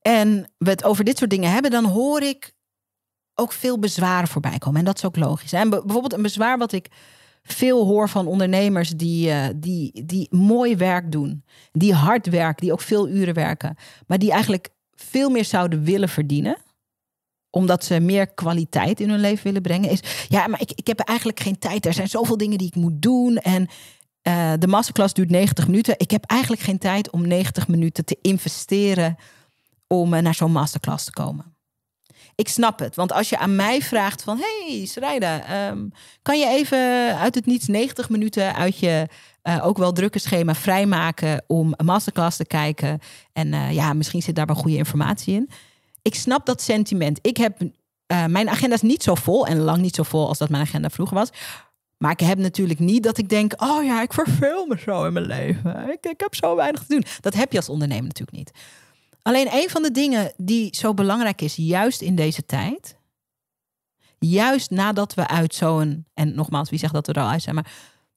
en 0.00 0.50
we 0.58 0.70
het 0.70 0.84
over 0.84 1.04
dit 1.04 1.18
soort 1.18 1.30
dingen 1.30 1.50
hebben, 1.50 1.70
dan 1.70 1.84
hoor 1.84 2.22
ik 2.22 2.54
ook 3.38 3.52
veel 3.52 3.78
bezwaren 3.78 4.28
voorbij 4.28 4.58
komen. 4.58 4.78
En 4.78 4.84
dat 4.84 4.96
is 4.96 5.04
ook 5.04 5.16
logisch. 5.16 5.52
En 5.52 5.70
bijvoorbeeld 5.70 6.12
een 6.12 6.22
bezwaar 6.22 6.58
wat 6.58 6.72
ik 6.72 6.88
veel 7.42 7.86
hoor 7.86 8.08
van 8.08 8.26
ondernemers 8.26 8.90
die, 8.90 9.28
uh, 9.28 9.46
die, 9.56 10.04
die 10.04 10.26
mooi 10.30 10.76
werk 10.76 11.12
doen, 11.12 11.44
die 11.72 11.94
hard 11.94 12.26
werken, 12.26 12.62
die 12.62 12.72
ook 12.72 12.80
veel 12.80 13.08
uren 13.08 13.34
werken, 13.34 13.76
maar 14.06 14.18
die 14.18 14.32
eigenlijk 14.32 14.68
veel 14.94 15.30
meer 15.30 15.44
zouden 15.44 15.84
willen 15.84 16.08
verdienen 16.08 16.56
omdat 17.50 17.84
ze 17.84 18.00
meer 18.00 18.26
kwaliteit 18.26 19.00
in 19.00 19.10
hun 19.10 19.20
leven 19.20 19.44
willen 19.44 19.62
brengen, 19.62 19.90
is 19.90 20.26
ja, 20.28 20.46
maar 20.46 20.60
ik, 20.60 20.72
ik 20.74 20.86
heb 20.86 21.00
eigenlijk 21.00 21.40
geen 21.40 21.58
tijd. 21.58 21.86
Er 21.86 21.92
zijn 21.92 22.08
zoveel 22.08 22.36
dingen 22.36 22.58
die 22.58 22.66
ik 22.66 22.74
moet 22.74 23.02
doen. 23.02 23.36
En 23.36 23.68
uh, 24.22 24.52
de 24.58 24.66
masterclass 24.66 25.14
duurt 25.14 25.30
90 25.30 25.66
minuten. 25.66 25.94
Ik 25.98 26.10
heb 26.10 26.24
eigenlijk 26.24 26.62
geen 26.62 26.78
tijd 26.78 27.10
om 27.10 27.26
90 27.26 27.68
minuten 27.68 28.04
te 28.04 28.18
investeren 28.22 29.16
om 29.86 30.14
uh, 30.14 30.20
naar 30.20 30.34
zo'n 30.34 30.52
masterclass 30.52 31.04
te 31.04 31.10
komen 31.10 31.57
ik 32.38 32.48
snap 32.48 32.78
het. 32.78 32.96
Want 32.96 33.12
als 33.12 33.28
je 33.28 33.38
aan 33.38 33.56
mij 33.56 33.82
vraagt 33.82 34.22
van... 34.22 34.38
hey, 34.40 34.86
Srijda, 34.86 35.68
um, 35.68 35.92
kan 36.22 36.38
je 36.38 36.46
even 36.46 36.78
uit 37.18 37.34
het 37.34 37.46
niets 37.46 37.66
90 37.66 38.08
minuten 38.08 38.54
uit 38.54 38.78
je... 38.78 39.06
Uh, 39.42 39.66
ook 39.66 39.78
wel 39.78 39.92
drukke 39.92 40.18
schema 40.18 40.54
vrijmaken 40.54 41.44
om 41.46 41.74
een 41.76 41.84
masterclass 41.84 42.36
te 42.36 42.46
kijken. 42.46 42.98
En 43.32 43.52
uh, 43.52 43.72
ja, 43.72 43.92
misschien 43.92 44.22
zit 44.22 44.34
daar 44.34 44.46
wel 44.46 44.56
goede 44.56 44.76
informatie 44.76 45.34
in. 45.34 45.50
Ik 46.02 46.14
snap 46.14 46.46
dat 46.46 46.62
sentiment. 46.62 47.18
Ik 47.22 47.36
heb, 47.36 47.62
uh, 47.62 48.24
mijn 48.26 48.48
agenda 48.48 48.74
is 48.74 48.82
niet 48.82 49.02
zo 49.02 49.14
vol 49.14 49.46
en 49.46 49.58
lang 49.58 49.78
niet 49.78 49.94
zo 49.94 50.02
vol 50.02 50.28
als 50.28 50.38
dat 50.38 50.48
mijn 50.48 50.62
agenda 50.62 50.90
vroeger 50.90 51.16
was. 51.16 51.30
Maar 51.96 52.12
ik 52.12 52.20
heb 52.20 52.38
natuurlijk 52.38 52.78
niet 52.78 53.02
dat 53.02 53.18
ik 53.18 53.28
denk, 53.28 53.62
oh 53.62 53.84
ja, 53.84 54.02
ik 54.02 54.12
verveel 54.12 54.66
me 54.66 54.78
zo 54.78 55.04
in 55.04 55.12
mijn 55.12 55.26
leven. 55.26 55.90
Ik, 55.90 56.06
ik 56.06 56.20
heb 56.20 56.34
zo 56.34 56.56
weinig 56.56 56.80
te 56.80 56.94
doen. 56.94 57.04
Dat 57.20 57.34
heb 57.34 57.52
je 57.52 57.58
als 57.58 57.68
ondernemer 57.68 58.06
natuurlijk 58.06 58.36
niet. 58.36 58.50
Alleen 59.22 59.54
een 59.54 59.70
van 59.70 59.82
de 59.82 59.90
dingen 59.90 60.32
die 60.36 60.76
zo 60.76 60.94
belangrijk 60.94 61.40
is, 61.40 61.56
juist 61.56 62.00
in 62.00 62.14
deze 62.14 62.46
tijd, 62.46 62.96
juist 64.18 64.70
nadat 64.70 65.14
we 65.14 65.26
uit 65.26 65.54
zo'n, 65.54 66.06
en 66.14 66.34
nogmaals, 66.34 66.70
wie 66.70 66.78
zegt 66.78 66.92
dat 66.92 67.06
we 67.06 67.12
er 67.12 67.22
al 67.22 67.28
uit 67.28 67.42
zijn, 67.42 67.54
maar 67.54 67.72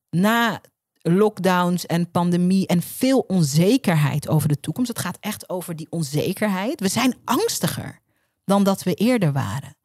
na 0.10 0.62
lockdowns 1.02 1.86
en 1.86 2.12
pandemie 2.12 2.68
en 2.68 2.82
veel 2.82 3.20
onzekerheid 3.20 4.28
over 4.28 4.48
de 4.48 4.60
toekomst. 4.60 4.90
Het 4.90 5.00
gaat 5.00 5.18
echt 5.20 5.50
over 5.50 5.76
die 5.76 5.88
onzekerheid. 5.90 6.80
We 6.80 6.88
zijn 6.88 7.16
angstiger 7.26 8.00
dan 8.46 8.64
dat 8.64 8.84
we 8.84 8.94
eerder 8.94 9.32
waren. 9.32 9.76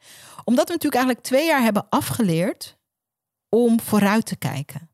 Omdat 0.45 0.67
we 0.67 0.73
natuurlijk 0.73 0.95
eigenlijk 1.03 1.25
twee 1.25 1.47
jaar 1.47 1.63
hebben 1.63 1.87
afgeleerd 1.89 2.77
om 3.49 3.81
vooruit 3.81 4.27
te 4.27 4.37
kijken. 4.37 4.91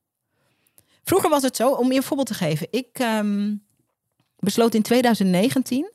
Vroeger 1.05 1.31
was 1.31 1.43
het 1.43 1.57
zo, 1.57 1.73
om 1.73 1.91
je 1.91 1.97
een 1.97 2.03
voorbeeld 2.03 2.29
te 2.29 2.35
geven. 2.35 2.67
Ik 2.71 2.89
ehm, 2.93 3.55
besloot 4.39 4.75
in 4.75 4.83
2019 4.83 5.93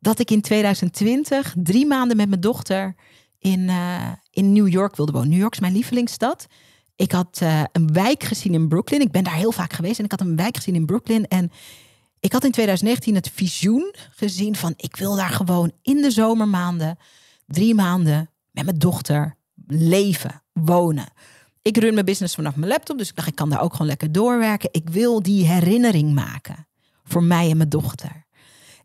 dat 0.00 0.18
ik 0.18 0.30
in 0.30 0.40
2020 0.40 1.54
drie 1.56 1.86
maanden 1.86 2.16
met 2.16 2.28
mijn 2.28 2.40
dochter 2.40 2.94
in, 3.38 3.60
uh, 3.60 4.12
in 4.30 4.52
New 4.52 4.68
York 4.68 4.96
wilde 4.96 5.12
wonen. 5.12 5.28
New 5.28 5.38
York 5.38 5.52
is 5.52 5.60
mijn 5.60 5.72
lievelingsstad. 5.72 6.46
Ik 6.96 7.12
had 7.12 7.40
uh, 7.42 7.62
een 7.72 7.92
wijk 7.92 8.22
gezien 8.22 8.54
in 8.54 8.68
Brooklyn. 8.68 9.00
Ik 9.00 9.10
ben 9.10 9.24
daar 9.24 9.34
heel 9.34 9.52
vaak 9.52 9.72
geweest 9.72 9.98
en 9.98 10.04
ik 10.04 10.10
had 10.10 10.20
een 10.20 10.36
wijk 10.36 10.56
gezien 10.56 10.74
in 10.74 10.86
Brooklyn. 10.86 11.28
En 11.28 11.50
ik 12.20 12.32
had 12.32 12.44
in 12.44 12.50
2019 12.50 13.14
het 13.14 13.30
visioen 13.34 13.94
gezien 14.10 14.56
van 14.56 14.74
ik 14.76 14.96
wil 14.96 15.16
daar 15.16 15.30
gewoon 15.30 15.72
in 15.82 16.02
de 16.02 16.10
zomermaanden, 16.10 16.98
drie 17.46 17.74
maanden 17.74 18.30
met 18.50 18.64
mijn 18.64 18.78
dochter 18.78 19.36
leven, 19.66 20.42
wonen. 20.52 21.08
Ik 21.62 21.76
run 21.76 21.94
mijn 21.94 22.06
business 22.06 22.34
vanaf 22.34 22.56
mijn 22.56 22.70
laptop, 22.70 22.98
dus 22.98 23.08
ik 23.08 23.16
dacht 23.16 23.28
ik 23.28 23.34
kan 23.34 23.50
daar 23.50 23.62
ook 23.62 23.72
gewoon 23.72 23.86
lekker 23.86 24.12
doorwerken. 24.12 24.68
Ik 24.72 24.88
wil 24.88 25.22
die 25.22 25.46
herinnering 25.46 26.14
maken 26.14 26.66
voor 27.04 27.22
mij 27.22 27.50
en 27.50 27.56
mijn 27.56 27.68
dochter. 27.68 28.26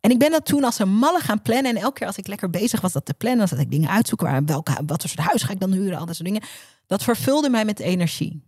En 0.06 0.12
ik 0.12 0.20
ben 0.20 0.32
dat 0.32 0.46
toen 0.46 0.64
als 0.64 0.80
een 0.80 0.94
malle 0.94 1.20
gaan 1.20 1.42
plannen. 1.42 1.76
En 1.76 1.82
elke 1.82 1.94
keer 1.94 2.08
als 2.08 2.18
ik 2.18 2.28
lekker 2.28 2.50
bezig 2.50 2.82
was 2.82 2.94
dat 2.94 3.06
te 3.06 3.14
plannen, 3.14 3.40
dan 3.40 3.48
zat 3.48 3.60
ik 3.60 3.72
dingen 3.72 3.90
uitzoeken. 3.90 4.28
Waar, 4.28 4.46
welke, 4.46 4.72
wat 4.86 5.02
voor 5.02 5.10
soort 5.10 5.28
huis 5.28 5.44
ga 5.44 5.52
ik 5.52 5.60
dan 5.60 5.72
huren? 5.72 5.98
Al 5.98 6.06
dat 6.06 6.16
soort 6.16 6.28
dingen. 6.28 6.44
Dat 6.88 7.04
vervulde 7.04 7.50
mij 7.50 7.66
met 7.66 7.80
energie. 7.80 8.44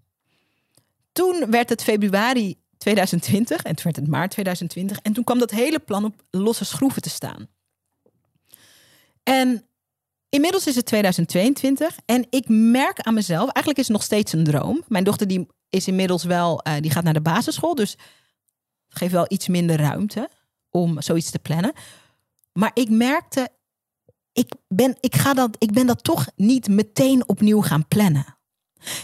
Toen 1.11 1.45
werd 1.49 1.69
het 1.69 1.83
februari 1.83 2.55
2020 2.77 3.63
en 3.63 3.75
toen 3.75 3.83
werd 3.83 3.95
het 3.95 4.07
maart 4.07 4.31
2020. 4.31 4.99
En 4.99 5.13
toen 5.13 5.23
kwam 5.23 5.39
dat 5.39 5.51
hele 5.51 5.79
plan 5.79 6.05
op 6.05 6.23
losse 6.31 6.65
schroeven 6.65 7.01
te 7.01 7.09
staan. 7.09 7.47
En 9.23 9.65
inmiddels 10.29 10.67
is 10.67 10.75
het 10.75 10.85
2022 10.85 11.97
en 12.05 12.27
ik 12.29 12.45
merk 12.49 12.99
aan 12.99 13.13
mezelf, 13.13 13.49
eigenlijk 13.49 13.77
is 13.77 13.87
het 13.87 13.95
nog 13.97 14.03
steeds 14.03 14.33
een 14.33 14.43
droom. 14.43 14.83
Mijn 14.87 15.03
dochter 15.03 15.27
die 15.27 15.47
is 15.69 15.87
inmiddels 15.87 16.23
wel, 16.23 16.61
uh, 16.67 16.73
die 16.79 16.91
gaat 16.91 17.03
naar 17.03 17.13
de 17.13 17.21
basisschool, 17.21 17.75
dus 17.75 17.97
geeft 18.89 19.11
wel 19.11 19.25
iets 19.27 19.47
minder 19.47 19.77
ruimte 19.77 20.29
om 20.81 21.01
zoiets 21.01 21.31
te 21.31 21.39
plannen. 21.39 21.73
Maar 22.53 22.71
ik 22.73 22.89
merkte, 22.89 23.49
ik 24.33 24.53
ben, 24.67 24.97
ik, 24.99 25.15
ga 25.15 25.33
dat, 25.33 25.55
ik 25.59 25.71
ben 25.71 25.87
dat 25.87 26.03
toch 26.03 26.27
niet 26.35 26.67
meteen 26.67 27.27
opnieuw 27.27 27.61
gaan 27.61 27.87
plannen. 27.87 28.37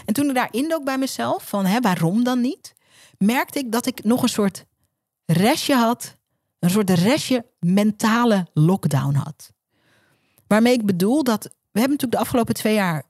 En 0.04 0.14
toen 0.14 0.28
ik 0.28 0.34
daar 0.34 0.48
indook 0.50 0.84
bij 0.84 0.98
mezelf, 0.98 1.48
van 1.48 1.66
hè, 1.66 1.80
waarom 1.80 2.24
dan 2.24 2.40
niet? 2.40 2.74
Merkte 3.18 3.58
ik 3.58 3.72
dat 3.72 3.86
ik 3.86 4.04
nog 4.04 4.22
een 4.22 4.28
soort 4.28 4.64
restje 5.24 5.74
had, 5.74 6.16
een 6.58 6.70
soort 6.70 6.90
restje 6.90 7.46
mentale 7.58 8.46
lockdown 8.52 9.14
had. 9.14 9.52
Waarmee 10.46 10.72
ik 10.72 10.86
bedoel 10.86 11.24
dat, 11.24 11.42
we 11.44 11.80
hebben 11.80 11.90
natuurlijk 11.90 12.12
de 12.12 12.18
afgelopen 12.18 12.54
twee 12.54 12.74
jaar 12.74 13.02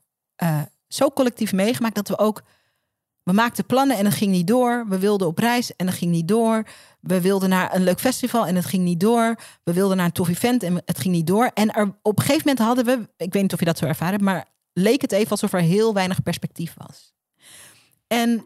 uh, 0.42 0.62
zo 0.88 1.10
collectief 1.10 1.52
meegemaakt 1.52 1.94
dat 1.94 2.08
we 2.08 2.18
ook 2.18 2.42
we 3.24 3.32
maakten 3.32 3.66
plannen 3.66 3.96
en 3.96 4.04
het 4.04 4.14
ging 4.14 4.30
niet 4.30 4.46
door. 4.46 4.86
We 4.88 4.98
wilden 4.98 5.26
op 5.26 5.38
reis 5.38 5.76
en 5.76 5.86
het 5.86 5.96
ging 5.96 6.10
niet 6.10 6.28
door. 6.28 6.66
We 7.00 7.20
wilden 7.20 7.48
naar 7.48 7.74
een 7.74 7.82
leuk 7.82 8.00
festival 8.00 8.46
en 8.46 8.56
het 8.56 8.64
ging 8.64 8.82
niet 8.82 9.00
door. 9.00 9.38
We 9.62 9.72
wilden 9.72 9.96
naar 9.96 10.06
een 10.06 10.12
tof 10.12 10.28
event 10.28 10.62
en 10.62 10.82
het 10.84 10.98
ging 10.98 11.14
niet 11.14 11.26
door. 11.26 11.50
En 11.54 11.96
op 12.02 12.18
een 12.18 12.24
gegeven 12.24 12.48
moment 12.48 12.58
hadden 12.58 12.84
we, 12.84 13.08
ik 13.16 13.32
weet 13.32 13.42
niet 13.42 13.52
of 13.52 13.58
je 13.58 13.64
dat 13.64 13.78
zo 13.78 13.86
ervaren 13.86 14.24
maar 14.24 14.46
leek 14.72 15.00
het 15.00 15.12
even 15.12 15.30
alsof 15.30 15.52
er 15.52 15.60
heel 15.60 15.94
weinig 15.94 16.22
perspectief 16.22 16.74
was. 16.76 17.14
En 18.06 18.44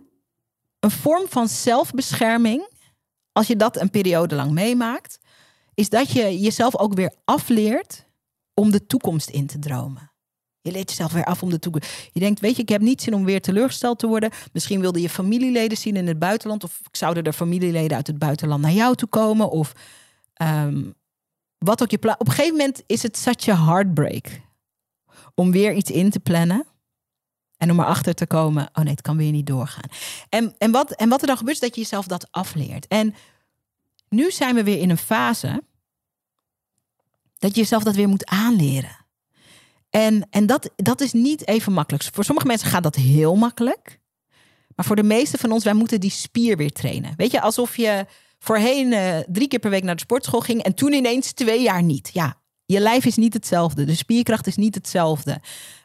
een 0.80 0.90
vorm 0.90 1.28
van 1.28 1.48
zelfbescherming, 1.48 2.68
als 3.32 3.46
je 3.46 3.56
dat 3.56 3.80
een 3.80 3.90
periode 3.90 4.34
lang 4.34 4.50
meemaakt, 4.50 5.18
is 5.74 5.88
dat 5.88 6.10
je 6.10 6.40
jezelf 6.40 6.76
ook 6.76 6.94
weer 6.94 7.14
afleert 7.24 8.06
om 8.54 8.70
de 8.70 8.86
toekomst 8.86 9.28
in 9.28 9.46
te 9.46 9.58
dromen. 9.58 10.07
Je 10.68 10.74
leert 10.74 10.90
jezelf 10.90 11.12
weer 11.12 11.24
af 11.24 11.42
om 11.42 11.50
de 11.50 11.58
toekomst. 11.58 12.08
Je 12.12 12.20
denkt, 12.20 12.40
weet 12.40 12.56
je, 12.56 12.62
ik 12.62 12.68
heb 12.68 12.80
niet 12.80 13.02
zin 13.02 13.14
om 13.14 13.24
weer 13.24 13.40
teleurgesteld 13.40 13.98
te 13.98 14.06
worden. 14.06 14.30
Misschien 14.52 14.80
wilde 14.80 15.00
je 15.00 15.08
familieleden 15.08 15.78
zien 15.78 15.96
in 15.96 16.06
het 16.06 16.18
buitenland. 16.18 16.64
Of 16.64 16.80
zouden 16.92 17.24
er 17.24 17.32
familieleden 17.32 17.96
uit 17.96 18.06
het 18.06 18.18
buitenland 18.18 18.62
naar 18.62 18.72
jou 18.72 18.94
toe 18.94 19.08
komen. 19.08 19.50
Of 19.50 19.72
um, 20.42 20.94
wat 21.58 21.82
ook 21.82 21.90
je 21.90 21.98
plan. 21.98 22.14
Op 22.18 22.26
een 22.26 22.32
gegeven 22.32 22.56
moment 22.56 22.82
is 22.86 23.02
het 23.02 23.16
such 23.16 23.48
a 23.48 23.64
heartbreak. 23.64 24.40
Om 25.34 25.50
weer 25.50 25.72
iets 25.72 25.90
in 25.90 26.10
te 26.10 26.20
plannen. 26.20 26.66
En 27.56 27.70
om 27.70 27.80
erachter 27.80 28.14
te 28.14 28.26
komen, 28.26 28.68
oh 28.72 28.84
nee, 28.84 28.92
het 28.92 29.02
kan 29.02 29.16
weer 29.16 29.32
niet 29.32 29.46
doorgaan. 29.46 29.90
En, 30.28 30.54
en, 30.58 30.70
wat, 30.70 30.92
en 30.92 31.08
wat 31.08 31.20
er 31.20 31.26
dan 31.26 31.36
gebeurt, 31.36 31.56
is 31.56 31.62
dat 31.62 31.74
je 31.74 31.80
jezelf 31.80 32.06
dat 32.06 32.28
afleert. 32.30 32.86
En 32.86 33.14
nu 34.08 34.30
zijn 34.30 34.54
we 34.54 34.64
weer 34.64 34.78
in 34.78 34.90
een 34.90 34.98
fase 34.98 35.62
dat 37.38 37.54
je 37.54 37.60
jezelf 37.60 37.82
dat 37.82 37.94
weer 37.94 38.08
moet 38.08 38.26
aanleren. 38.26 39.06
En, 39.90 40.26
en 40.30 40.46
dat, 40.46 40.70
dat 40.76 41.00
is 41.00 41.12
niet 41.12 41.46
even 41.46 41.72
makkelijk. 41.72 42.04
Voor 42.12 42.24
sommige 42.24 42.46
mensen 42.46 42.68
gaat 42.68 42.82
dat 42.82 42.94
heel 42.94 43.34
makkelijk. 43.34 44.00
Maar 44.74 44.86
voor 44.86 44.96
de 44.96 45.02
meeste 45.02 45.38
van 45.38 45.52
ons, 45.52 45.64
wij 45.64 45.74
moeten 45.74 46.00
die 46.00 46.10
spier 46.10 46.56
weer 46.56 46.72
trainen. 46.72 47.14
Weet 47.16 47.30
je, 47.30 47.40
alsof 47.40 47.76
je 47.76 48.06
voorheen 48.38 48.92
uh, 48.92 49.18
drie 49.18 49.48
keer 49.48 49.58
per 49.58 49.70
week 49.70 49.82
naar 49.82 49.94
de 49.94 50.00
sportschool 50.00 50.40
ging 50.40 50.62
en 50.62 50.74
toen 50.74 50.92
ineens 50.92 51.32
twee 51.32 51.62
jaar 51.62 51.82
niet. 51.82 52.10
Ja, 52.12 52.40
je 52.64 52.80
lijf 52.80 53.04
is 53.04 53.16
niet 53.16 53.32
hetzelfde. 53.32 53.84
De 53.84 53.94
spierkracht 53.94 54.46
is 54.46 54.56
niet 54.56 54.74
hetzelfde. 54.74 55.40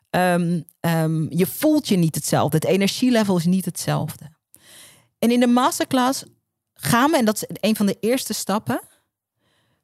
Um, 0.10 0.64
um, 0.80 1.28
je 1.30 1.48
voelt 1.48 1.88
je 1.88 1.96
niet 1.96 2.16
hetzelfde. 2.16 2.56
Het 2.56 2.66
energielevel 2.66 3.38
is 3.38 3.46
niet 3.46 3.66
hetzelfde. 3.66 4.32
En 5.20 5.32
in 5.32 5.40
de 5.40 5.48
masterclass 5.48 6.24
gaan 6.74 7.12
we, 7.12 7.18
en 7.18 7.26
dat 7.26 7.36
is 7.36 7.44
een 7.62 7.76
van 7.76 7.86
de 7.86 7.98
eerste 8.00 8.34
stappen, 8.34 8.82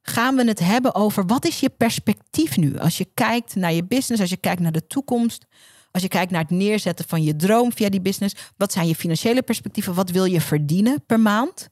gaan 0.09 0.35
we 0.35 0.47
het 0.47 0.59
hebben 0.59 0.95
over 0.95 1.25
wat 1.25 1.45
is 1.45 1.59
je 1.59 1.69
perspectief 1.69 2.57
nu? 2.57 2.77
Als 2.77 2.97
je 2.97 3.05
kijkt 3.13 3.55
naar 3.55 3.73
je 3.73 3.83
business, 3.83 4.21
als 4.21 4.29
je 4.29 4.37
kijkt 4.37 4.61
naar 4.61 4.71
de 4.71 4.87
toekomst, 4.87 5.45
als 5.91 6.03
je 6.03 6.09
kijkt 6.09 6.31
naar 6.31 6.41
het 6.41 6.49
neerzetten 6.49 7.07
van 7.07 7.23
je 7.23 7.35
droom 7.35 7.73
via 7.73 7.89
die 7.89 8.01
business, 8.01 8.35
wat 8.57 8.71
zijn 8.71 8.87
je 8.87 8.95
financiële 8.95 9.41
perspectieven? 9.41 9.93
Wat 9.93 10.09
wil 10.09 10.25
je 10.25 10.41
verdienen 10.41 11.05
per 11.05 11.19
maand? 11.19 11.67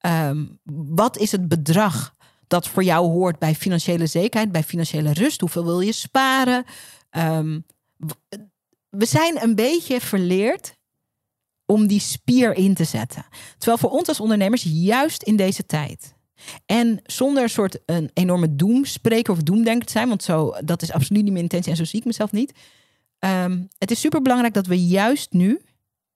Um, 0.00 0.58
wat 0.94 1.18
is 1.18 1.32
het 1.32 1.48
bedrag 1.48 2.14
dat 2.46 2.68
voor 2.68 2.84
jou 2.84 3.06
hoort 3.06 3.38
bij 3.38 3.54
financiële 3.54 4.06
zekerheid, 4.06 4.52
bij 4.52 4.62
financiële 4.62 5.12
rust? 5.12 5.40
Hoeveel 5.40 5.64
wil 5.64 5.80
je 5.80 5.92
sparen? 5.92 6.64
Um, 7.10 7.66
we 8.88 9.04
zijn 9.04 9.42
een 9.42 9.54
beetje 9.54 10.00
verleerd 10.00 10.76
om 11.64 11.86
die 11.86 12.00
spier 12.00 12.54
in 12.54 12.74
te 12.74 12.84
zetten. 12.84 13.26
Terwijl 13.58 13.78
voor 13.78 13.90
ons 13.90 14.08
als 14.08 14.20
ondernemers, 14.20 14.62
juist 14.68 15.22
in 15.22 15.36
deze 15.36 15.66
tijd, 15.66 16.15
en 16.66 17.00
zonder 17.02 17.42
een 17.42 17.48
soort 17.48 17.78
een 17.86 18.10
enorme 18.12 18.56
doemspreker 18.56 19.32
of 19.32 19.42
doemdenker 19.42 19.86
te 19.86 19.92
zijn, 19.92 20.08
want 20.08 20.22
zo, 20.22 20.54
dat 20.64 20.82
is 20.82 20.92
absoluut 20.92 21.22
niet 21.22 21.32
mijn 21.32 21.44
intentie 21.44 21.70
en 21.70 21.76
zo 21.76 21.84
zie 21.84 21.98
ik 21.98 22.04
mezelf 22.04 22.32
niet. 22.32 22.52
Um, 23.18 23.68
het 23.78 23.90
is 23.90 24.00
super 24.00 24.22
belangrijk 24.22 24.54
dat 24.54 24.66
we 24.66 24.86
juist 24.86 25.32
nu 25.32 25.60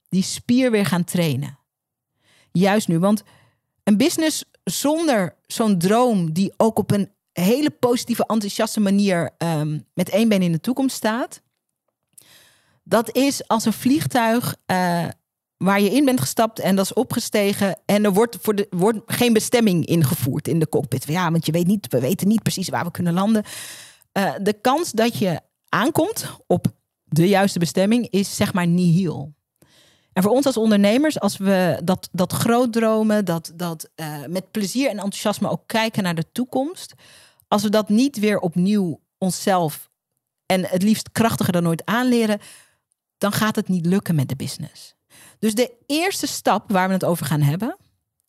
die 0.09 0.23
spier 0.23 0.71
weer 0.71 0.87
gaan 0.87 1.05
trainen. 1.05 1.59
Juist 2.53 2.89
nu, 2.89 2.99
want 2.99 3.23
een 3.85 3.97
business 3.97 4.45
zonder 4.65 5.37
zo'n 5.47 5.79
droom 5.79 6.33
die 6.33 6.53
ook 6.57 6.79
op 6.79 6.91
een 6.91 7.11
hele 7.33 7.71
positieve, 7.71 8.27
enthousiaste 8.27 8.81
manier 8.81 9.31
um, 9.39 9.87
met 9.95 10.09
één 10.09 10.29
been 10.29 10.43
in 10.43 10.53
de 10.53 10.61
toekomst 10.61 10.97
staat, 10.97 11.43
dat 12.83 13.17
is 13.17 13.49
als 13.49 13.65
een 13.65 13.73
vliegtuig 13.73 14.57
uh, 14.67 15.09
waar 15.65 15.81
je 15.81 15.91
in 15.91 16.05
bent 16.05 16.21
gestapt 16.21 16.59
en 16.59 16.77
dat 16.77 16.85
is 16.85 16.93
opgestegen. 16.93 17.79
En 17.85 18.05
er 18.05 18.13
wordt, 18.13 18.37
voor 18.41 18.55
de, 18.55 18.67
wordt 18.71 18.99
geen 19.07 19.33
bestemming 19.33 19.87
ingevoerd 19.87 20.49
in 20.49 20.59
de 20.59 20.69
cockpit. 20.69 21.07
Ja, 21.07 21.31
want 21.31 21.47
je 21.47 21.53
weet 21.53 21.67
niet, 21.67 21.87
we 21.89 22.01
weten 22.01 22.29
niet 22.29 22.43
precies 22.43 22.69
waar 22.69 22.85
we 22.85 22.91
kunnen 22.91 23.13
landen. 23.13 23.45
Uh, 24.13 24.33
de 24.43 24.53
kans 24.53 24.93
dat 24.93 25.19
je 25.19 25.41
aankomt 25.69 26.27
op 26.47 26.67
de 27.05 27.29
juiste 27.29 27.59
bestemming 27.59 28.09
is 28.09 28.37
zeg 28.37 28.53
maar 28.53 28.67
nihil. 28.67 29.35
En 30.13 30.23
voor 30.23 30.33
ons 30.33 30.47
als 30.47 30.57
ondernemers, 30.57 31.21
als 31.21 31.37
we 31.37 31.81
dat, 31.85 32.09
dat 32.13 32.33
groot 32.33 32.73
dromen, 32.73 33.25
dat, 33.25 33.53
dat 33.55 33.91
uh, 33.97 34.27
met 34.27 34.51
plezier 34.51 34.89
en 34.89 34.99
enthousiasme 34.99 35.49
ook 35.49 35.63
kijken 35.67 36.03
naar 36.03 36.15
de 36.15 36.33
toekomst, 36.33 36.95
als 37.49 37.63
we 37.63 37.69
dat 37.69 37.89
niet 37.89 38.19
weer 38.19 38.39
opnieuw 38.39 39.01
onszelf 39.19 39.91
en 40.47 40.65
het 40.65 40.83
liefst 40.83 41.13
krachtiger 41.13 41.53
dan 41.53 41.67
ooit 41.67 41.85
aanleren, 41.85 42.41
dan 43.19 43.33
gaat 43.33 43.57
het 43.57 43.69
niet 43.69 43.87
lukken 43.87 44.15
met 44.15 44.29
de 44.29 44.37
business. 44.37 44.99
Dus 45.39 45.55
de 45.55 45.73
eerste 45.87 46.27
stap 46.27 46.71
waar 46.71 46.89
we 46.89 46.95
het 46.95 47.05
over 47.05 47.27
gaan 47.27 47.41
hebben, 47.41 47.77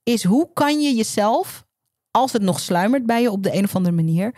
is 0.04 0.24
hoe 0.24 0.50
kan 0.54 0.82
je 0.82 0.96
jezelf, 0.96 1.66
als 2.12 2.34
het 2.34 2.42
nog 2.42 2.60
sluimert 2.60 3.06
bij 3.06 3.22
je 3.22 3.32
op 3.32 3.44
de 3.44 3.56
een 3.56 3.64
of 3.64 3.76
andere 3.76 3.96
manier, 3.96 4.36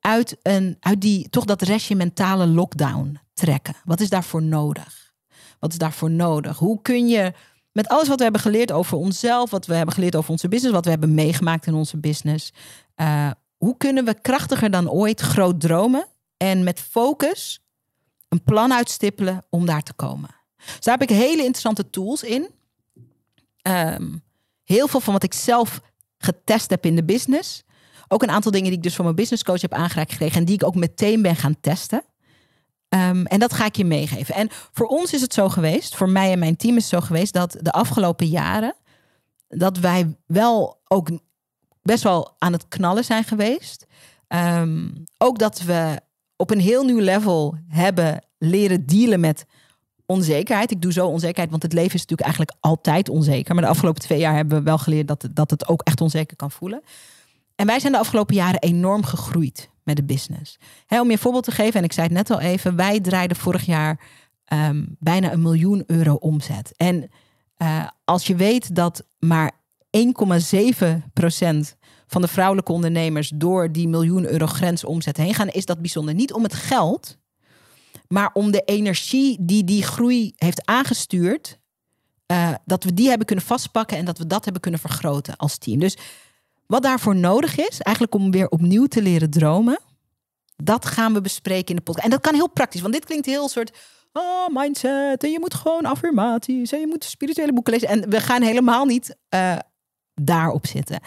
uit, 0.00 0.36
een, 0.42 0.76
uit 0.80 1.00
die, 1.00 1.28
toch 1.28 1.44
dat 1.44 1.62
restje 1.62 1.94
mentale 1.94 2.46
lockdown 2.46 3.18
trekken? 3.34 3.74
Wat 3.84 4.00
is 4.00 4.08
daarvoor 4.08 4.42
nodig? 4.42 5.14
Wat 5.58 5.72
is 5.72 5.78
daarvoor 5.78 6.10
nodig? 6.10 6.58
Hoe 6.58 6.82
kun 6.82 7.08
je 7.08 7.32
met 7.72 7.88
alles 7.88 8.08
wat 8.08 8.16
we 8.16 8.22
hebben 8.22 8.40
geleerd 8.40 8.72
over 8.72 8.98
onszelf, 8.98 9.50
wat 9.50 9.66
we 9.66 9.74
hebben 9.74 9.94
geleerd 9.94 10.16
over 10.16 10.30
onze 10.30 10.48
business, 10.48 10.74
wat 10.74 10.84
we 10.84 10.90
hebben 10.90 11.14
meegemaakt 11.14 11.66
in 11.66 11.74
onze 11.74 11.96
business, 11.96 12.52
uh, 12.96 13.30
hoe 13.56 13.76
kunnen 13.76 14.04
we 14.04 14.20
krachtiger 14.20 14.70
dan 14.70 14.90
ooit 14.90 15.20
groot 15.20 15.60
dromen 15.60 16.06
en 16.36 16.64
met 16.64 16.80
focus 16.80 17.60
een 18.28 18.42
plan 18.42 18.72
uitstippelen 18.72 19.44
om 19.50 19.66
daar 19.66 19.82
te 19.82 19.92
komen. 19.92 20.30
Dus 20.66 20.80
daar 20.80 20.98
heb 20.98 21.10
ik 21.10 21.16
hele 21.16 21.36
interessante 21.36 21.90
tools 21.90 22.22
in. 22.22 22.50
Ehm, 23.62 24.16
heel 24.64 24.88
veel 24.88 25.00
van 25.00 25.12
wat 25.12 25.22
ik 25.22 25.34
zelf 25.34 25.80
getest 26.18 26.70
heb 26.70 26.86
in 26.86 26.96
de 26.96 27.04
business. 27.04 27.62
Ook 28.08 28.22
een 28.22 28.30
aantal 28.30 28.50
dingen 28.50 28.68
die 28.68 28.76
ik 28.76 28.82
dus 28.82 28.94
van 28.94 29.04
mijn 29.04 29.16
business 29.16 29.42
coach 29.42 29.60
heb 29.60 29.72
aangereikt 29.72 30.12
gekregen. 30.12 30.38
En 30.38 30.44
die 30.44 30.54
ik 30.54 30.64
ook 30.64 30.74
meteen 30.74 31.22
ben 31.22 31.36
gaan 31.36 31.60
testen. 31.60 32.04
Ehm, 32.88 33.24
en 33.24 33.38
dat 33.38 33.52
ga 33.52 33.64
ik 33.64 33.76
je 33.76 33.84
meegeven. 33.84 34.34
En 34.34 34.48
voor 34.50 34.86
ons 34.86 35.12
is 35.12 35.20
het 35.20 35.34
zo 35.34 35.48
geweest, 35.48 35.96
voor 35.96 36.08
mij 36.08 36.32
en 36.32 36.38
mijn 36.38 36.56
team 36.56 36.76
is 36.76 36.90
het 36.90 37.00
zo 37.00 37.06
geweest, 37.06 37.32
dat 37.32 37.56
de 37.60 37.72
afgelopen 37.72 38.26
jaren, 38.26 38.74
dat 39.48 39.78
wij 39.78 40.16
wel 40.26 40.80
ook 40.88 41.08
best 41.82 42.02
wel 42.02 42.34
aan 42.38 42.52
het 42.52 42.68
knallen 42.68 43.04
zijn 43.04 43.24
geweest. 43.24 43.86
Ehm, 44.28 44.88
ook 45.18 45.38
dat 45.38 45.62
we 45.62 46.00
op 46.36 46.50
een 46.50 46.60
heel 46.60 46.84
nieuw 46.84 46.98
level 46.98 47.56
hebben 47.68 48.24
leren 48.38 48.86
dealen 48.86 49.20
met 49.20 49.44
onzekerheid. 50.06 50.70
Ik 50.70 50.82
doe 50.82 50.92
zo 50.92 51.06
onzekerheid, 51.06 51.50
want 51.50 51.62
het 51.62 51.72
leven 51.72 51.94
is 51.94 52.00
natuurlijk 52.00 52.28
eigenlijk 52.28 52.56
altijd 52.60 53.08
onzeker. 53.08 53.54
Maar 53.54 53.64
de 53.64 53.70
afgelopen 53.70 54.02
twee 54.02 54.18
jaar 54.18 54.34
hebben 54.34 54.58
we 54.58 54.64
wel 54.64 54.78
geleerd 54.78 55.08
dat, 55.08 55.28
dat 55.32 55.50
het 55.50 55.68
ook 55.68 55.82
echt 55.82 56.00
onzeker 56.00 56.36
kan 56.36 56.50
voelen. 56.50 56.82
En 57.54 57.66
wij 57.66 57.80
zijn 57.80 57.92
de 57.92 57.98
afgelopen 57.98 58.34
jaren 58.34 58.60
enorm 58.60 59.04
gegroeid 59.04 59.70
met 59.82 59.96
de 59.96 60.04
business. 60.04 60.58
om 60.88 61.06
je 61.06 61.12
een 61.12 61.18
voorbeeld 61.18 61.44
te 61.44 61.50
geven, 61.50 61.78
en 61.78 61.84
ik 61.84 61.92
zei 61.92 62.06
het 62.06 62.16
net 62.16 62.30
al 62.30 62.40
even, 62.40 62.76
wij 62.76 63.00
draaiden 63.00 63.36
vorig 63.36 63.66
jaar 63.66 64.00
ehm, 64.44 64.84
bijna 64.98 65.32
een 65.32 65.42
miljoen 65.42 65.84
euro 65.86 66.14
omzet. 66.14 66.72
En 66.76 67.10
uh, 67.58 67.86
als 68.04 68.26
je 68.26 68.34
weet 68.34 68.74
dat 68.74 69.04
maar 69.18 69.52
1,7 69.96 70.86
procent 71.12 71.76
van 72.06 72.22
de 72.22 72.28
vrouwelijke 72.28 72.72
ondernemers 72.72 73.32
door 73.34 73.72
die 73.72 73.88
miljoen 73.88 74.26
euro 74.26 74.46
grens 74.46 74.84
omzet 74.84 75.16
heen 75.16 75.34
gaan, 75.34 75.48
is 75.48 75.66
dat 75.66 75.80
bijzonder. 75.80 76.14
Niet 76.14 76.32
om 76.32 76.42
het 76.42 76.54
geld, 76.54 77.18
maar 78.12 78.30
om 78.32 78.50
de 78.50 78.62
energie 78.64 79.36
die 79.40 79.64
die 79.64 79.82
groei 79.82 80.32
heeft 80.36 80.66
aangestuurd, 80.66 81.58
uh, 82.26 82.54
dat 82.64 82.84
we 82.84 82.94
die 82.94 83.08
hebben 83.08 83.26
kunnen 83.26 83.44
vastpakken 83.44 83.96
en 83.96 84.04
dat 84.04 84.18
we 84.18 84.26
dat 84.26 84.44
hebben 84.44 84.62
kunnen 84.62 84.80
vergroten 84.80 85.36
als 85.36 85.58
team. 85.58 85.78
Dus 85.78 85.96
wat 86.66 86.82
daarvoor 86.82 87.16
nodig 87.16 87.58
is, 87.58 87.80
eigenlijk 87.80 88.14
om 88.14 88.30
weer 88.30 88.48
opnieuw 88.48 88.86
te 88.86 89.02
leren 89.02 89.30
dromen, 89.30 89.80
dat 90.56 90.86
gaan 90.86 91.12
we 91.12 91.20
bespreken 91.20 91.68
in 91.68 91.76
de 91.76 91.82
podcast. 91.82 92.04
En 92.04 92.10
dat 92.10 92.20
kan 92.20 92.34
heel 92.34 92.50
praktisch, 92.50 92.80
want 92.80 92.92
dit 92.92 93.04
klinkt 93.04 93.26
heel 93.26 93.48
soort 93.48 93.78
oh, 94.12 94.46
mindset. 94.48 95.24
En 95.24 95.30
je 95.30 95.40
moet 95.40 95.54
gewoon 95.54 95.84
affirmaties 95.84 96.72
en 96.72 96.80
je 96.80 96.86
moet 96.86 97.04
spirituele 97.04 97.52
boeken 97.52 97.72
lezen. 97.72 97.88
En 97.88 98.10
we 98.10 98.20
gaan 98.20 98.42
helemaal 98.42 98.84
niet 98.84 99.16
uh, 99.34 99.56
daarop 100.14 100.66
zitten. 100.66 101.00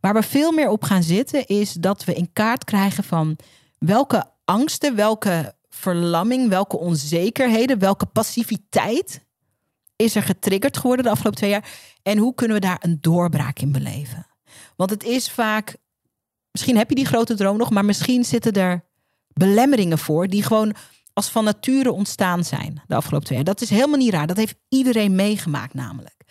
Waar 0.00 0.14
we 0.14 0.22
veel 0.22 0.52
meer 0.52 0.68
op 0.68 0.82
gaan 0.82 1.02
zitten, 1.02 1.46
is 1.46 1.72
dat 1.72 2.04
we 2.04 2.14
in 2.14 2.32
kaart 2.32 2.64
krijgen 2.64 3.04
van 3.04 3.36
welke 3.78 4.24
angsten, 4.44 4.94
welke 4.94 5.54
verlamming, 5.74 6.48
welke 6.48 6.78
onzekerheden, 6.78 7.78
welke 7.78 8.06
passiviteit 8.06 9.24
is 9.96 10.14
er 10.14 10.22
getriggerd 10.22 10.76
geworden 10.76 11.04
de 11.04 11.10
afgelopen 11.10 11.38
twee 11.38 11.50
jaar. 11.50 11.68
En 12.02 12.18
hoe 12.18 12.34
kunnen 12.34 12.56
we 12.56 12.66
daar 12.66 12.78
een 12.80 12.98
doorbraak 13.00 13.58
in 13.58 13.72
beleven? 13.72 14.26
Want 14.76 14.90
het 14.90 15.04
is 15.04 15.30
vaak, 15.30 15.76
misschien 16.50 16.76
heb 16.76 16.88
je 16.88 16.94
die 16.94 17.06
grote 17.06 17.34
droom 17.34 17.56
nog, 17.56 17.70
maar 17.70 17.84
misschien 17.84 18.24
zitten 18.24 18.52
er 18.52 18.84
belemmeringen 19.28 19.98
voor 19.98 20.28
die 20.28 20.42
gewoon 20.42 20.74
als 21.12 21.28
van 21.28 21.44
nature 21.44 21.92
ontstaan 21.92 22.44
zijn 22.44 22.82
de 22.86 22.94
afgelopen 22.94 23.26
twee 23.26 23.38
jaar. 23.38 23.46
Dat 23.46 23.60
is 23.60 23.70
helemaal 23.70 23.98
niet 23.98 24.12
raar. 24.12 24.26
Dat 24.26 24.36
heeft 24.36 24.56
iedereen 24.68 25.14
meegemaakt 25.14 25.74
namelijk. 25.74 26.24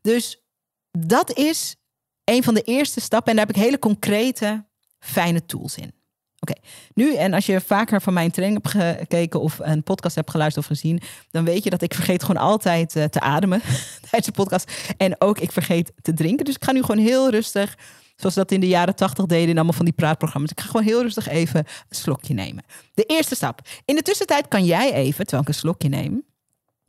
Dus 0.00 0.44
dat 0.90 1.32
is 1.32 1.76
een 2.24 2.42
van 2.42 2.54
de 2.54 2.62
eerste 2.62 3.00
stappen. 3.00 3.30
En 3.30 3.36
daar 3.36 3.46
heb 3.46 3.56
ik 3.56 3.62
hele 3.62 3.78
concrete, 3.78 4.66
fijne 4.98 5.46
tools 5.46 5.76
in. 5.76 5.95
Oké, 6.40 6.54
nu 6.94 7.14
en 7.14 7.34
als 7.34 7.46
je 7.46 7.60
vaker 7.60 8.00
van 8.00 8.12
mijn 8.12 8.30
training 8.30 8.62
hebt 8.62 8.98
gekeken 8.98 9.40
of 9.40 9.58
een 9.58 9.82
podcast 9.82 10.14
hebt 10.14 10.30
geluisterd 10.30 10.64
of 10.64 10.70
gezien, 10.70 11.00
dan 11.30 11.44
weet 11.44 11.64
je 11.64 11.70
dat 11.70 11.82
ik 11.82 11.94
vergeet 11.94 12.24
gewoon 12.24 12.42
altijd 12.42 12.96
eh, 12.96 13.04
te 13.04 13.20
ademen 13.20 13.60
tijdens 14.10 14.26
de 14.26 14.32
podcast. 14.32 14.94
En 14.96 15.20
ook 15.20 15.38
ik 15.38 15.52
vergeet 15.52 15.92
te 16.02 16.12
drinken. 16.12 16.44
Dus 16.44 16.54
ik 16.54 16.64
ga 16.64 16.72
nu 16.72 16.80
gewoon 16.80 17.04
heel 17.04 17.30
rustig, 17.30 17.78
zoals 18.16 18.34
dat 18.34 18.52
in 18.52 18.60
de 18.60 18.68
jaren 18.68 18.96
tachtig 18.96 19.26
deden 19.26 19.48
in 19.48 19.54
allemaal 19.54 19.72
van 19.72 19.84
die 19.84 19.94
praatprogramma's. 19.94 20.50
Ik 20.50 20.60
ga 20.60 20.66
gewoon 20.66 20.86
heel 20.86 21.02
rustig 21.02 21.28
even 21.28 21.58
een 21.58 21.96
slokje 21.96 22.34
nemen. 22.34 22.64
De 22.94 23.04
eerste 23.04 23.34
stap. 23.34 23.60
In 23.84 23.94
de 23.94 24.02
tussentijd 24.02 24.48
kan 24.48 24.64
jij 24.64 24.92
even, 24.92 25.24
terwijl 25.24 25.42
ik 25.42 25.48
een 25.48 25.54
slokje 25.54 25.88
neem, 25.88 26.24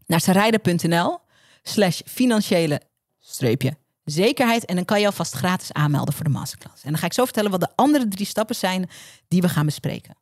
naar 0.05 0.21
sarijden.nl 0.21 1.19
slash 1.63 2.01
financiële 2.05 2.81
streepje 3.19 3.77
zekerheid. 4.11 4.65
En 4.65 4.75
dan 4.75 4.85
kan 4.85 4.99
je 4.99 5.05
alvast 5.05 5.33
gratis 5.33 5.73
aanmelden 5.73 6.13
voor 6.13 6.23
de 6.23 6.29
masterclass. 6.29 6.83
En 6.83 6.89
dan 6.89 6.99
ga 6.99 7.05
ik 7.05 7.13
zo 7.13 7.23
vertellen 7.23 7.51
wat 7.51 7.59
de 7.59 7.75
andere 7.75 8.07
drie 8.07 8.25
stappen 8.25 8.55
zijn 8.55 8.89
die 9.27 9.41
we 9.41 9.49
gaan 9.49 9.65
bespreken. 9.65 10.15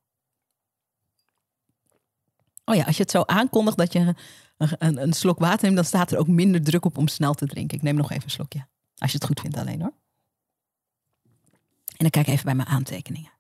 Oh 2.66 2.76
ja, 2.76 2.84
als 2.84 2.98
je 2.98 3.02
het 3.02 3.12
zo 3.12 3.22
aankondigt 3.22 3.78
dat 3.78 3.94
je 3.94 4.16
een, 4.58 5.02
een, 5.02 5.14
slok 5.14 5.40
water 5.40 5.64
neemt, 5.64 5.76
dan 5.76 5.86
staat 5.86 6.12
er 6.12 6.18
ook 6.18 6.28
minder 6.28 6.64
druk 6.64 6.86
op 6.86 6.98
om 6.98 7.08
snel 7.08 7.34
te 7.34 7.46
drinken. 7.46 7.78
Ik 7.78 7.84
neem 7.84 7.96
nog 7.96 8.12
even 8.12 8.24
een 8.24 8.30
slokje. 8.30 8.68
Als 8.98 9.12
je 9.12 9.18
het 9.18 9.28
goed 9.28 9.40
vindt 9.40 9.58
alleen 9.58 9.82
hoor. 9.82 9.94
En 11.86 11.98
dan 11.98 12.10
kijk 12.10 12.28
even 12.28 12.46
bij 12.46 12.56
mijn 12.56 12.68
aantekeningen. 12.68 13.32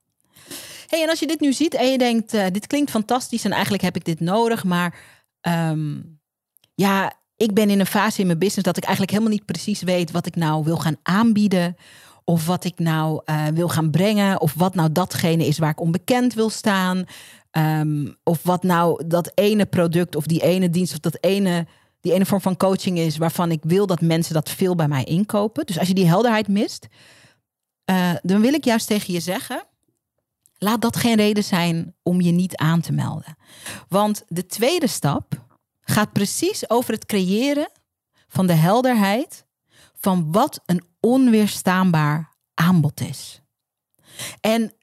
hey, 0.88 1.04
en 1.04 1.10
als 1.10 1.20
je 1.20 1.28
dit 1.28 1.40
nu 1.40 1.54
ziet 1.54 1.74
en 1.74 1.92
je 1.92 1.98
denkt, 1.98 2.34
uh, 2.34 2.46
dit 2.52 2.68
klinkt 2.68 2.92
fantastisch 2.92 3.46
en 3.46 3.52
eigenlijk 3.52 3.84
heb 3.84 3.96
ik 3.96 4.06
dit 4.06 4.20
nodig, 4.20 4.64
maar 4.64 4.98
um, 5.42 6.20
ja, 6.76 7.14
ik 7.38 7.54
ben 7.54 7.70
in 7.70 7.80
een 7.80 7.86
fase 7.86 8.20
in 8.20 8.26
mijn 8.26 8.40
business 8.40 8.66
dat 8.66 8.78
ik 8.78 8.84
eigenlijk 8.84 9.14
helemaal 9.14 9.34
niet 9.34 9.46
precies 9.46 9.82
weet 9.82 10.12
wat 10.12 10.26
ik 10.26 10.36
nou 10.36 10.64
wil 10.64 10.78
gaan 10.78 10.98
aanbieden. 11.04 11.76
Of 12.24 12.46
wat 12.46 12.64
ik 12.64 12.80
nou 12.80 13.22
uh, 13.26 13.48
wil 13.48 13.70
gaan 13.70 13.92
brengen. 13.92 14.42
Of 14.42 14.54
wat 14.54 14.76
nou 14.76 14.92
datgene 14.92 15.46
is 15.46 15.58
waar 15.58 15.70
ik 15.70 15.82
onbekend 15.82 16.34
wil 16.34 16.50
staan. 16.50 17.06
Um, 17.52 18.16
of 18.24 18.44
wat 18.44 18.64
nou 18.64 19.08
dat 19.08 19.32
ene 19.34 19.66
product 19.66 20.16
of 20.16 20.26
die 20.26 20.42
ene 20.42 20.70
dienst 20.70 20.94
of 20.94 21.00
dat 21.00 21.18
ene, 21.20 21.68
die 22.02 22.14
ene 22.14 22.26
vorm 22.26 22.42
van 22.42 22.58
coaching 22.58 22.98
is 22.98 23.18
waarvan 23.18 23.52
ik 23.52 23.60
wil 23.64 23.88
dat 23.88 24.02
mensen 24.02 24.34
dat 24.34 24.50
veel 24.50 24.76
bij 24.76 24.88
mij 24.88 25.04
inkopen. 25.04 25.66
Dus 25.66 25.80
als 25.80 25.88
je 25.88 25.94
die 25.94 26.08
helderheid 26.08 26.48
mist, 26.48 26.88
uh, 27.90 28.12
dan 28.22 28.42
wil 28.42 28.54
ik 28.54 28.64
juist 28.64 28.88
tegen 28.88 29.14
je 29.14 29.20
zeggen. 29.20 29.64
Laat 30.58 30.82
dat 30.82 30.96
geen 30.96 31.16
reden 31.16 31.44
zijn 31.44 31.96
om 32.04 32.22
je 32.22 32.32
niet 32.32 32.56
aan 32.56 32.82
te 32.82 32.92
melden. 32.92 33.38
Want 33.88 34.24
de 34.28 34.46
tweede 34.46 34.88
stap 34.88 35.45
gaat 35.86 36.12
precies 36.12 36.70
over 36.70 36.94
het 36.94 37.06
creëren 37.06 37.70
van 38.28 38.48
de 38.48 38.54
helderheid 38.54 39.46
van 39.94 40.32
wat 40.32 40.62
een 40.66 40.84
onweerstaanbaar 41.00 42.36
aanbod 42.54 43.02
is. 43.02 43.42
En 44.42 44.74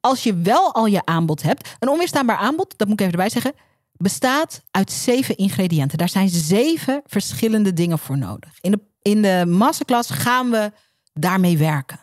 als 0.00 0.22
je 0.22 0.34
wel 0.34 0.74
al 0.74 0.86
je 0.86 1.04
aanbod 1.04 1.42
hebt, 1.42 1.76
een 1.78 1.88
onweerstaanbaar 1.88 2.36
aanbod, 2.36 2.74
dat 2.76 2.88
moet 2.88 3.00
ik 3.00 3.06
even 3.06 3.18
erbij 3.18 3.30
zeggen, 3.30 3.54
bestaat 3.92 4.62
uit 4.70 4.92
zeven 4.92 5.36
ingrediënten. 5.36 5.98
Daar 5.98 6.08
zijn 6.08 6.28
zeven 6.28 7.02
verschillende 7.06 7.72
dingen 7.72 7.98
voor 7.98 8.18
nodig. 8.18 8.58
In 8.60 8.70
de, 8.70 8.80
in 9.02 9.22
de 9.22 9.44
masterclass 9.46 10.10
gaan 10.10 10.50
we 10.50 10.72
daarmee 11.12 11.58
werken. 11.58 12.00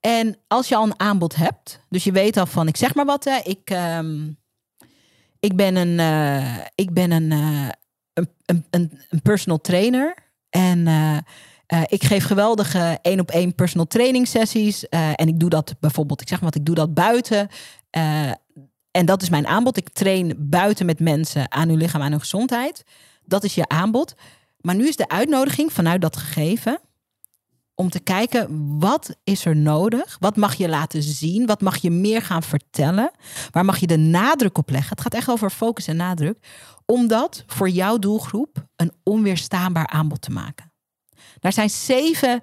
En 0.00 0.38
als 0.46 0.68
je 0.68 0.76
al 0.76 0.84
een 0.84 1.00
aanbod 1.00 1.36
hebt, 1.36 1.80
dus 1.88 2.04
je 2.04 2.12
weet 2.12 2.36
al 2.36 2.46
van, 2.46 2.68
ik 2.68 2.76
zeg 2.76 2.94
maar 2.94 3.04
wat, 3.04 3.24
hè, 3.24 3.38
ik, 3.42 3.70
um, 3.70 4.38
ik 5.46 5.56
ben 5.56 5.76
een, 5.76 5.98
uh, 5.98 6.56
ik 6.74 6.92
ben 6.92 7.10
een, 7.10 7.30
uh, 7.30 7.68
een, 8.12 8.28
een, 8.46 8.64
een, 9.10 9.22
personal 9.22 9.60
trainer. 9.60 10.14
En 10.50 10.78
uh, 10.78 11.18
ik 11.86 12.04
geef 12.04 12.24
geweldige 12.24 12.98
één 13.02 13.20
op 13.20 13.30
één 13.30 13.54
personal 13.54 13.86
training 13.86 14.28
sessies. 14.28 14.88
en 14.88 15.28
ik 15.28 15.40
doe 15.40 15.50
dat 15.50 15.74
bijvoorbeeld, 15.80 16.20
ik 16.20 16.28
zeg 16.28 16.40
maar 16.40 16.50
wat, 16.50 16.58
ik 16.58 16.66
doe 16.66 16.74
dat 16.74 16.94
buiten. 16.94 17.48
en 18.90 19.06
dat 19.06 19.22
is 19.22 19.28
mijn 19.28 19.46
aanbod. 19.46 19.76
Ik 19.76 19.88
train 19.88 20.34
buiten 20.38 20.86
met 20.86 21.00
mensen 21.00 21.52
aan 21.52 21.68
hun 21.68 21.78
lichaam, 21.78 22.02
aan 22.02 22.10
hun 22.10 22.20
gezondheid. 22.20 22.84
Dat 23.24 23.44
is 23.44 23.54
je 23.54 23.68
aanbod. 23.68 24.14
Maar 24.60 24.74
nu 24.74 24.88
is 24.88 24.96
de 24.96 25.08
uitnodiging 25.08 25.72
vanuit 25.72 26.00
dat 26.00 26.16
gegeven 26.16 26.80
om 27.76 27.90
te 27.90 28.00
kijken 28.00 28.78
wat 28.78 29.16
is 29.24 29.44
er 29.44 29.56
nodig? 29.56 30.16
Wat 30.20 30.36
mag 30.36 30.54
je 30.54 30.68
laten 30.68 31.02
zien? 31.02 31.46
Wat 31.46 31.60
mag 31.60 31.76
je 31.76 31.90
meer 31.90 32.22
gaan 32.22 32.42
vertellen? 32.42 33.10
Waar 33.50 33.64
mag 33.64 33.78
je 33.78 33.86
de 33.86 33.96
nadruk 33.96 34.58
op 34.58 34.70
leggen? 34.70 34.90
Het 34.90 35.00
gaat 35.00 35.14
echt 35.14 35.30
over 35.30 35.50
focus 35.50 35.86
en 35.86 35.96
nadruk. 35.96 36.38
Om 36.86 37.06
dat 37.06 37.44
voor 37.46 37.68
jouw 37.68 37.98
doelgroep 37.98 38.66
een 38.76 38.92
onweerstaanbaar 39.02 39.86
aanbod 39.86 40.20
te 40.22 40.30
maken. 40.30 40.72
Daar 41.38 41.52
zijn 41.52 41.70
zeven 41.70 42.42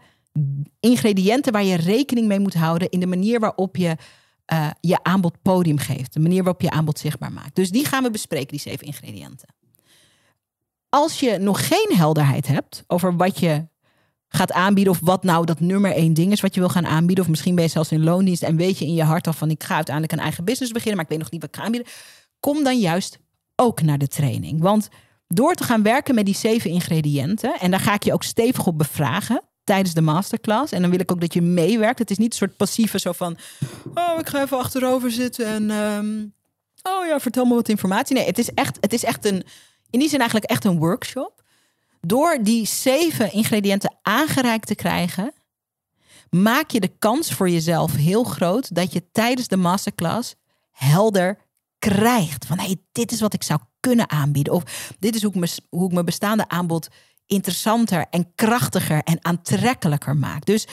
ingrediënten 0.80 1.52
waar 1.52 1.63
je 1.63 1.76
rekening 1.76 2.28
mee 2.28 2.39
moet 2.39 2.54
houden 2.54 2.89
in 2.89 3.00
de 3.00 3.08
manier 3.08 3.39
waarop 3.39 3.76
je 3.76 3.96
uh, 4.54 4.69
je 4.80 5.04
aanbod 5.04 5.41
podium 5.41 5.78
geeft. 5.78 6.13
De 6.13 6.19
manier 6.19 6.43
waarop 6.43 6.62
je 6.62 6.69
aanbod 6.69 7.00
zichtbaar 7.00 7.32
maakt. 7.32 7.56
Dus 7.56 7.72
die 7.72 7.86
gaan 7.86 8.04
we 8.04 8.10
bespreken, 8.10 8.48
die 8.48 8.60
zeven 8.60 8.88
ingrediënten. 8.88 9.56
Als 10.89 11.19
je 11.19 11.38
nog 11.38 11.67
geen 11.67 11.91
helderheid 11.96 12.48
hebt 12.48 12.84
over 12.88 13.15
wat 13.15 13.39
je 13.39 13.67
gaat 14.36 14.52
aanbieden. 14.52 14.93
Of 14.93 15.00
wat 15.02 15.24
nou 15.24 15.46
dat 15.46 15.60
nummer 15.60 15.91
één 15.91 16.13
ding 16.13 16.32
is 16.32 16.41
wat 16.41 16.54
je 16.54 16.60
wil 16.60 16.69
gaan 16.69 16.86
aanbieden. 16.86 17.24
Of 17.24 17.30
misschien 17.30 17.56
ben 17.56 17.63
je 17.63 17.69
zelfs 17.69 17.91
in 17.91 18.04
loondienst 18.04 18.43
en 18.43 18.56
weet 18.56 18.78
je 18.78 18.86
in 18.86 18.93
je 18.93 19.04
hart 19.04 19.28
al 19.28 19.34
van 19.34 19.50
ik 19.50 19.63
ga 19.63 19.76
uiteindelijk 19.76 20.13
een 20.15 20.24
eigen 20.24 20.43
business 20.43 20.72
beginnen, 20.72 20.96
maar 20.96 21.06
ik 21.06 21.12
weet 21.12 21.19
nog 21.19 21.32
niet 21.32 21.41
wat 21.41 21.50
ik 21.50 21.56
ga 21.56 21.63
aanbieden. 21.65 21.91
Kom 22.39 22.63
dan 22.63 22.80
juist 22.80 23.17
ook 23.56 23.82
naar 23.82 23.98
de 23.98 24.08
training. 24.08 24.62
Want 24.62 24.89
door 25.28 25.54
te 25.54 25.63
gaan 25.63 25.84
werken 25.84 26.15
met 26.15 26.26
die 26.26 26.36
zeven 26.36 26.69
ingrediënten, 26.69 27.60
en 27.60 27.72
daar 27.72 27.80
ga 27.80 27.93
ik 27.93 28.04
je 28.04 28.13
ook 28.13 28.24
stevig 28.24 28.67
op 28.67 28.78
bevragen 28.78 29.41
tijdens 29.63 29.93
de 29.93 30.02
masterclass. 30.02 30.72
En 30.72 30.82
dan 30.82 30.89
wil 30.89 31.00
ik 31.00 31.12
ook 31.12 31.22
dat 31.22 31.34
je 31.34 31.41
meewerkt. 31.41 32.00
Het 32.00 32.12
is 32.12 32.17
niet 32.17 32.32
een 32.32 32.38
soort 32.38 32.58
passieve 32.58 33.00
zo 33.00 33.12
van, 33.12 33.38
oh, 33.93 34.19
ik 34.19 34.30
ga 34.30 34.41
even 34.41 34.58
achterover 34.58 35.12
zitten 35.12 35.46
en 35.46 35.69
um, 35.69 36.34
oh 36.82 37.06
ja, 37.06 37.19
vertel 37.19 37.46
me 37.46 37.54
wat 37.54 37.69
informatie. 37.69 38.15
Nee, 38.15 38.26
het 38.26 38.38
is 38.38 38.50
echt, 38.50 38.78
het 38.80 38.93
is 38.93 39.04
echt 39.04 39.26
een, 39.26 39.43
in 39.89 40.00
die 40.00 40.10
zin 40.10 40.19
eigenlijk 40.19 40.52
echt 40.52 40.65
een 40.65 40.78
workshop. 40.78 41.42
Door 42.08 42.38
die 42.42 42.68
zeven 42.68 43.32
ingrediënten 43.32 43.96
aangereikt 44.02 44.68
te 44.68 44.76
krijgen, 44.76 45.34
maak 46.30 46.72
je 46.72 46.80
de 46.80 46.92
kans 47.00 47.32
voor 47.32 47.50
jezelf 47.50 47.96
heel 47.96 48.24
groot 48.24 48.76
dat 48.76 48.94
je 48.94 49.12
tijdens 49.12 49.48
de 49.48 49.58
masterclass 49.58 50.36
helder 50.72 51.38
krijgt. 51.80 52.46
Van 52.46 52.60
hey, 52.60 52.78
dit 52.92 53.12
is 53.12 53.20
wat 53.20 53.34
ik 53.34 53.44
zou 53.44 53.60
kunnen 53.80 54.10
aanbieden. 54.10 54.54
Of 54.54 54.94
dit 55.00 55.16
is 55.16 55.22
hoe 55.22 55.34
ik, 55.34 55.39
me, 55.39 55.48
hoe 55.70 55.86
ik 55.86 55.94
mijn 55.94 56.06
bestaande 56.06 56.48
aanbod 56.48 56.88
interessanter 57.26 58.06
en 58.10 58.36
krachtiger 58.36 59.02
en 59.04 59.26
aantrekkelijker 59.26 60.16
maak. 60.16 60.46
Dus 60.46 60.68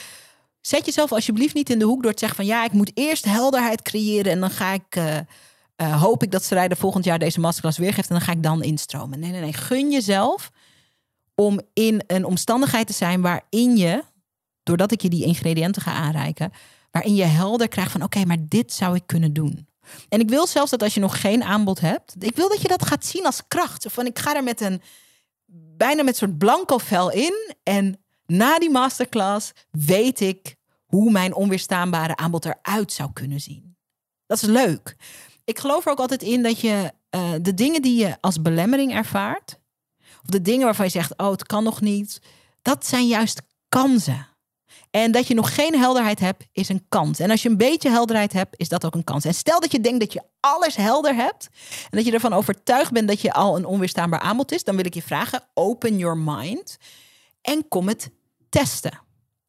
zet 0.61 0.87
jezelf 0.87 1.12
alsjeblieft 1.12 1.55
niet 1.55 1.71
in 1.71 1.79
de 1.79 1.85
hoek 1.85 2.03
door 2.03 2.12
te 2.12 2.19
zeggen 2.19 2.37
van 2.37 2.47
ja, 2.47 2.64
ik 2.64 2.73
moet 2.73 2.90
eerst 2.95 3.25
helderheid 3.25 3.83
creëren 3.83 4.33
en 4.33 4.40
dan 4.40 4.51
ga 4.51 4.73
ik. 4.73 4.97
Uh, 4.97 6.01
hoop 6.01 6.23
ik 6.23 6.31
dat 6.31 6.45
Strijder 6.45 6.77
volgend 6.77 7.05
jaar 7.05 7.19
deze 7.19 7.40
masterclass 7.40 7.79
weergeeft 7.79 8.09
en 8.09 8.14
dan 8.14 8.25
ga 8.25 8.33
ik 8.33 8.43
dan 8.43 8.62
instromen. 8.62 9.21
Nee, 9.21 9.31
nee, 9.31 9.40
nee. 9.40 9.53
Gun 9.53 9.90
jezelf 9.90 10.51
om 11.40 11.61
in 11.72 12.03
een 12.07 12.24
omstandigheid 12.24 12.87
te 12.87 12.92
zijn 12.92 13.20
waarin 13.20 13.76
je, 13.76 14.05
doordat 14.62 14.92
ik 14.92 15.00
je 15.00 15.09
die 15.09 15.24
ingrediënten 15.24 15.83
ga 15.83 15.92
aanreiken, 15.92 16.53
waarin 16.90 17.14
je 17.14 17.24
helder 17.24 17.68
krijgt 17.68 17.92
van 17.92 18.03
oké, 18.03 18.24
maar 18.24 18.37
dit 18.48 18.72
zou 18.72 18.94
ik 18.94 19.07
kunnen 19.07 19.33
doen. 19.33 19.68
En 20.09 20.20
ik 20.20 20.29
wil 20.29 20.46
zelfs 20.46 20.70
dat 20.70 20.83
als 20.83 20.94
je 20.94 21.00
nog 21.00 21.20
geen 21.20 21.42
aanbod 21.42 21.81
hebt, 21.81 22.14
ik 22.18 22.37
wil 22.37 22.48
dat 22.48 22.62
je 22.62 22.68
dat 22.68 22.87
gaat 22.87 23.05
zien 23.05 23.26
als 23.26 23.42
kracht. 23.48 23.87
Van 23.88 24.07
ik 24.07 24.18
ga 24.18 24.37
er 24.37 24.44
met 24.44 24.61
een 24.61 24.83
bijna 25.76 26.03
met 26.03 26.12
een 26.12 26.29
soort 26.29 26.38
blanco 26.38 26.79
vel 26.79 27.11
in 27.11 27.55
en 27.62 28.00
na 28.26 28.59
die 28.59 28.70
masterclass 28.70 29.53
weet 29.70 30.20
ik 30.20 30.57
hoe 30.87 31.11
mijn 31.11 31.35
onweerstaanbare 31.35 32.16
aanbod 32.16 32.44
eruit 32.44 32.92
zou 32.92 33.12
kunnen 33.12 33.40
zien. 33.40 33.76
Dat 34.26 34.42
is 34.42 34.48
leuk. 34.48 34.96
Ik 35.44 35.59
geloof 35.59 35.85
er 35.85 35.92
ook 35.92 36.00
altijd 36.00 36.22
in 36.22 36.42
dat 36.42 36.61
je 36.61 36.92
uh, 37.11 37.33
de 37.42 37.55
dingen 37.55 37.83
die 37.83 38.00
je 38.00 38.16
als 38.20 38.42
belemmering 38.42 38.94
ervaart, 38.94 39.60
de 40.31 40.43
dingen 40.43 40.64
waarvan 40.64 40.85
je 40.85 40.90
zegt, 40.90 41.19
oh, 41.19 41.31
het 41.31 41.47
kan 41.47 41.64
nog 41.64 41.81
niet, 41.81 42.21
dat 42.62 42.87
zijn 42.87 43.07
juist 43.07 43.43
kansen. 43.69 44.29
En 44.90 45.12
dat 45.12 45.27
je 45.27 45.35
nog 45.35 45.55
geen 45.55 45.79
helderheid 45.79 46.21
hebt, 46.21 46.45
is 46.53 46.69
een 46.69 46.85
kans. 46.88 47.19
En 47.19 47.31
als 47.31 47.43
je 47.43 47.49
een 47.49 47.57
beetje 47.57 47.90
helderheid 47.90 48.33
hebt, 48.33 48.55
is 48.59 48.69
dat 48.69 48.85
ook 48.85 48.95
een 48.95 49.05
kans. 49.05 49.25
En 49.25 49.35
stel 49.35 49.61
dat 49.61 49.73
je 49.73 49.81
denkt 49.81 50.01
dat 50.01 50.12
je 50.12 50.23
alles 50.40 50.77
helder 50.77 51.14
hebt 51.14 51.49
en 51.83 51.97
dat 51.97 52.05
je 52.05 52.12
ervan 52.12 52.33
overtuigd 52.33 52.93
bent 52.93 53.09
dat 53.09 53.21
je 53.21 53.33
al 53.33 53.57
een 53.57 53.64
onweerstaanbaar 53.64 54.21
aanbod 54.21 54.53
is, 54.53 54.64
dan 54.64 54.77
wil 54.77 54.85
ik 54.85 54.95
je 54.95 55.03
vragen: 55.03 55.43
open 55.55 55.99
your 55.99 56.19
mind 56.19 56.77
en 57.43 57.69
kom 57.69 57.88
het 57.88 58.11
testen. 58.49 59.01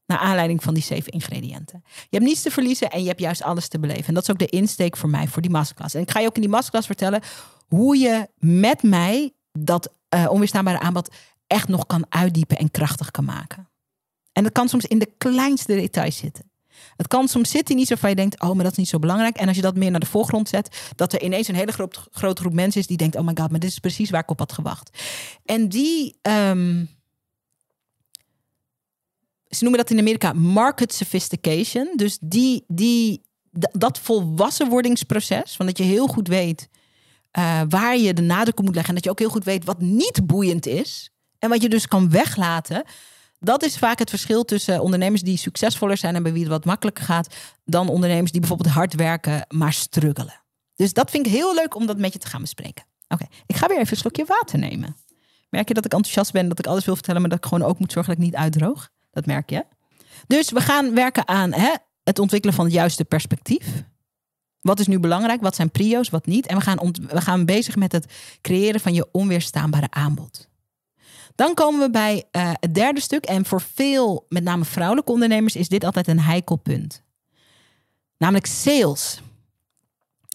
Naar 0.06 0.20
aanleiding 0.20 0.63
van 0.63 0.74
die 0.74 0.84
zeven 0.84 1.12
ingrediënten. 1.12 1.82
Je 1.86 2.17
hebt 2.17 2.24
niets 2.24 2.41
te 2.41 2.52
verliezen 2.52 2.89
en 2.89 3.02
je 3.02 3.08
hebt 3.08 3.20
juist 3.20 3.44
alles 3.44 3.67
te 3.67 3.80
beleven. 3.80 4.06
En 4.06 4.13
dat 4.13 4.24
is 4.24 4.32
ook 4.32 4.39
de 4.39 4.46
insteek 4.46 4.98
voor 4.98 5.10
mij, 5.10 5.28
voor 5.28 5.41
die 5.41 5.52
masterclass. 5.52 5.94
En 5.94 6.02
ik 6.02 6.12
ga 6.12 6.20
je 6.20 6.28
ook 6.28 6.36
in 6.36 6.41
die 6.41 6.50
masterclass 6.50 6.88
vertellen 6.88 7.22
hoe 7.67 7.98
je 7.98 8.28
met 8.38 8.84
mij 8.84 9.34
dat 9.52 9.89
uh, 10.15 10.28
onweerstaanbare 10.30 10.80
aanbod 10.80 11.15
echt 11.47 11.67
nog 11.67 11.86
kan 11.86 12.06
uitdiepen 12.10 12.58
en 12.58 12.71
krachtig 12.71 13.12
kan 13.12 13.26
maken. 13.26 13.69
En 14.32 14.43
dat 14.43 14.52
kan 14.52 14.69
soms 14.69 14.86
in 14.86 15.00
de 15.00 15.13
kleinste 15.17 15.76
details 15.76 16.17
zitten. 16.17 16.52
Het 16.95 17.08
kan 17.08 17.28
soms 17.28 17.50
zitten 17.50 17.76
in 17.76 17.82
iets 17.82 17.89
waarvan 17.89 18.10
je 18.10 18.15
denkt, 18.15 18.41
oh, 18.41 18.52
maar 18.52 18.63
dat 18.63 18.71
is 18.71 18.78
niet 18.78 18.88
zo 18.88 19.00
belangrijk. 19.00 19.36
En 19.36 19.47
als 19.47 19.56
je 19.56 19.62
dat 19.62 19.76
meer 19.76 19.91
naar 19.91 20.00
de 20.00 20.06
voorgrond 20.06 20.50
zet, 20.50 20.91
dat 20.95 21.13
er 21.13 21.21
ineens 21.21 21.47
een 21.47 21.56
hele 21.56 21.71
grote 22.12 22.41
groep 22.41 22.54
mensen 22.54 22.82
is 22.82 22.88
die 22.88 22.97
denkt, 22.97 23.15
oh 23.15 23.26
my 23.26 23.34
god, 23.36 23.52
maar 23.52 23.60
dit 23.60 23.69
is 23.69 23.80
precies 23.80 24.10
waar 24.10 24.21
ik 24.21 24.30
op 24.30 24.39
had 24.39 24.54
gewacht. 24.54 25.00
En 25.45 25.69
die, 25.69 26.19
um, 26.21 26.89
ze 29.47 29.63
noemen 29.63 29.80
dat 29.80 29.89
in 29.89 30.00
Amerika 30.00 30.34
market 30.34 30.93
sophistication. 30.93 31.93
Dus 31.95 32.17
die, 32.21 32.63
die, 32.67 33.21
dat 33.71 34.00
volwassenwordingsproces, 34.00 35.56
van 35.56 35.65
dat 35.65 35.78
je 35.78 35.84
heel 35.84 36.08
goed 36.08 36.28
weet 36.28 36.69
uh, 37.38 37.62
waar 37.70 37.98
je 37.98 38.13
de 38.13 38.22
nadruk 38.22 38.60
op 38.60 38.65
moet 38.65 38.76
leggen. 38.76 38.89
En 38.89 38.96
dat 38.96 39.04
je 39.04 39.10
ook 39.10 39.20
heel 39.20 39.30
goed 39.30 39.44
weet 39.44 39.65
wat 39.65 39.82
niet 39.82 40.22
boeiend 40.26 40.65
is. 40.65 41.12
En 41.39 41.50
wat 41.50 41.62
je 41.62 41.70
dus 41.70 41.88
kan 41.88 42.10
weglaten. 42.10 42.84
Dat 43.39 43.63
is 43.63 43.78
vaak 43.78 44.00
het 44.00 44.10
verschil 44.10 44.46
tussen 44.46 44.82
ondernemers 44.82 45.22
die 45.22 45.38
succesvoller 45.38 45.98
zijn 45.98 46.15
en 46.15 46.24
bij 46.24 46.32
wie 46.32 46.41
het 46.41 46.52
wat 46.52 46.65
makkelijker 46.65 47.04
gaat, 47.04 47.36
dan 47.65 47.89
ondernemers 47.89 48.32
die 48.32 48.39
bijvoorbeeld 48.39 48.74
hard 48.74 48.96
werken, 48.96 49.46
maar 49.50 49.74
struggelen. 49.74 50.41
Dus 50.76 50.94
dat 50.94 51.12
vind 51.12 51.26
ik 51.26 51.32
heel 51.32 51.56
leuk 51.56 51.76
om 51.76 51.86
dat 51.86 51.98
met 51.98 52.13
je 52.13 52.20
te 52.20 52.28
gaan 52.28 52.41
bespreken. 52.41 52.86
Oké, 53.08 53.26
ik 53.46 53.56
ga 53.56 53.67
weer 53.67 53.78
even 53.78 53.91
een 53.91 53.98
slokje 53.98 54.26
water 54.26 54.60
nemen. 54.60 54.96
Merk 55.50 55.67
je 55.67 55.74
dat 55.74 55.86
ik 55.86 55.94
enthousiast 55.94 56.32
ben, 56.32 56.48
dat 56.48 56.60
ik 56.60 56.67
alles 56.67 56.86
wil 56.86 56.96
vertellen, 56.96 57.22
maar 57.22 57.30
dat 57.30 57.39
ik 57.39 57.46
gewoon 57.46 57.63
ook 57.63 57.80
moet 57.80 57.91
zorgen 57.91 58.13
dat 58.13 58.24
ik 58.24 58.30
niet 58.30 58.39
uitdroog? 58.39 58.89
Dat 59.12 59.26
merk 59.26 59.50
je. 59.50 59.65
Dus 60.28 60.52
we 60.52 60.62
gaan 60.62 60.94
werken 60.94 61.28
aan 61.28 61.54
hè, 61.54 61.74
het 62.04 62.20
ontwikkelen 62.20 62.56
van 62.56 62.65
het 62.65 62.74
juiste 62.74 63.06
perspectief. 63.06 63.65
Wat 64.62 64.80
is 64.80 64.88
nu 64.88 65.00
belangrijk? 65.00 65.41
Wat 65.41 65.56
zijn 65.56 65.71
prio's? 65.71 66.10
Wat 66.10 66.26
niet? 66.26 66.47
En 66.47 66.58
we 66.58 66.62
gaan, 66.62 66.78
we 67.08 67.21
gaan 67.21 67.45
bezig 67.45 67.76
met 67.76 67.91
het 67.91 68.06
creëren 68.41 68.80
van 68.80 68.93
je 68.93 69.08
onweerstaanbare 69.12 69.88
aanbod. 69.89 70.50
Dan 71.36 71.54
komen 71.54 71.80
we 71.80 71.89
bij 71.89 72.24
uh, 72.32 72.52
het 72.60 72.74
derde 72.74 73.00
stuk. 73.00 73.26
En 73.26 73.45
voor 73.45 73.62
veel, 73.62 74.26
met 74.30 74.43
name 74.43 74.65
vrouwelijke 74.65 75.12
ondernemers, 75.12 75.56
is 75.56 75.67
dit 75.67 75.84
altijd 75.84 76.08
een 76.08 76.19
heikel 76.19 76.56
punt. 76.56 77.04
Namelijk 78.17 78.45
sales. 78.45 79.21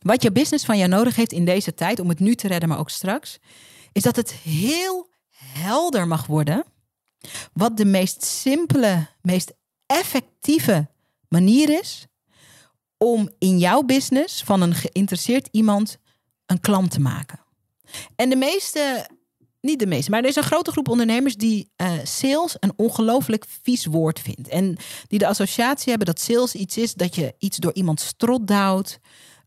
Wat 0.03 0.23
je 0.23 0.33
business 0.33 0.65
van 0.65 0.79
jou 0.79 0.91
nodig 0.91 1.17
heeft 1.17 1.33
in 1.33 1.45
deze 1.45 1.75
tijd, 1.75 2.01
om 2.01 2.09
het 2.09 2.21
nu 2.21 2.35
te 2.35 2.49
redden, 2.49 2.69
maar 2.69 2.79
ook 2.79 2.91
straks, 2.91 3.39
is 3.93 4.03
dat 4.03 4.17
het 4.17 4.33
heel 4.33 5.11
helder 5.37 6.09
mag 6.09 6.27
worden. 6.27 6.65
Wat 7.53 7.77
de 7.77 7.85
meest 7.85 8.25
simpele, 8.25 9.07
meest 9.23 9.53
effectieve 9.87 10.89
manier 11.29 11.79
is 11.79 12.07
om 12.99 13.31
in 13.39 13.59
jouw 13.59 13.83
business 13.83 14.43
van 14.43 14.63
een 14.63 14.75
geïnteresseerd 14.75 15.49
iemand 15.51 15.99
een 16.47 16.61
klant 16.61 16.91
te 16.91 17.01
maken. 17.01 17.41
En 18.17 18.29
de 18.29 18.37
meeste 18.37 19.09
niet 19.61 19.79
de 19.79 19.87
meeste, 19.87 20.11
maar 20.11 20.23
er 20.23 20.29
is 20.29 20.37
een 20.37 20.43
grote 20.43 20.71
groep 20.71 20.89
ondernemers 20.89 21.37
die 21.37 21.71
uh, 21.77 21.93
sales 22.03 22.57
een 22.61 22.73
ongelooflijk 22.77 23.45
vies 23.63 23.87
woord 23.87 24.21
vindt. 24.21 24.49
En 24.49 24.77
die 25.07 25.19
de 25.19 25.27
associatie 25.27 25.89
hebben 25.89 26.07
dat 26.07 26.21
sales 26.21 26.55
iets 26.55 26.77
is 26.77 26.95
dat 26.95 27.15
je 27.15 27.35
iets 27.39 27.57
door 27.57 27.75
iemand 27.75 28.01
strot 28.01 28.47
duwt. 28.47 28.99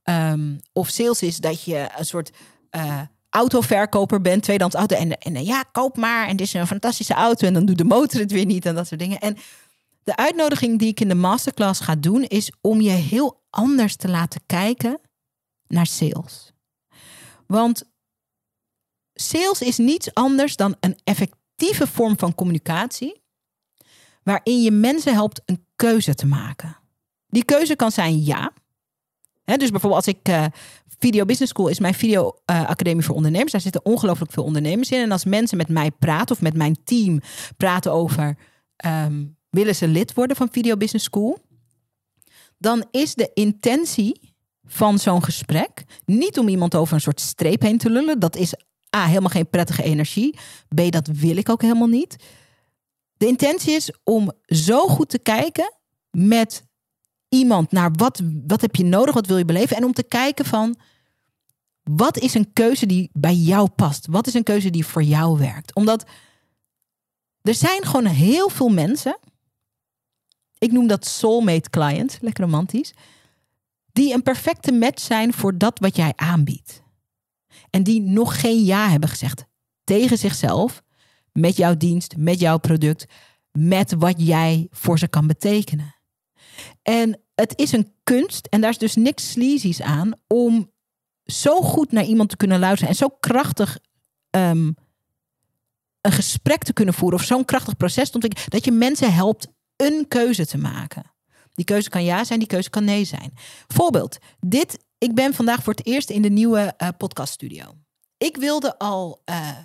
Um, 0.04 0.60
of 0.74 0.90
sales 0.90 1.22
is 1.22 1.38
dat 1.38 1.64
je 1.64 1.90
een 1.98 2.06
soort 2.06 2.32
uh, 2.72 3.02
autoverkoper 3.30 4.22
bent, 4.22 4.44
tweedehands 4.44 4.76
auto. 4.76 4.96
En, 4.96 5.18
en 5.18 5.46
ja, 5.46 5.64
koop 5.72 5.98
maar. 5.98 6.28
En 6.28 6.36
dit 6.36 6.48
is 6.48 6.54
een 6.54 6.68
fantastische 6.68 7.14
auto. 7.14 7.48
En 7.48 7.54
dan 7.54 7.66
doet 7.66 7.78
de 7.78 7.84
motor 7.84 8.20
het 8.20 8.32
weer 8.32 8.46
niet 8.46 8.66
en 8.66 8.76
dat 8.76 8.88
soort 8.88 9.00
dingen. 9.00 9.20
En 9.20 9.38
de 10.10 10.16
uitnodiging 10.16 10.80
die 10.80 10.88
ik 10.88 11.00
in 11.00 11.08
de 11.08 11.16
masterclass 11.16 11.80
ga 11.80 11.96
doen, 11.96 12.24
is 12.24 12.52
om 12.62 12.82
je 12.82 12.90
heel 12.90 13.44
anders 13.50 13.96
te 13.96 14.08
laten 14.08 14.42
kijken 14.46 15.00
naar 15.68 15.86
sales. 15.86 16.52
Want 17.48 17.84
Sales 19.14 19.62
is 19.62 19.78
niets 19.78 20.14
anders 20.14 20.56
dan 20.56 20.76
een 20.80 21.00
effectieve 21.04 21.88
vorm 21.88 22.18
van 22.18 22.36
communicatie, 22.36 23.22
waarin 24.24 24.62
je 24.62 24.72
mensen 24.72 25.14
helpt 25.14 25.42
een 25.46 25.66
keuze 25.76 26.16
te 26.16 26.26
maken. 26.26 26.78
Die 27.28 27.46
keuze 27.46 27.76
kan 27.76 27.92
zijn 27.92 28.24
ja. 28.24 28.54
dus 29.46 29.72
bijvoorbeeld 29.72 30.06
als 30.06 30.16
ik 30.16 30.30
uh, 30.30 30.46
Video 31.00 31.26
Business 31.26 31.52
School 31.52 31.68
is 31.68 31.80
mijn 31.80 31.94
video 31.94 32.36
uh, 32.52 32.70
academie 32.70 33.06
voor 33.06 33.16
ondernemers. 33.16 33.52
Daar 33.52 33.62
zitten 33.62 33.86
ongelooflijk 33.86 34.32
veel 34.32 34.44
ondernemers 34.44 34.92
in. 34.92 35.02
En 35.02 35.12
als 35.12 35.26
mensen 35.26 35.58
met 35.58 35.70
mij 35.70 35.92
praten 35.92 36.36
of 36.36 36.42
met 36.42 36.54
mijn 36.54 36.84
team 36.84 37.22
praten 37.58 37.92
over 37.92 38.38
ehm, 38.76 39.26
willen 39.50 39.76
ze 39.76 39.88
lid 39.88 40.14
worden 40.14 40.36
van 40.36 40.52
Video 40.52 40.78
Business 40.78 41.06
School, 41.06 41.40
dan 42.58 42.86
is 42.92 43.16
de 43.16 43.32
intentie 43.34 44.34
van 44.64 45.00
zo'n 45.00 45.24
gesprek 45.24 45.84
niet 46.06 46.40
om 46.40 46.48
iemand 46.48 46.76
over 46.76 46.94
een 46.94 47.02
soort 47.02 47.22
streep 47.22 47.62
heen 47.62 47.78
te 47.78 47.90
lullen. 47.90 48.20
Dat 48.20 48.36
is 48.36 48.54
A, 48.96 49.06
helemaal 49.06 49.30
geen 49.30 49.50
prettige 49.50 49.84
energie. 49.84 50.38
B, 50.76 50.92
dat 50.92 51.08
wil 51.08 51.38
ik 51.38 51.50
ook 51.50 51.62
helemaal 51.62 51.88
niet. 51.88 52.16
De 53.18 53.28
intentie 53.28 53.74
is 53.74 53.92
om 54.04 54.32
zo 54.46 54.88
goed 54.88 55.10
te 55.10 55.20
kijken 55.20 55.74
met 56.12 56.64
iemand 57.30 57.72
naar 57.72 57.92
wat, 57.92 58.22
wat 58.48 58.62
heb 58.62 58.76
je 58.76 58.86
nodig, 58.86 59.14
wat 59.14 59.28
wil 59.28 59.38
je 59.38 59.46
beleven. 59.46 59.78
En 59.78 59.84
om 59.84 59.94
te 59.94 60.04
kijken 60.04 60.46
van 60.46 60.78
wat 61.84 62.18
is 62.18 62.34
een 62.34 62.54
keuze 62.54 62.86
die 62.86 63.10
bij 63.14 63.36
jou 63.36 63.70
past? 63.70 64.08
Wat 64.10 64.28
is 64.28 64.34
een 64.34 64.44
keuze 64.44 64.70
die 64.70 64.86
voor 64.86 65.04
jou 65.04 65.38
werkt? 65.38 65.76
Omdat 65.76 66.06
er 67.42 67.54
zijn 67.54 67.86
gewoon 67.86 68.06
heel 68.06 68.50
veel 68.50 68.70
mensen, 68.70 69.18
ik 70.60 70.72
noem 70.72 70.88
dat 70.88 71.06
soulmate 71.06 71.70
client, 71.70 72.18
lekker 72.22 72.44
romantisch, 72.44 72.94
die 73.92 74.14
een 74.14 74.24
perfecte 74.24 74.72
match 74.72 75.02
zijn 75.02 75.34
voor 75.34 75.58
dat 75.58 75.80
wat 75.80 75.96
jij 75.96 76.14
aanbiedt. 76.16 76.84
En 77.70 77.84
die 77.84 78.02
nog 78.02 78.40
geen 78.40 78.64
ja 78.64 78.90
hebben 78.90 79.10
gezegd 79.10 79.46
tegen 79.84 80.18
zichzelf, 80.18 80.84
met 81.32 81.58
jouw 81.58 81.78
dienst, 81.78 82.18
met 82.18 82.40
jouw 82.40 82.58
product, 82.58 83.06
met 83.52 83.94
wat 83.94 84.16
jij 84.18 84.68
voor 84.72 85.00
ze 85.00 85.08
kan 85.08 85.28
betekenen. 85.28 85.96
En 86.82 87.22
het 87.36 87.54
is 87.56 87.72
een 87.72 87.94
kunst, 88.04 88.48
en 88.48 88.62
daar 88.62 88.70
is 88.70 88.78
dus 88.78 88.96
niks 88.96 89.32
sleazy's 89.32 89.82
aan, 89.82 90.12
om 90.28 90.72
zo 91.26 91.62
goed 91.62 91.92
naar 91.92 92.04
iemand 92.04 92.30
te 92.30 92.38
kunnen 92.38 92.60
luisteren 92.60 92.90
en 92.90 92.96
zo 92.96 93.10
krachtig 93.20 93.80
um, 94.30 94.76
een 96.02 96.12
gesprek 96.12 96.64
te 96.64 96.74
kunnen 96.74 96.94
voeren 96.94 97.20
of 97.20 97.26
zo'n 97.26 97.46
krachtig 97.46 97.78
proces 97.78 98.08
te 98.10 98.14
ontwikkelen, 98.14 98.50
dat 98.50 98.66
je 98.66 98.72
mensen 98.72 99.14
helpt 99.14 99.48
een 99.82 100.06
keuze 100.08 100.46
te 100.46 100.58
maken. 100.58 101.04
Die 101.54 101.66
keuze 101.66 101.90
kan 101.90 102.04
ja 102.04 102.24
zijn, 102.24 102.40
die 102.40 102.48
keuze 102.48 102.70
kan 102.70 102.84
nee 102.84 103.06
zijn. 103.06 103.34
Voorbeeld, 103.68 104.18
dit 104.40 104.78
ik 105.00 105.16
ben 105.16 105.34
vandaag 105.34 105.64
voor 105.64 105.74
het 105.74 105.86
eerst 105.86 106.10
in 106.10 106.22
de 106.22 106.30
nieuwe 106.30 106.74
uh, 106.78 106.88
podcaststudio. 106.98 107.76
Ik 108.18 108.38
wilde 108.38 108.78
al, 108.78 109.22
uh, 109.26 109.58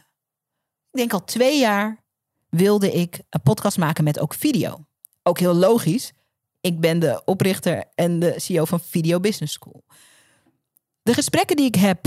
ik 0.90 0.98
denk 0.98 1.12
al 1.12 1.24
twee 1.24 1.58
jaar, 1.58 2.04
wilde 2.48 2.92
ik 2.92 3.20
een 3.30 3.42
podcast 3.42 3.78
maken 3.78 4.04
met 4.04 4.18
ook 4.18 4.34
video. 4.34 4.86
Ook 5.22 5.38
heel 5.38 5.54
logisch. 5.54 6.12
Ik 6.60 6.80
ben 6.80 6.98
de 6.98 7.22
oprichter 7.24 7.84
en 7.94 8.18
de 8.18 8.34
CEO 8.40 8.64
van 8.64 8.80
Video 8.80 9.20
Business 9.20 9.52
School. 9.52 9.84
De 11.02 11.14
gesprekken 11.14 11.56
die 11.56 11.66
ik 11.66 11.74
heb 11.74 12.06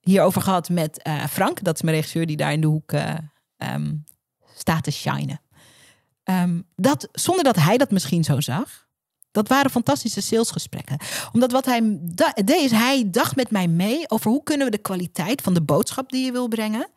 hierover 0.00 0.42
gehad 0.42 0.68
met 0.68 1.00
uh, 1.06 1.26
Frank, 1.26 1.62
dat 1.64 1.74
is 1.74 1.82
mijn 1.82 1.96
regisseur 1.96 2.26
die 2.26 2.36
daar 2.36 2.52
in 2.52 2.60
de 2.60 2.66
hoek 2.66 2.92
um, 3.56 4.04
staat 4.54 4.84
te 4.84 4.90
shinen. 4.90 5.40
Um, 6.30 6.66
dat, 6.76 7.08
zonder 7.12 7.44
dat 7.44 7.56
hij 7.56 7.76
dat 7.76 7.90
misschien 7.90 8.24
zo 8.24 8.40
zag, 8.40 8.86
dat 9.30 9.48
waren 9.48 9.70
fantastische 9.70 10.20
salesgesprekken. 10.20 10.98
Omdat 11.32 11.52
wat 11.52 11.64
hij 11.64 11.98
deed, 12.34 12.50
is 12.50 12.70
hij 12.70 13.10
dacht 13.10 13.36
met 13.36 13.50
mij 13.50 13.68
mee 13.68 14.10
over 14.10 14.30
hoe 14.30 14.42
kunnen 14.42 14.66
we 14.66 14.72
de 14.72 14.78
kwaliteit 14.78 15.42
van 15.42 15.54
de 15.54 15.62
boodschap 15.62 16.10
die 16.10 16.24
je 16.24 16.32
wil 16.32 16.48
brengen 16.48 16.88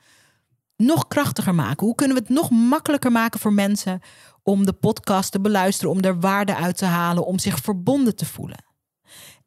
nog 0.75 1.07
krachtiger 1.07 1.55
maken. 1.55 1.85
Hoe 1.85 1.95
kunnen 1.95 2.17
we 2.17 2.23
het 2.23 2.31
nog 2.31 2.49
makkelijker 2.49 3.11
maken 3.11 3.39
voor 3.39 3.53
mensen 3.53 4.01
om 4.43 4.65
de 4.65 4.73
podcast 4.73 5.31
te 5.31 5.41
beluisteren, 5.41 5.91
om 5.91 6.01
er 6.01 6.19
waarde 6.19 6.55
uit 6.55 6.77
te 6.77 6.85
halen, 6.85 7.25
om 7.25 7.39
zich 7.39 7.59
verbonden 7.59 8.15
te 8.15 8.25
voelen. 8.25 8.65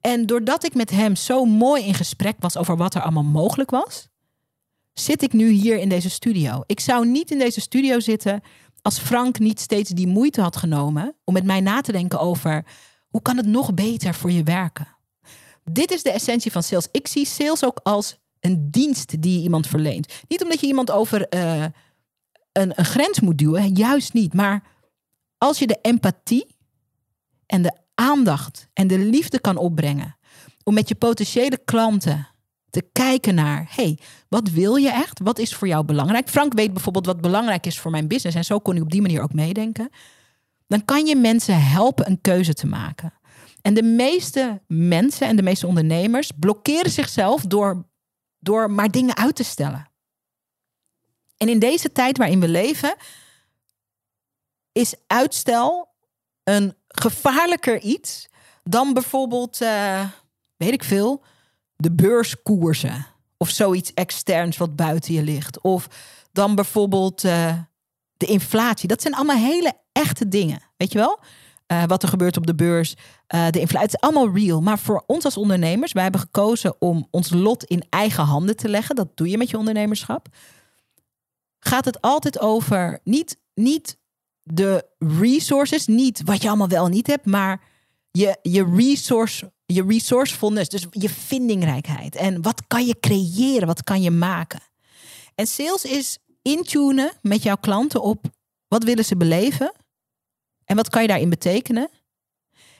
En 0.00 0.26
doordat 0.26 0.64
ik 0.64 0.74
met 0.74 0.90
hem 0.90 1.16
zo 1.16 1.44
mooi 1.44 1.84
in 1.84 1.94
gesprek 1.94 2.36
was 2.38 2.56
over 2.56 2.76
wat 2.76 2.94
er 2.94 3.02
allemaal 3.02 3.22
mogelijk 3.22 3.70
was, 3.70 4.08
zit 4.92 5.22
ik 5.22 5.32
nu 5.32 5.48
hier 5.48 5.78
in 5.78 5.88
deze 5.88 6.10
studio. 6.10 6.62
Ik 6.66 6.80
zou 6.80 7.06
niet 7.06 7.30
in 7.30 7.38
deze 7.38 7.60
studio 7.60 8.00
zitten 8.00 8.42
als 8.84 8.98
Frank 8.98 9.38
niet 9.38 9.60
steeds 9.60 9.90
die 9.90 10.06
moeite 10.06 10.40
had 10.40 10.56
genomen 10.56 11.14
om 11.24 11.32
met 11.34 11.44
mij 11.44 11.60
na 11.60 11.80
te 11.80 11.92
denken 11.92 12.20
over 12.20 12.64
hoe 13.08 13.22
kan 13.22 13.36
het 13.36 13.46
nog 13.46 13.74
beter 13.74 14.14
voor 14.14 14.30
je 14.30 14.42
werken. 14.42 14.88
Dit 15.64 15.90
is 15.90 16.02
de 16.02 16.10
essentie 16.10 16.52
van 16.52 16.62
sales. 16.62 16.88
Ik 16.90 17.06
zie 17.06 17.26
sales 17.26 17.64
ook 17.64 17.80
als 17.82 18.16
een 18.40 18.70
dienst 18.70 19.22
die 19.22 19.42
iemand 19.42 19.66
verleent. 19.66 20.12
Niet 20.28 20.42
omdat 20.42 20.60
je 20.60 20.66
iemand 20.66 20.90
over 20.90 21.34
uh, 21.34 21.64
een, 22.52 22.72
een 22.74 22.84
grens 22.84 23.20
moet 23.20 23.38
duwen, 23.38 23.74
juist 23.74 24.12
niet. 24.12 24.34
Maar 24.34 24.62
als 25.38 25.58
je 25.58 25.66
de 25.66 25.78
empathie 25.82 26.56
en 27.46 27.62
de 27.62 27.72
aandacht 27.94 28.68
en 28.72 28.86
de 28.86 28.98
liefde 28.98 29.40
kan 29.40 29.56
opbrengen 29.56 30.16
om 30.64 30.74
met 30.74 30.88
je 30.88 30.94
potentiële 30.94 31.58
klanten 31.64 32.28
te 32.74 32.88
kijken 32.92 33.34
naar, 33.34 33.66
hey, 33.68 33.98
wat 34.28 34.48
wil 34.48 34.76
je 34.76 34.90
echt? 34.90 35.20
Wat 35.22 35.38
is 35.38 35.54
voor 35.54 35.68
jou 35.68 35.84
belangrijk? 35.84 36.28
Frank 36.28 36.54
weet 36.54 36.72
bijvoorbeeld 36.72 37.06
wat 37.06 37.20
belangrijk 37.20 37.66
is 37.66 37.78
voor 37.78 37.90
mijn 37.90 38.08
business 38.08 38.36
en 38.36 38.44
zo 38.44 38.58
kon 38.58 38.76
ik 38.76 38.82
op 38.82 38.90
die 38.90 39.02
manier 39.02 39.22
ook 39.22 39.32
meedenken. 39.32 39.90
Dan 40.66 40.84
kan 40.84 41.06
je 41.06 41.16
mensen 41.16 41.62
helpen 41.62 42.10
een 42.10 42.20
keuze 42.20 42.54
te 42.54 42.66
maken. 42.66 43.12
En 43.62 43.74
de 43.74 43.82
meeste 43.82 44.62
mensen 44.66 45.26
en 45.26 45.36
de 45.36 45.42
meeste 45.42 45.66
ondernemers 45.66 46.30
blokkeren 46.38 46.90
zichzelf 46.90 47.42
door, 47.42 47.86
door 48.38 48.70
maar 48.70 48.90
dingen 48.90 49.16
uit 49.16 49.36
te 49.36 49.44
stellen. 49.44 49.90
En 51.36 51.48
in 51.48 51.58
deze 51.58 51.92
tijd 51.92 52.18
waarin 52.18 52.40
we 52.40 52.48
leven, 52.48 52.94
is 54.72 54.94
uitstel 55.06 55.88
een 56.44 56.76
gevaarlijker 56.88 57.80
iets 57.80 58.28
dan 58.62 58.92
bijvoorbeeld, 58.92 59.60
uh, 59.60 60.08
weet 60.56 60.72
ik 60.72 60.84
veel, 60.84 61.24
de 61.76 61.92
beurskoersen 61.92 63.06
of 63.36 63.50
zoiets 63.50 63.94
externs 63.94 64.56
wat 64.56 64.76
buiten 64.76 65.14
je 65.14 65.22
ligt. 65.22 65.60
Of 65.60 65.88
dan 66.32 66.54
bijvoorbeeld 66.54 67.24
uh, 67.24 67.58
de 68.16 68.26
inflatie. 68.26 68.88
Dat 68.88 69.02
zijn 69.02 69.14
allemaal 69.14 69.36
hele 69.36 69.72
echte 69.92 70.28
dingen. 70.28 70.62
Weet 70.76 70.92
je 70.92 70.98
wel? 70.98 71.20
Uh, 71.72 71.84
wat 71.84 72.02
er 72.02 72.08
gebeurt 72.08 72.36
op 72.36 72.46
de 72.46 72.54
beurs, 72.54 72.94
uh, 73.34 73.48
de 73.50 73.60
inflatie. 73.60 73.86
Het 73.86 73.94
is 73.94 74.00
allemaal 74.00 74.34
real. 74.34 74.60
Maar 74.60 74.78
voor 74.78 75.04
ons 75.06 75.24
als 75.24 75.36
ondernemers, 75.36 75.92
wij 75.92 76.02
hebben 76.02 76.20
gekozen 76.20 76.80
om 76.80 77.08
ons 77.10 77.30
lot 77.30 77.64
in 77.64 77.84
eigen 77.90 78.24
handen 78.24 78.56
te 78.56 78.68
leggen. 78.68 78.96
Dat 78.96 79.16
doe 79.16 79.28
je 79.28 79.38
met 79.38 79.50
je 79.50 79.58
ondernemerschap. 79.58 80.28
Gaat 81.58 81.84
het 81.84 82.00
altijd 82.00 82.40
over 82.40 83.00
niet, 83.04 83.38
niet 83.54 83.98
de 84.42 84.86
resources, 84.98 85.86
niet 85.86 86.22
wat 86.24 86.42
je 86.42 86.48
allemaal 86.48 86.68
wel 86.68 86.88
niet 86.88 87.06
hebt, 87.06 87.26
maar 87.26 87.60
je, 88.10 88.38
je 88.42 88.64
resource 88.76 89.52
je 89.66 89.84
resourcefulness, 89.86 90.68
dus 90.68 90.86
je 90.90 91.08
vindingrijkheid. 91.08 92.14
En 92.14 92.42
wat 92.42 92.62
kan 92.66 92.86
je 92.86 92.96
creëren? 93.00 93.66
Wat 93.66 93.84
kan 93.84 94.02
je 94.02 94.10
maken? 94.10 94.60
En 95.34 95.46
sales 95.46 95.84
is 95.84 96.18
intunen 96.42 97.12
met 97.22 97.42
jouw 97.42 97.56
klanten 97.56 98.02
op 98.02 98.24
wat 98.68 98.84
willen 98.84 99.04
ze 99.04 99.16
beleven 99.16 99.72
en 100.64 100.76
wat 100.76 100.88
kan 100.88 101.02
je 101.02 101.08
daarin 101.08 101.28
betekenen? 101.28 101.90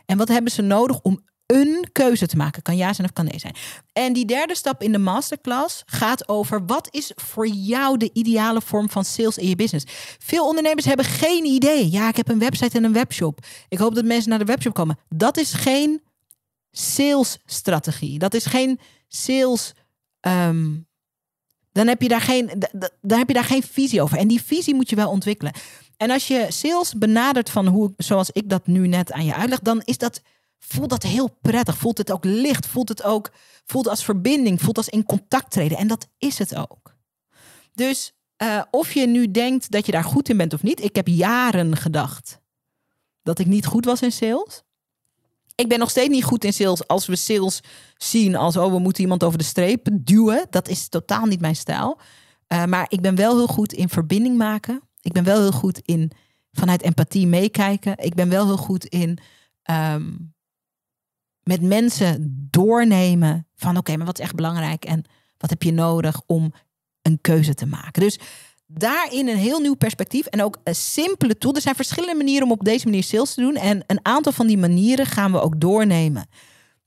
En 0.07 0.17
wat 0.17 0.29
hebben 0.29 0.53
ze 0.53 0.63
nodig 0.63 1.01
om 1.01 1.25
een 1.47 1.89
keuze 1.93 2.27
te 2.27 2.37
maken? 2.37 2.63
Kan 2.63 2.77
ja 2.77 2.93
zijn 2.93 3.07
of 3.07 3.13
kan 3.13 3.25
nee 3.25 3.39
zijn. 3.39 3.55
En 3.93 4.13
die 4.13 4.25
derde 4.25 4.57
stap 4.57 4.83
in 4.83 4.93
de 4.93 4.99
masterclass 4.99 5.83
gaat 5.87 6.29
over 6.29 6.67
wat 6.67 6.89
is 6.91 7.13
voor 7.15 7.47
jou 7.47 7.97
de 7.97 8.11
ideale 8.13 8.61
vorm 8.61 8.91
van 8.91 9.05
sales 9.05 9.39
in 9.39 9.49
je 9.49 9.57
business. 9.57 9.87
Veel 10.19 10.47
ondernemers 10.47 10.85
hebben 10.85 11.05
geen 11.05 11.45
idee. 11.45 11.91
Ja, 11.91 12.09
ik 12.09 12.17
heb 12.17 12.29
een 12.29 12.39
website 12.39 12.77
en 12.77 12.85
een 12.85 12.93
webshop. 12.93 13.39
Ik 13.69 13.79
hoop 13.79 13.95
dat 13.95 14.05
mensen 14.05 14.31
naar 14.31 14.39
de 14.39 14.45
webshop 14.45 14.75
komen. 14.75 14.99
Dat 15.09 15.37
is 15.37 15.53
geen 15.53 16.03
salesstrategie. 16.77 18.19
Dat 18.19 18.35
is 18.35 18.47
geen 18.47 18.81
sales. 19.09 19.73
Ehm, 20.21 20.73
dan 21.73 21.87
heb, 21.87 22.03
je 22.03 22.09
daar 22.09 22.21
geen, 22.21 22.65
dan 23.01 23.19
heb 23.19 23.29
je 23.29 23.35
daar 23.35 23.45
geen 23.45 23.63
visie 23.63 24.03
over. 24.03 24.19
En 24.19 24.29
die 24.29 24.43
visie 24.43 24.75
moet 24.75 24.91
je 24.91 24.97
wel 24.97 25.11
ontwikkelen. 25.11 25.53
En 25.97 26.11
als 26.11 26.29
je 26.29 26.47
sales 26.49 26.95
benadert 26.95 27.51
van 27.51 27.67
hoe, 27.67 27.93
zoals 27.97 28.31
ik 28.31 28.49
dat 28.49 28.67
nu 28.67 28.87
net 28.87 29.13
aan 29.13 29.25
je 29.25 29.35
uitleg, 29.35 29.61
dan 29.61 29.83
is 29.85 29.99
dat, 29.99 30.23
voelt 30.59 30.91
dat 30.91 31.03
heel 31.03 31.37
prettig. 31.41 31.77
Voelt 31.77 31.99
het 31.99 32.13
ook 32.13 32.25
licht. 32.25 32.67
Voelt 32.67 32.89
het 32.89 33.03
ook, 33.03 33.31
voelt 33.65 33.89
als 33.89 34.05
verbinding. 34.05 34.61
Voelt 34.63 34.77
als 34.77 34.89
in 34.89 35.05
contact 35.05 35.51
treden. 35.51 35.79
En 35.79 35.87
dat 35.87 36.09
is 36.19 36.39
het 36.39 36.57
ook. 36.57 36.97
Dus 37.75 38.13
uh, 38.43 38.63
of 38.71 38.93
je 38.93 39.07
nu 39.07 39.31
denkt 39.31 39.71
dat 39.71 39.87
je 39.87 39.93
daar 39.93 40.05
goed 40.05 40.29
in 40.29 40.37
bent 40.37 40.55
of 40.55 40.63
niet. 40.63 40.83
Ik 40.83 40.97
heb 40.97 41.09
jaren 41.09 41.77
gedacht 41.77 42.41
dat 43.23 43.39
ik 43.39 43.47
niet 43.47 43.67
goed 43.67 43.85
was 43.85 44.03
in 44.03 44.13
sales. 44.13 44.63
Ik 45.55 45.69
ben 45.69 45.79
nog 45.79 45.91
steeds 45.91 46.09
niet 46.09 46.25
goed 46.25 46.45
in 46.45 46.53
sales 46.53 46.87
als 46.87 47.07
we 47.07 47.17
sales 47.17 47.61
zien 47.97 48.37
als 48.37 48.57
oh, 48.57 48.73
we 48.73 48.79
moeten 48.79 49.03
iemand 49.03 49.25
over 49.25 49.39
de 49.39 49.45
streep 49.45 49.89
duwen. 49.93 50.47
Dat 50.51 50.69
is 50.69 50.89
totaal 50.89 51.27
niet 51.27 51.41
mijn 51.41 51.57
stijl. 51.57 52.01
Uh, 52.49 52.65
maar 52.65 52.87
ik 52.89 53.01
ben 53.01 53.15
wel 53.15 53.37
heel 53.37 53.47
goed 53.47 53.73
in 53.73 53.89
verbinding 53.89 54.37
maken. 54.37 54.81
Ik 55.01 55.13
ben 55.13 55.25
wel 55.25 55.41
heel 55.41 55.53
goed 55.53 55.79
in 55.79 56.11
vanuit 56.53 56.83
empathie 56.83 57.27
meekijken. 57.27 57.97
Ik 57.97 58.15
ben 58.15 58.29
wel 58.29 58.47
heel 58.47 58.57
goed 58.57 58.85
in 58.85 59.19
um, 59.71 60.35
met 61.43 61.63
mensen 61.63 62.47
doornemen 62.51 63.47
van 63.55 63.77
oké, 63.77 63.97
maar 63.97 64.07
wat 64.07 64.19
is 64.19 64.25
echt 64.25 64.35
belangrijk 64.35 64.85
en 64.85 65.05
wat 65.39 65.51
heb 65.51 65.63
je 65.63 65.73
nodig 65.73 66.21
om 66.27 66.53
een 67.03 67.21
keuze 67.21 67.55
te 67.55 67.67
maken. 67.67 68.03
Dus 68.03 68.19
daarin 68.75 69.29
een 69.29 69.37
heel 69.37 69.61
nieuw 69.61 69.75
perspectief 69.75 70.27
en 70.27 70.43
ook 70.43 70.59
een 70.65 70.75
simpele 70.75 71.39
tool. 71.39 71.55
Er 71.55 71.61
zijn 71.61 71.75
verschillende 71.75 72.17
manieren 72.17 72.45
om 72.45 72.53
op 72.53 72.65
deze 72.65 72.85
manier 72.85 73.03
sales 73.03 73.35
te 73.35 73.41
doen. 73.41 73.55
En 73.57 73.85
een 73.87 74.01
aantal 74.03 74.33
van 74.33 74.47
die 74.47 74.59
manieren 74.59 75.07
gaan 75.07 75.33
we 75.33 75.41
ook 75.41 75.61
doornemen 75.61 76.27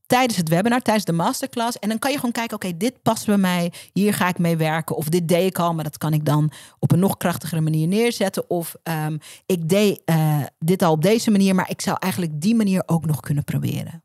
tijdens 0.08 0.38
het 0.38 0.50
webinar, 0.50 0.82
tijdens 0.82 1.06
de 1.06 1.12
masterclass. 1.12 1.80
En 1.80 1.90
dan 1.90 2.00
kan 2.00 2.12
je 2.12 2.18
gewoon 2.18 2.32
kijken, 2.32 2.56
oké, 2.56 2.78
dit 2.78 3.02
past 3.02 3.26
bij 3.26 3.38
mij, 3.38 3.74
hier 3.94 4.14
ga 4.14 4.28
ik 4.28 4.38
mee 4.38 4.58
werken. 4.58 4.96
Of 4.96 5.10
dit 5.10 5.28
deed 5.28 5.48
ik 5.48 5.60
al, 5.60 5.74
maar 5.74 5.84
dat 5.84 5.98
kan 5.98 6.14
ik 6.14 6.26
dan 6.26 6.52
op 6.80 6.92
een 6.92 7.00
nog 7.00 7.18
krachtigere 7.18 7.62
manier 7.62 7.88
neerzetten. 7.88 8.50
Of 8.50 8.76
um, 8.84 9.20
ik 9.46 9.70
deed 9.70 10.02
uh, 10.06 10.44
dit 10.60 10.82
al 10.82 10.92
op 10.92 11.02
deze 11.02 11.32
manier, 11.32 11.56
maar 11.56 11.70
ik 11.70 11.82
zou 11.82 11.98
eigenlijk 12.00 12.42
die 12.42 12.56
manier 12.56 12.84
ook 12.86 13.06
nog 13.06 13.20
kunnen 13.20 13.44
proberen. 13.44 14.04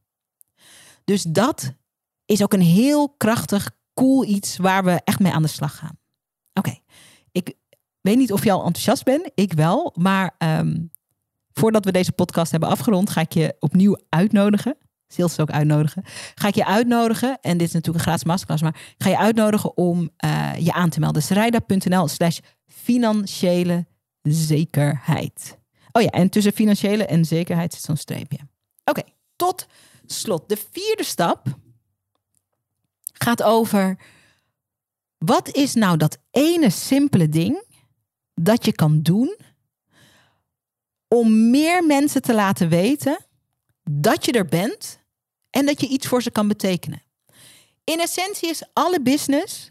Dus 1.05 1.23
dat 1.23 1.73
is 2.27 2.43
ook 2.43 2.53
een 2.53 2.61
heel 2.61 3.09
krachtig, 3.09 3.71
cool 3.95 4.25
iets 4.25 4.57
waar 4.57 4.85
we 4.85 5.01
echt 5.05 5.19
mee 5.19 5.33
aan 5.33 5.43
de 5.43 5.49
slag 5.49 5.77
gaan. 5.77 5.99
Oké, 6.55 6.79
ik 7.33 7.55
weet 8.03 8.17
niet 8.17 8.33
of 8.33 8.45
je 8.45 8.53
al 8.53 8.65
enthousiast 8.65 9.05
bent. 9.05 9.31
Ik 9.35 9.53
wel. 9.53 9.95
Maar 9.99 10.35
um, 10.39 10.91
voordat 11.53 11.85
we 11.85 11.93
deze 11.93 12.13
podcast 12.13 12.51
hebben 12.51 12.69
afgerond, 12.69 13.11
ga 13.11 13.21
ik 13.21 13.33
je 13.33 13.57
opnieuw 13.59 13.99
uitnodigen. 14.09 14.77
Sales 15.07 15.41
ook 15.41 15.51
uitnodigen. 15.51 16.03
Ga 16.35 16.49
ik 16.49 16.55
je 16.55 16.67
uitnodigen, 16.67 17.39
en 17.41 17.59
dit 17.59 17.67
is 17.67 17.73
natuurlijk 17.73 18.05
een 18.05 18.11
gratis 18.11 18.25
masterclass, 18.25 18.63
maar 18.63 18.95
ga 18.99 19.09
je 19.09 19.19
uitnodigen 19.19 19.77
om 19.77 20.11
uh, 20.25 20.51
je 20.59 20.73
aan 20.73 20.91
te 20.91 21.01
melden. 21.01 21.23
Srijda.nl 21.23 22.09
slash 22.09 22.39
financiële 22.67 23.87
zekerheid. 24.23 25.59
Oh 25.93 26.03
ja, 26.03 26.09
en 26.09 26.29
tussen 26.29 26.53
financiële 26.53 27.07
en 27.07 27.25
zekerheid 27.25 27.75
zit 27.75 27.83
zo'n 27.83 27.97
streepje. 27.97 28.39
Oké, 28.85 29.03
tot 29.37 29.67
slot. 30.07 30.49
De 30.49 30.57
vierde 30.73 31.05
stap 31.05 31.47
gaat 33.13 33.43
over 33.43 33.99
wat 35.19 35.49
is 35.49 35.75
nou 35.75 35.97
dat 35.97 36.19
ene 36.31 36.71
simpele 36.71 37.29
ding 37.29 37.65
dat 38.35 38.65
je 38.65 38.73
kan 38.73 39.03
doen 39.03 39.37
om 41.09 41.51
meer 41.51 41.85
mensen 41.85 42.23
te 42.23 42.35
laten 42.35 42.69
weten 42.69 43.19
dat 43.91 44.25
je 44.25 44.33
er 44.33 44.47
bent 44.47 45.01
en 45.51 45.67
dat 45.67 45.81
je 45.81 45.89
iets 45.89 46.07
voor 46.07 46.23
ze 46.23 46.31
kan 46.31 46.49
betekenen. 46.49 47.03
In 47.85 48.01
essentie 48.01 48.49
is 48.49 48.63
alle 48.73 49.01
business 49.01 49.71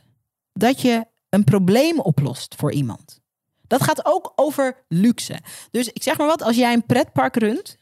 dat 0.53 0.81
je 0.81 1.05
een 1.29 1.43
probleem 1.43 1.99
oplost 1.99 2.55
voor 2.55 2.71
iemand. 2.71 3.19
Dat 3.67 3.83
gaat 3.83 4.05
ook 4.05 4.33
over 4.35 4.83
luxe. 4.87 5.39
Dus 5.71 5.87
ik 5.87 6.03
zeg 6.03 6.17
maar 6.17 6.27
wat, 6.27 6.41
als 6.41 6.55
jij 6.55 6.73
een 6.73 6.85
pretpark 6.85 7.35
runt 7.35 7.77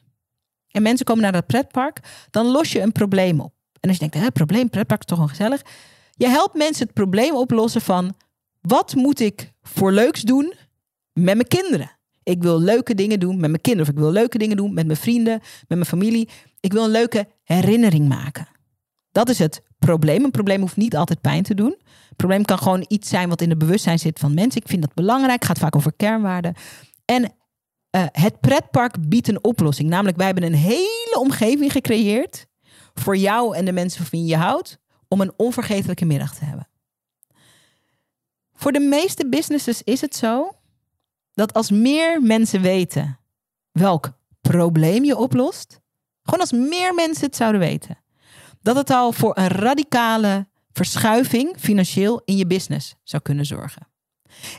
en 0.68 0.82
mensen 0.82 1.06
komen 1.06 1.24
naar 1.24 1.32
dat 1.32 1.46
pretpark, 1.46 2.00
dan 2.32 2.46
los 2.46 2.72
je 2.72 2.82
een 2.82 2.92
probleem 2.92 3.40
op. 3.40 3.54
En 3.80 3.90
als 3.90 3.98
je 3.98 4.10
denkt, 4.10 4.26
hè, 4.26 4.32
probleem, 4.32 4.70
pretpark 4.70 5.00
is 5.00 5.06
toch 5.06 5.18
wel 5.18 5.28
gezellig. 5.28 5.62
Je 6.12 6.28
helpt 6.28 6.54
mensen 6.54 6.86
het 6.86 6.94
probleem 6.94 7.36
oplossen 7.36 7.82
van 7.82 8.16
wat 8.62 8.96
moet 8.96 9.20
ik 9.20 9.52
voor 9.62 9.92
leuks 9.92 10.22
doen 10.22 10.54
met 11.14 11.36
mijn 11.36 11.48
kinderen? 11.48 11.92
Ik 12.24 12.42
wil 12.42 12.60
leuke 12.60 12.96
dingen 12.96 13.20
doen 13.20 13.40
met 13.40 13.50
mijn 13.50 13.62
kinderen. 13.62 13.88
Of 13.88 13.94
ik 13.94 14.02
wil 14.02 14.12
leuke 14.12 14.38
dingen 14.38 14.58
doen 14.58 14.74
met 14.74 14.86
mijn 14.86 14.98
vrienden, 14.98 15.40
met 15.40 15.68
mijn 15.68 15.86
familie. 15.86 16.30
Ik 16.60 16.74
wil 16.74 16.84
een 16.84 16.90
leuke 16.90 17.28
herinnering 17.44 18.08
maken. 18.08 18.48
Dat 19.12 19.30
is 19.30 19.40
het 19.40 19.62
probleem. 19.80 20.24
Een 20.24 20.32
probleem 20.32 20.62
hoeft 20.62 20.78
niet 20.78 20.96
altijd 20.96 21.22
pijn 21.22 21.44
te 21.44 21.54
doen. 21.54 21.76
Een 22.10 22.16
probleem 22.16 22.46
kan 22.46 22.58
gewoon 22.58 22.86
iets 22.88 23.10
zijn 23.10 23.30
wat 23.30 23.42
in 23.42 23.50
het 23.50 23.58
bewustzijn 23.58 24.00
zit 24.00 24.20
van 24.20 24.34
mensen. 24.34 24.62
Ik 24.62 24.68
vind 24.68 24.82
dat 24.82 24.94
belangrijk. 24.94 25.40
Het 25.40 25.46
gaat 25.46 25.60
vaak 25.60 25.76
over 25.76 25.94
kernwaarden. 25.94 26.56
En 27.06 27.24
uh, 27.24 28.06
het 28.12 28.40
pretpark 28.40 29.10
biedt 29.10 29.28
een 29.28 29.44
oplossing. 29.44 29.90
Namelijk, 29.90 30.18
wij 30.18 30.26
hebben 30.26 30.44
een 30.44 30.54
hele 30.54 31.16
omgeving 31.20 31.72
gecreëerd 31.72 32.46
voor 32.94 33.18
jou 33.18 33.56
en 33.56 33.66
de 33.66 33.72
mensen 33.72 34.06
van 34.06 34.20
wie 34.20 34.28
je 34.28 34.36
houdt 34.36 34.78
om 35.08 35.22
een 35.22 35.34
onvergetelijke 35.38 36.06
middag 36.06 36.36
te 36.36 36.46
hebben. 36.46 36.68
Voor 38.54 38.72
de 38.72 38.80
meeste 38.80 39.30
businesses 39.30 39.84
is 39.84 40.02
het 40.02 40.16
zo 40.16 40.52
dat 41.40 41.54
als 41.54 41.72
meer 41.72 42.22
mensen 42.22 42.62
weten 42.62 43.20
welk 43.72 44.12
probleem 44.42 45.04
je 45.04 45.18
oplost, 45.18 45.80
gewoon 46.24 46.40
als 46.40 46.52
meer 46.52 46.94
mensen 46.94 47.26
het 47.26 47.36
zouden 47.36 47.62
weten, 47.62 47.98
dat 48.62 48.76
het 48.76 48.90
al 48.90 49.12
voor 49.12 49.38
een 49.38 49.48
radicale 49.48 50.48
verschuiving 50.72 51.56
financieel 51.60 52.22
in 52.26 52.38
je 52.38 52.48
business 52.48 52.96
zou 53.04 53.22
kunnen 53.22 53.46
zorgen. 53.46 53.88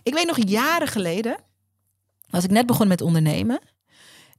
Ik 0.03 0.15
weet 0.15 0.27
nog 0.27 0.49
jaren 0.49 0.89
geleden, 0.89 1.37
als 2.31 2.45
ik 2.45 2.51
net 2.51 2.67
begon 2.67 2.89
met 2.89 3.01
ondernemen, 3.01 3.61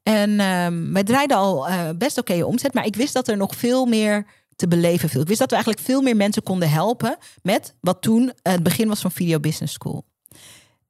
en 0.04 0.30
uh, 0.30 0.92
wij 0.94 1.04
draaiden 1.04 1.38
al 1.38 1.70
uh, 1.70 1.90
best 1.96 2.18
oké 2.18 2.32
okay 2.32 2.44
omzet, 2.44 2.74
maar 2.74 2.86
ik 2.86 2.96
wist 2.96 3.14
dat 3.14 3.28
er 3.28 3.38
nog 3.38 3.56
veel 3.56 3.86
meer 3.86 4.26
te 4.56 4.68
beleven 4.68 5.10
viel. 5.10 5.22
Ik 5.22 5.28
wist 5.28 5.40
dat 5.40 5.50
we 5.50 5.56
eigenlijk 5.56 5.86
veel 5.86 6.02
meer 6.02 6.16
mensen 6.16 6.44
konden 6.44 6.70
helpen 6.70 7.18
met 7.42 7.76
wat 7.82 8.02
toen 8.02 8.32
het 8.42 8.64
begin 8.64 8.88
was 8.88 9.02
van 9.02 9.12
Video 9.12 9.40
Business 9.40 9.74
School. 9.74 10.06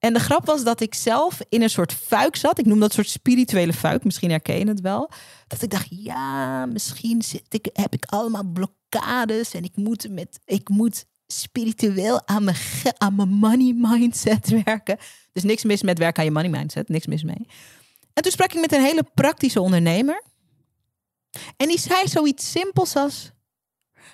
En 0.01 0.13
de 0.13 0.19
grap 0.19 0.45
was 0.45 0.63
dat 0.63 0.81
ik 0.81 0.95
zelf 0.95 1.39
in 1.49 1.61
een 1.61 1.69
soort 1.69 1.93
fuik 1.93 2.35
zat. 2.35 2.59
Ik 2.59 2.65
noem 2.65 2.79
dat 2.79 2.93
soort 2.93 3.09
spirituele 3.09 3.73
fuik. 3.73 4.03
Misschien 4.03 4.29
herken 4.29 4.57
je 4.57 4.67
het 4.67 4.81
wel. 4.81 5.11
Dat 5.47 5.61
ik 5.61 5.69
dacht, 5.69 5.87
ja, 5.89 6.65
misschien 6.65 7.21
zit 7.21 7.45
ik, 7.49 7.69
heb 7.73 7.93
ik 7.93 8.05
allemaal 8.05 8.43
blokkades. 8.43 9.53
En 9.53 9.63
ik 9.63 9.75
moet, 9.75 10.09
met, 10.09 10.39
ik 10.45 10.69
moet 10.69 11.05
spiritueel 11.27 12.27
aan 12.27 12.43
mijn, 12.43 12.57
aan 12.97 13.15
mijn 13.15 13.29
money 13.29 13.73
mindset 13.77 14.49
werken. 14.63 14.97
Dus 15.31 15.43
niks 15.43 15.63
mis 15.63 15.81
met 15.81 15.97
werken 15.97 16.19
aan 16.19 16.25
je 16.25 16.31
money 16.31 16.49
mindset. 16.49 16.89
Niks 16.89 17.05
mis 17.05 17.23
mee. 17.23 17.47
En 18.13 18.23
toen 18.23 18.31
sprak 18.31 18.53
ik 18.53 18.61
met 18.61 18.73
een 18.73 18.83
hele 18.83 19.05
praktische 19.13 19.61
ondernemer. 19.61 20.23
En 21.57 21.67
die 21.67 21.79
zei 21.79 22.07
zoiets 22.07 22.51
simpels 22.51 22.95
als... 22.95 23.31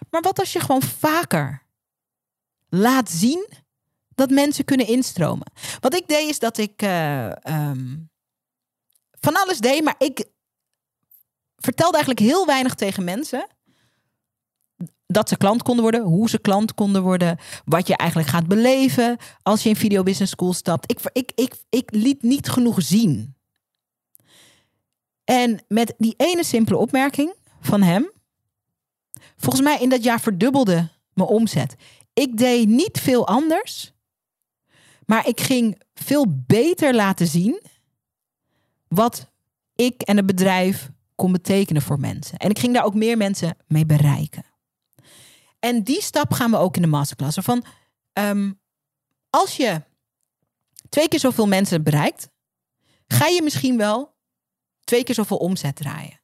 Maar 0.09 0.21
wat 0.21 0.39
als 0.39 0.53
je 0.53 0.59
gewoon 0.59 0.81
vaker 0.81 1.65
laat 2.69 3.11
zien 3.11 3.47
dat 4.17 4.29
mensen 4.29 4.65
kunnen 4.65 4.87
instromen? 4.87 5.51
Wat 5.79 5.95
ik 5.95 6.07
deed 6.07 6.29
is 6.29 6.39
dat 6.39 6.57
ik 6.57 6.81
uh, 6.81 7.31
um, 7.43 8.09
van 9.19 9.35
alles 9.35 9.59
deed, 9.59 9.83
maar 9.83 9.95
ik 9.97 10.25
vertelde 11.55 11.95
eigenlijk 11.95 12.25
heel 12.25 12.45
weinig 12.45 12.73
tegen 12.73 13.03
mensen 13.03 13.47
dat 15.05 15.29
ze 15.29 15.37
klant 15.37 15.63
konden 15.63 15.83
worden, 15.83 16.01
hoe 16.01 16.29
ze 16.29 16.39
klant 16.39 16.73
konden 16.73 17.01
worden, 17.01 17.37
wat 17.65 17.87
je 17.87 17.97
eigenlijk 17.97 18.29
gaat 18.29 18.47
beleven 18.47 19.17
als 19.43 19.63
je 19.63 19.69
in 19.69 19.75
Video 19.75 20.03
Business 20.03 20.31
School 20.31 20.53
stapt. 20.53 20.91
Ik, 20.91 20.99
ik, 21.13 21.31
ik, 21.35 21.55
ik 21.69 21.91
liet 21.91 22.21
niet 22.21 22.49
genoeg 22.49 22.81
zien. 22.81 23.35
En 25.23 25.63
met 25.67 25.93
die 25.97 26.13
ene 26.17 26.43
simpele 26.43 26.77
opmerking 26.77 27.33
van 27.61 27.81
hem, 27.81 28.11
volgens 29.35 29.63
mij 29.63 29.79
in 29.79 29.89
dat 29.89 30.03
jaar 30.03 30.19
verdubbelde 30.19 30.89
mijn 31.13 31.29
omzet. 31.29 31.75
Ik 32.13 32.37
deed 32.37 32.67
niet 32.67 32.99
veel 32.99 33.27
anders, 33.27 33.93
maar 35.07 35.27
ik 35.27 35.41
ging 35.41 35.81
veel 35.93 36.25
beter 36.45 36.95
laten 36.95 37.27
zien 37.27 37.61
wat 38.87 39.31
ik 39.75 40.01
en 40.01 40.17
het 40.17 40.25
bedrijf 40.25 40.89
kon 41.15 41.31
betekenen 41.31 41.81
voor 41.81 41.99
mensen. 41.99 42.37
En 42.37 42.49
ik 42.49 42.59
ging 42.59 42.73
daar 42.73 42.83
ook 42.83 42.93
meer 42.93 43.17
mensen 43.17 43.57
mee 43.67 43.85
bereiken. 43.85 44.45
En 45.59 45.83
die 45.83 46.01
stap 46.01 46.33
gaan 46.33 46.51
we 46.51 46.57
ook 46.57 46.75
in 46.75 46.81
de 46.81 46.87
masterclass. 46.87 47.37
Van, 47.41 47.65
ehm, 48.13 48.51
als 49.29 49.57
je 49.57 49.83
twee 50.89 51.07
keer 51.07 51.19
zoveel 51.19 51.47
mensen 51.47 51.83
bereikt, 51.83 52.29
ga 53.07 53.27
je 53.27 53.41
misschien 53.41 53.77
wel 53.77 54.15
twee 54.83 55.03
keer 55.03 55.15
zoveel 55.15 55.37
omzet 55.37 55.75
draaien. 55.75 56.16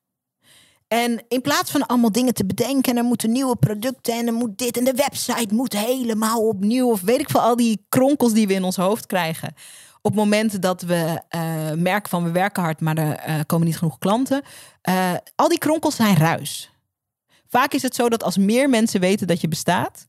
En 0.94 1.24
in 1.28 1.42
plaats 1.42 1.72
van 1.72 1.86
allemaal 1.86 2.12
dingen 2.12 2.34
te 2.34 2.46
bedenken, 2.46 2.98
er 2.98 3.04
moeten 3.04 3.32
nieuwe 3.32 3.56
producten 3.56 4.14
en 4.14 4.28
er 4.28 4.34
moet 4.34 4.58
dit 4.58 4.78
en 4.78 4.84
de 4.84 4.94
website 4.94 5.54
moet 5.54 5.74
helemaal 5.74 6.48
opnieuw. 6.48 6.90
Of 6.90 7.02
weet 7.02 7.20
ik 7.20 7.30
veel, 7.30 7.42
al 7.42 7.56
die 7.56 7.86
kronkels 7.90 8.34
die 8.34 8.48
we 8.48 8.54
in 8.54 8.64
ons 8.64 8.76
hoofd 8.76 9.06
krijgen. 9.06 9.54
Op 10.02 10.16
momenten 10.16 10.62
dat 10.62 10.82
we 10.82 11.22
uh, 11.36 11.72
merken 11.72 12.10
van 12.10 12.24
we 12.24 12.32
werken 12.32 12.64
hard, 12.64 12.82
maar 12.82 12.98
er 12.98 13.30
uh, 13.30 13.40
komen 13.46 13.68
niet 13.68 13.78
genoeg 13.78 13.98
klanten. 13.98 14.42
Uh, 14.90 15.14
al 15.36 15.50
die 15.50 15.58
kronkels 15.58 15.96
zijn 15.96 16.16
ruis. 16.16 16.72
Vaak 17.48 17.74
is 17.74 17.82
het 17.82 17.96
zo 17.96 18.10
dat 18.10 18.24
als 18.24 18.38
meer 18.38 18.70
mensen 18.70 19.00
weten 19.00 19.28
dat 19.28 19.42
je 19.42 19.48
bestaat, 19.48 20.08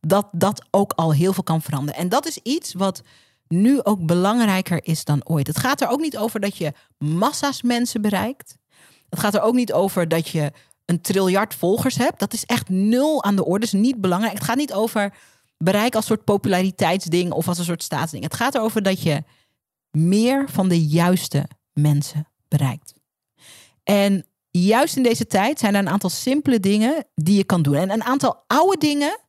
dat 0.00 0.28
dat 0.32 0.66
ook 0.70 0.92
al 0.92 1.12
heel 1.12 1.32
veel 1.32 1.42
kan 1.42 1.62
veranderen. 1.62 2.00
En 2.00 2.08
dat 2.08 2.26
is 2.26 2.38
iets 2.42 2.74
wat 2.74 3.02
nu 3.48 3.82
ook 3.82 4.06
belangrijker 4.06 4.84
is 4.84 5.04
dan 5.04 5.28
ooit. 5.28 5.46
Het 5.46 5.58
gaat 5.58 5.80
er 5.80 5.88
ook 5.88 6.00
niet 6.00 6.16
over 6.16 6.40
dat 6.40 6.56
je 6.56 6.72
massa's 6.98 7.62
mensen 7.62 8.02
bereikt. 8.02 8.56
Het 9.08 9.18
gaat 9.18 9.34
er 9.34 9.40
ook 9.40 9.54
niet 9.54 9.72
over 9.72 10.08
dat 10.08 10.28
je 10.28 10.52
een 10.84 11.00
triljard 11.00 11.54
volgers 11.54 11.96
hebt. 11.96 12.18
Dat 12.18 12.32
is 12.32 12.44
echt 12.44 12.68
nul 12.68 13.24
aan 13.24 13.36
de 13.36 13.44
orde. 13.44 13.66
Is 13.66 13.72
niet 13.72 14.00
belangrijk. 14.00 14.34
Het 14.34 14.44
gaat 14.44 14.56
niet 14.56 14.72
over 14.72 15.14
bereik 15.58 15.94
als 15.94 16.06
soort 16.06 16.24
populariteitsding 16.24 17.32
of 17.32 17.48
als 17.48 17.58
een 17.58 17.64
soort 17.64 17.82
staatsding. 17.82 18.24
Het 18.24 18.34
gaat 18.34 18.54
erover 18.54 18.82
dat 18.82 19.02
je 19.02 19.22
meer 19.90 20.50
van 20.50 20.68
de 20.68 20.86
juiste 20.86 21.48
mensen 21.72 22.28
bereikt. 22.48 22.94
En 23.82 24.26
juist 24.50 24.96
in 24.96 25.02
deze 25.02 25.26
tijd 25.26 25.58
zijn 25.58 25.74
er 25.74 25.80
een 25.80 25.88
aantal 25.88 26.10
simpele 26.10 26.60
dingen 26.60 27.06
die 27.14 27.36
je 27.36 27.44
kan 27.44 27.62
doen. 27.62 27.76
En 27.76 27.90
een 27.90 28.04
aantal 28.04 28.44
oude 28.46 28.78
dingen 28.78 29.20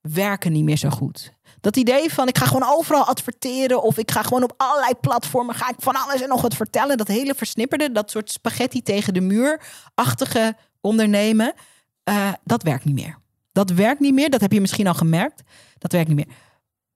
werken 0.00 0.52
niet 0.52 0.64
meer 0.64 0.76
zo 0.76 0.88
goed. 0.88 1.32
Dat 1.60 1.76
idee 1.76 2.12
van 2.12 2.28
ik 2.28 2.38
ga 2.38 2.46
gewoon 2.46 2.68
overal 2.68 3.04
adverteren 3.04 3.82
of 3.82 3.98
ik 3.98 4.10
ga 4.10 4.22
gewoon 4.22 4.42
op 4.42 4.54
allerlei 4.56 4.94
platformen 5.00 5.54
ga 5.54 5.68
ik 5.68 5.76
van 5.78 5.94
alles 5.94 6.20
en 6.20 6.28
nog 6.28 6.42
wat 6.42 6.54
vertellen. 6.54 6.96
Dat 6.96 7.08
hele 7.08 7.34
versnipperde, 7.34 7.92
dat 7.92 8.10
soort 8.10 8.30
spaghetti 8.30 8.82
tegen 8.82 9.14
de 9.14 9.20
muur-achtige 9.20 10.56
ondernemen, 10.80 11.54
uh, 12.04 12.32
dat 12.44 12.62
werkt 12.62 12.84
niet 12.84 12.94
meer. 12.94 13.18
Dat 13.52 13.70
werkt 13.70 14.00
niet 14.00 14.14
meer. 14.14 14.30
Dat 14.30 14.40
heb 14.40 14.52
je 14.52 14.60
misschien 14.60 14.86
al 14.86 14.94
gemerkt. 14.94 15.42
Dat 15.78 15.92
werkt 15.92 16.08
niet 16.08 16.26
meer. 16.26 16.36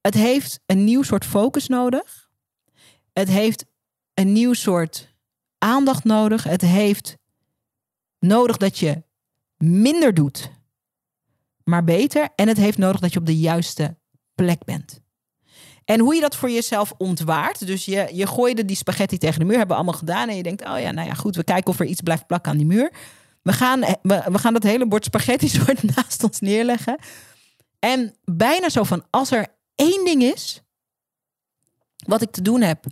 Het 0.00 0.14
heeft 0.14 0.60
een 0.66 0.84
nieuw 0.84 1.02
soort 1.02 1.24
focus 1.24 1.68
nodig. 1.68 2.30
Het 3.12 3.28
heeft 3.28 3.64
een 4.14 4.32
nieuw 4.32 4.52
soort 4.52 5.14
aandacht 5.58 6.04
nodig. 6.04 6.44
Het 6.44 6.60
heeft 6.60 7.16
nodig 8.18 8.56
dat 8.56 8.78
je 8.78 9.02
minder 9.56 10.14
doet, 10.14 10.50
maar 11.64 11.84
beter. 11.84 12.28
En 12.34 12.48
het 12.48 12.56
heeft 12.56 12.78
nodig 12.78 13.00
dat 13.00 13.12
je 13.12 13.18
op 13.18 13.26
de 13.26 13.38
juiste 13.38 13.96
plek 14.44 14.64
bent. 14.64 15.00
En 15.84 16.00
hoe 16.00 16.14
je 16.14 16.20
dat 16.20 16.36
voor 16.36 16.50
jezelf 16.50 16.92
ontwaart. 16.98 17.66
Dus 17.66 17.84
je, 17.84 18.08
je 18.12 18.26
gooide 18.26 18.64
die 18.64 18.76
spaghetti 18.76 19.18
tegen 19.18 19.38
de 19.38 19.44
muur, 19.44 19.56
hebben 19.56 19.76
we 19.76 19.82
allemaal 19.82 20.00
gedaan. 20.00 20.28
En 20.28 20.36
je 20.36 20.42
denkt, 20.42 20.64
oh 20.64 20.80
ja, 20.80 20.90
nou 20.90 21.08
ja, 21.08 21.14
goed, 21.14 21.36
we 21.36 21.44
kijken 21.44 21.70
of 21.70 21.80
er 21.80 21.86
iets 21.86 22.00
blijft 22.00 22.26
plakken 22.26 22.52
aan 22.52 22.58
die 22.58 22.66
muur. 22.66 22.92
We 23.42 23.52
gaan, 23.52 23.80
we, 23.80 24.22
we 24.26 24.38
gaan 24.38 24.52
dat 24.52 24.62
hele 24.62 24.86
bord 24.86 25.04
spaghetti 25.04 25.48
soort 25.58 25.82
naast 25.96 26.24
ons 26.24 26.40
neerleggen. 26.40 26.98
En 27.78 28.14
bijna 28.24 28.68
zo 28.68 28.82
van, 28.82 29.04
als 29.10 29.30
er 29.30 29.46
één 29.74 30.04
ding 30.04 30.22
is 30.22 30.62
wat 32.06 32.22
ik 32.22 32.30
te 32.30 32.42
doen 32.42 32.60
heb 32.60 32.84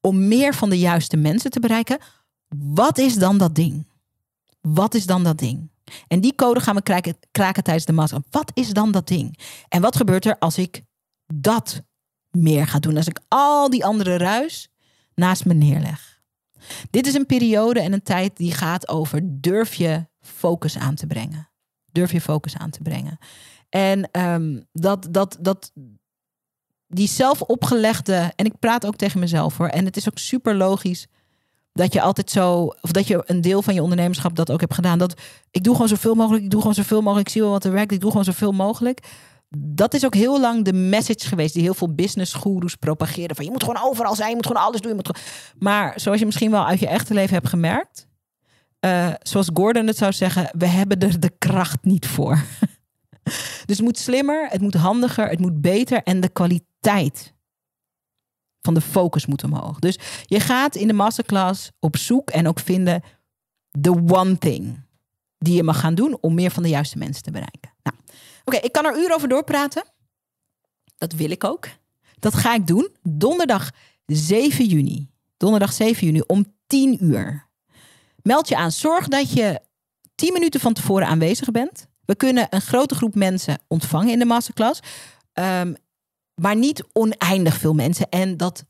om 0.00 0.28
meer 0.28 0.54
van 0.54 0.70
de 0.70 0.78
juiste 0.78 1.16
mensen 1.16 1.50
te 1.50 1.60
bereiken, 1.60 1.98
wat 2.48 2.98
is 2.98 3.14
dan 3.14 3.38
dat 3.38 3.54
ding? 3.54 3.86
Wat 4.60 4.94
is 4.94 5.06
dan 5.06 5.24
dat 5.24 5.38
ding? 5.38 5.70
En 6.08 6.20
die 6.20 6.34
code 6.34 6.60
gaan 6.60 6.74
we 6.74 6.82
kraken, 6.82 7.16
kraken 7.30 7.62
tijdens 7.62 7.86
de 7.86 7.92
master. 7.92 8.22
Wat 8.30 8.50
is 8.54 8.68
dan 8.68 8.92
dat 8.92 9.06
ding? 9.06 9.38
En 9.68 9.80
wat 9.80 9.96
gebeurt 9.96 10.24
er 10.24 10.38
als 10.38 10.58
ik 10.58 10.82
dat 11.34 11.82
meer 12.30 12.66
ga 12.66 12.78
doen? 12.78 12.96
Als 12.96 13.06
ik 13.06 13.20
al 13.28 13.70
die 13.70 13.84
andere 13.84 14.16
ruis 14.16 14.68
naast 15.14 15.44
me 15.44 15.54
neerleg. 15.54 16.20
Dit 16.90 17.06
is 17.06 17.14
een 17.14 17.26
periode 17.26 17.80
en 17.80 17.92
een 17.92 18.02
tijd 18.02 18.36
die 18.36 18.52
gaat 18.52 18.88
over 18.88 19.20
durf 19.24 19.74
je 19.74 20.06
focus 20.20 20.78
aan 20.78 20.94
te 20.94 21.06
brengen. 21.06 21.50
Durf 21.92 22.12
je 22.12 22.20
focus 22.20 22.56
aan 22.56 22.70
te 22.70 22.82
brengen. 22.82 23.18
En 23.68 24.08
um, 24.20 24.66
dat, 24.72 25.08
dat, 25.10 25.36
dat, 25.40 25.72
die 26.86 27.08
zelf 27.08 27.42
opgelegde, 27.42 28.32
en 28.36 28.44
ik 28.44 28.58
praat 28.58 28.86
ook 28.86 28.96
tegen 28.96 29.20
mezelf 29.20 29.56
hoor, 29.56 29.68
en 29.68 29.84
het 29.84 29.96
is 29.96 30.08
ook 30.08 30.18
super 30.18 30.54
logisch 30.54 31.06
dat 31.72 31.92
je 31.92 32.00
altijd 32.00 32.30
zo, 32.30 32.60
of 32.80 32.92
dat 32.92 33.06
je 33.06 33.22
een 33.26 33.40
deel 33.40 33.62
van 33.62 33.74
je 33.74 33.82
ondernemerschap 33.82 34.36
dat 34.36 34.50
ook 34.50 34.60
hebt 34.60 34.74
gedaan. 34.74 34.98
Dat 34.98 35.20
ik 35.50 35.64
doe 35.64 35.72
gewoon 35.72 35.88
zoveel 35.88 36.14
mogelijk, 36.14 36.44
ik 36.44 36.50
doe 36.50 36.60
gewoon 36.60 36.74
zoveel 36.74 37.00
mogelijk, 37.00 37.26
ik 37.26 37.32
zie 37.32 37.42
wel 37.42 37.50
wat 37.50 37.64
er 37.64 37.72
werkt, 37.72 37.92
ik 37.92 38.00
doe 38.00 38.10
gewoon 38.10 38.24
zoveel 38.24 38.52
mogelijk. 38.52 39.06
Dat 39.56 39.94
is 39.94 40.04
ook 40.04 40.14
heel 40.14 40.40
lang 40.40 40.64
de 40.64 40.72
message 40.72 41.28
geweest 41.28 41.54
die 41.54 41.62
heel 41.62 41.74
veel 41.74 41.94
business 41.94 42.34
gurus 42.34 42.74
propageren. 42.74 43.36
Van 43.36 43.44
je 43.44 43.50
moet 43.50 43.64
gewoon 43.64 43.82
overal 43.82 44.14
zijn, 44.14 44.28
je 44.28 44.34
moet 44.34 44.46
gewoon 44.46 44.62
alles 44.62 44.80
doen. 44.80 44.90
Je 44.90 45.02
moet 45.04 45.20
Maar 45.58 46.00
zoals 46.00 46.18
je 46.18 46.24
misschien 46.24 46.50
wel 46.50 46.66
uit 46.66 46.80
je 46.80 46.88
echte 46.88 47.14
leven 47.14 47.34
hebt 47.34 47.48
gemerkt, 47.48 48.06
uh, 48.80 49.12
zoals 49.22 49.50
Gordon 49.54 49.86
het 49.86 49.96
zou 49.96 50.12
zeggen, 50.12 50.50
we 50.58 50.66
hebben 50.66 50.98
er 51.00 51.20
de 51.20 51.32
kracht 51.38 51.84
niet 51.84 52.06
voor. 52.06 52.44
dus 53.66 53.76
het 53.76 53.80
moet 53.80 53.98
slimmer, 53.98 54.48
het 54.50 54.60
moet 54.60 54.74
handiger, 54.74 55.28
het 55.28 55.40
moet 55.40 55.60
beter 55.60 56.02
en 56.02 56.20
de 56.20 56.28
kwaliteit 56.28 57.34
van 58.60 58.74
de 58.74 58.80
focus 58.80 59.26
moet 59.26 59.44
omhoog. 59.44 59.78
Dus 59.78 59.98
je 60.22 60.40
gaat 60.40 60.74
in 60.74 60.86
de 60.86 60.92
masterclass 60.92 61.70
op 61.80 61.96
zoek 61.96 62.30
en 62.30 62.48
ook 62.48 62.60
vinden 62.60 63.02
the 63.80 64.02
one 64.06 64.38
thing 64.38 64.86
die 65.38 65.54
je 65.54 65.62
mag 65.62 65.80
gaan 65.80 65.94
doen 65.94 66.18
om 66.20 66.34
meer 66.34 66.50
van 66.50 66.62
de 66.62 66.68
juiste 66.68 66.98
mensen 66.98 67.22
te 67.22 67.30
bereiken. 67.30 67.76
Oké, 68.48 68.56
ik 68.56 68.72
kan 68.72 68.84
er 68.84 68.98
uren 68.98 69.14
over 69.14 69.28
doorpraten. 69.28 69.84
Dat 70.96 71.12
wil 71.12 71.30
ik 71.30 71.44
ook. 71.44 71.68
Dat 72.18 72.34
ga 72.34 72.54
ik 72.54 72.66
doen 72.66 72.88
donderdag 73.02 73.70
7 74.06 74.64
juni. 74.64 75.10
Donderdag 75.36 75.72
7 75.72 76.06
juni 76.06 76.22
om 76.26 76.54
10 76.66 77.04
uur. 77.04 77.48
Meld 78.22 78.48
je 78.48 78.56
aan. 78.56 78.72
Zorg 78.72 79.08
dat 79.08 79.32
je 79.32 79.60
10 80.14 80.32
minuten 80.32 80.60
van 80.60 80.72
tevoren 80.72 81.06
aanwezig 81.06 81.50
bent. 81.50 81.86
We 82.04 82.14
kunnen 82.14 82.46
een 82.50 82.60
grote 82.60 82.94
groep 82.94 83.14
mensen 83.14 83.58
ontvangen 83.66 84.12
in 84.12 84.18
de 84.18 84.24
masterclass. 84.24 84.80
Um, 85.32 85.76
maar 86.34 86.56
niet 86.56 86.84
oneindig 86.92 87.56
veel 87.56 87.74
mensen. 87.74 88.08
En 88.08 88.36
dat, 88.36 88.64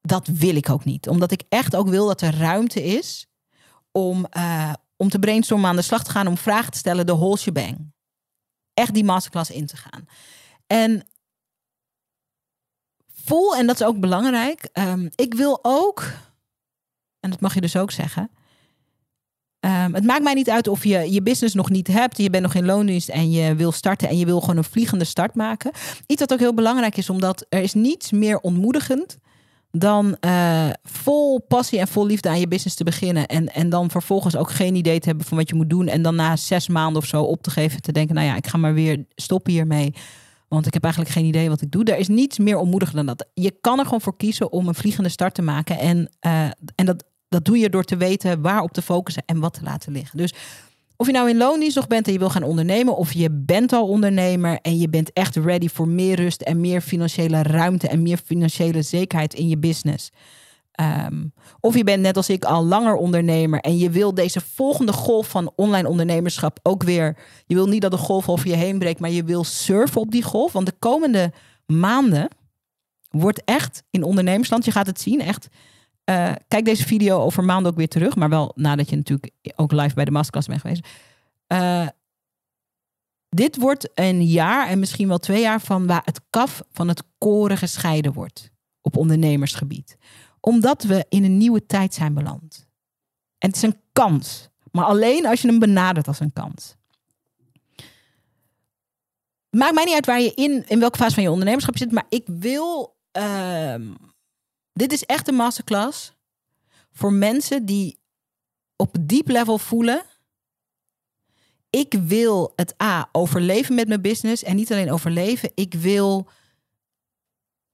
dat 0.00 0.26
wil 0.26 0.56
ik 0.56 0.70
ook 0.70 0.84
niet. 0.84 1.08
Omdat 1.08 1.30
ik 1.30 1.42
echt 1.48 1.76
ook 1.76 1.88
wil 1.88 2.06
dat 2.06 2.20
er 2.20 2.36
ruimte 2.38 2.84
is 2.84 3.26
om, 3.92 4.26
uh, 4.36 4.72
om 4.96 5.08
te 5.08 5.18
brainstormen 5.18 5.70
aan 5.70 5.76
de 5.76 5.82
slag 5.82 6.04
te 6.04 6.10
gaan. 6.10 6.26
Om 6.26 6.38
vragen 6.38 6.72
te 6.72 6.78
stellen, 6.78 7.06
de 7.06 7.16
whole 7.16 7.38
shebang. 7.38 7.92
Echt 8.80 8.94
die 8.94 9.04
masterclass 9.04 9.50
in 9.50 9.66
te 9.66 9.76
gaan. 9.76 10.08
En 10.66 11.06
voel, 13.24 13.56
en 13.56 13.66
dat 13.66 13.80
is 13.80 13.86
ook 13.86 14.00
belangrijk. 14.00 14.68
Um, 14.72 15.10
ik 15.14 15.34
wil 15.34 15.58
ook, 15.62 16.02
en 17.20 17.30
dat 17.30 17.40
mag 17.40 17.54
je 17.54 17.60
dus 17.60 17.76
ook 17.76 17.90
zeggen. 17.90 18.30
Um, 19.60 19.94
het 19.94 20.04
maakt 20.04 20.22
mij 20.22 20.34
niet 20.34 20.50
uit 20.50 20.68
of 20.68 20.84
je 20.84 21.12
je 21.12 21.22
business 21.22 21.54
nog 21.54 21.70
niet 21.70 21.86
hebt, 21.86 22.16
je 22.16 22.30
bent 22.30 22.42
nog 22.42 22.54
in 22.54 22.64
loondienst 22.64 23.08
en 23.08 23.30
je 23.30 23.54
wil 23.54 23.72
starten 23.72 24.08
en 24.08 24.18
je 24.18 24.24
wil 24.24 24.40
gewoon 24.40 24.56
een 24.56 24.64
vliegende 24.64 25.04
start 25.04 25.34
maken. 25.34 25.70
Iets 26.06 26.20
wat 26.20 26.32
ook 26.32 26.38
heel 26.38 26.54
belangrijk 26.54 26.96
is, 26.96 27.10
omdat 27.10 27.46
er 27.48 27.60
is 27.60 27.74
niets 27.74 28.10
meer 28.10 28.38
ontmoedigend 28.38 29.18
dan 29.70 30.16
uh, 30.20 30.70
vol 30.82 31.40
passie 31.48 31.78
en 31.78 31.88
vol 31.88 32.06
liefde 32.06 32.28
aan 32.28 32.40
je 32.40 32.48
business 32.48 32.76
te 32.76 32.84
beginnen. 32.84 33.26
En, 33.26 33.48
en 33.48 33.68
dan 33.68 33.90
vervolgens 33.90 34.36
ook 34.36 34.50
geen 34.50 34.74
idee 34.74 35.00
te 35.00 35.08
hebben 35.08 35.26
van 35.26 35.36
wat 35.36 35.48
je 35.48 35.54
moet 35.54 35.70
doen. 35.70 35.88
En 35.88 36.02
dan 36.02 36.14
na 36.14 36.36
zes 36.36 36.68
maanden 36.68 37.02
of 37.02 37.08
zo 37.08 37.22
op 37.22 37.42
te 37.42 37.50
geven, 37.50 37.82
te 37.82 37.92
denken, 37.92 38.14
nou 38.14 38.26
ja, 38.26 38.36
ik 38.36 38.46
ga 38.46 38.58
maar 38.58 38.74
weer 38.74 39.04
stoppen 39.14 39.52
hiermee. 39.52 39.94
Want 40.48 40.66
ik 40.66 40.72
heb 40.72 40.82
eigenlijk 40.82 41.14
geen 41.14 41.24
idee 41.24 41.48
wat 41.48 41.60
ik 41.60 41.70
doe. 41.70 41.84
Er 41.84 41.98
is 41.98 42.08
niets 42.08 42.38
meer 42.38 42.58
ontmoedigend 42.58 42.96
dan 42.96 43.06
dat. 43.06 43.26
Je 43.34 43.54
kan 43.60 43.78
er 43.78 43.84
gewoon 43.84 44.00
voor 44.00 44.16
kiezen 44.16 44.52
om 44.52 44.68
een 44.68 44.74
vliegende 44.74 45.08
start 45.08 45.34
te 45.34 45.42
maken. 45.42 45.78
En, 45.78 46.10
uh, 46.26 46.44
en 46.74 46.86
dat, 46.86 47.04
dat 47.28 47.44
doe 47.44 47.58
je 47.58 47.70
door 47.70 47.84
te 47.84 47.96
weten 47.96 48.40
waar 48.40 48.62
op 48.62 48.72
te 48.72 48.82
focussen 48.82 49.22
en 49.26 49.40
wat 49.40 49.54
te 49.54 49.62
laten 49.62 49.92
liggen. 49.92 50.18
Dus 50.18 50.34
of 51.00 51.06
je 51.06 51.12
nou 51.12 51.28
in 51.28 51.36
loondienst 51.36 51.76
nog 51.76 51.86
bent 51.86 52.06
en 52.06 52.12
je 52.12 52.18
wil 52.18 52.30
gaan 52.30 52.42
ondernemen, 52.42 52.96
of 52.96 53.12
je 53.12 53.30
bent 53.30 53.72
al 53.72 53.88
ondernemer 53.88 54.58
en 54.62 54.78
je 54.78 54.88
bent 54.88 55.12
echt 55.12 55.36
ready 55.36 55.68
voor 55.68 55.88
meer 55.88 56.16
rust 56.16 56.40
en 56.40 56.60
meer 56.60 56.80
financiële 56.80 57.42
ruimte 57.42 57.88
en 57.88 58.02
meer 58.02 58.18
financiële 58.24 58.82
zekerheid 58.82 59.34
in 59.34 59.48
je 59.48 59.58
business. 59.58 60.10
Um, 61.06 61.32
of 61.60 61.76
je 61.76 61.84
bent 61.84 62.02
net 62.02 62.16
als 62.16 62.28
ik 62.28 62.44
al 62.44 62.64
langer 62.64 62.94
ondernemer 62.94 63.60
en 63.60 63.78
je 63.78 63.90
wil 63.90 64.14
deze 64.14 64.40
volgende 64.40 64.92
golf 64.92 65.28
van 65.28 65.52
online 65.56 65.88
ondernemerschap 65.88 66.58
ook 66.62 66.82
weer. 66.82 67.16
Je 67.46 67.54
wil 67.54 67.66
niet 67.66 67.82
dat 67.82 67.90
de 67.90 67.96
golf 67.96 68.28
over 68.28 68.48
je 68.48 68.56
heen 68.56 68.78
breekt, 68.78 69.00
maar 69.00 69.10
je 69.10 69.24
wil 69.24 69.44
surfen 69.44 70.00
op 70.00 70.10
die 70.10 70.22
golf. 70.22 70.52
Want 70.52 70.66
de 70.66 70.76
komende 70.78 71.32
maanden 71.66 72.28
wordt 73.08 73.42
echt 73.44 73.82
in 73.90 74.02
ondernemersland, 74.02 74.64
je 74.64 74.70
gaat 74.70 74.86
het 74.86 75.00
zien, 75.00 75.20
echt 75.20 75.48
uh, 76.10 76.32
kijk 76.48 76.64
deze 76.64 76.86
video 76.86 77.18
over 77.18 77.44
maanden 77.44 77.72
ook 77.72 77.78
weer 77.78 77.88
terug. 77.88 78.16
Maar 78.16 78.28
wel 78.28 78.52
nadat 78.54 78.90
je 78.90 78.96
natuurlijk 78.96 79.32
ook 79.56 79.72
live 79.72 79.94
bij 79.94 80.04
de 80.04 80.10
masterclass 80.10 80.46
bent 80.46 80.60
geweest. 80.60 80.88
Uh, 81.48 81.86
dit 83.28 83.56
wordt 83.56 83.90
een 83.94 84.24
jaar 84.24 84.68
en 84.68 84.78
misschien 84.78 85.08
wel 85.08 85.18
twee 85.18 85.40
jaar 85.40 85.60
van 85.60 85.86
waar 85.86 86.02
het 86.04 86.20
kaf 86.30 86.62
van 86.72 86.88
het 86.88 87.02
koren 87.18 87.56
gescheiden 87.56 88.12
wordt. 88.12 88.50
Op 88.80 88.96
ondernemersgebied. 88.96 89.96
Omdat 90.40 90.82
we 90.82 91.06
in 91.08 91.24
een 91.24 91.36
nieuwe 91.36 91.66
tijd 91.66 91.94
zijn 91.94 92.14
beland. 92.14 92.68
En 93.38 93.48
het 93.48 93.56
is 93.56 93.62
een 93.62 93.80
kans. 93.92 94.48
Maar 94.72 94.84
alleen 94.84 95.26
als 95.26 95.42
je 95.42 95.48
hem 95.48 95.58
benadert 95.58 96.08
als 96.08 96.20
een 96.20 96.32
kans. 96.32 96.76
Maakt 99.50 99.74
mij 99.74 99.84
niet 99.84 99.94
uit 99.94 100.06
waar 100.06 100.20
je 100.20 100.34
in, 100.34 100.64
in 100.68 100.80
welke 100.80 100.98
fase 100.98 101.14
van 101.14 101.22
je 101.22 101.30
ondernemerschap 101.30 101.76
zit. 101.76 101.92
Maar 101.92 102.06
ik 102.08 102.24
wil. 102.26 102.96
Uh, 103.18 103.74
dit 104.80 104.92
is 104.92 105.04
echt 105.04 105.28
een 105.28 105.34
masterclass 105.34 106.12
voor 106.92 107.12
mensen 107.12 107.64
die 107.64 107.98
op 108.76 108.96
diep 109.00 109.28
level 109.28 109.58
voelen. 109.58 110.02
Ik 111.70 111.94
wil 112.06 112.52
het 112.56 112.82
A, 112.82 113.08
overleven 113.12 113.74
met 113.74 113.88
mijn 113.88 114.00
business. 114.00 114.42
En 114.42 114.56
niet 114.56 114.72
alleen 114.72 114.92
overleven, 114.92 115.52
ik 115.54 115.74
wil 115.74 116.28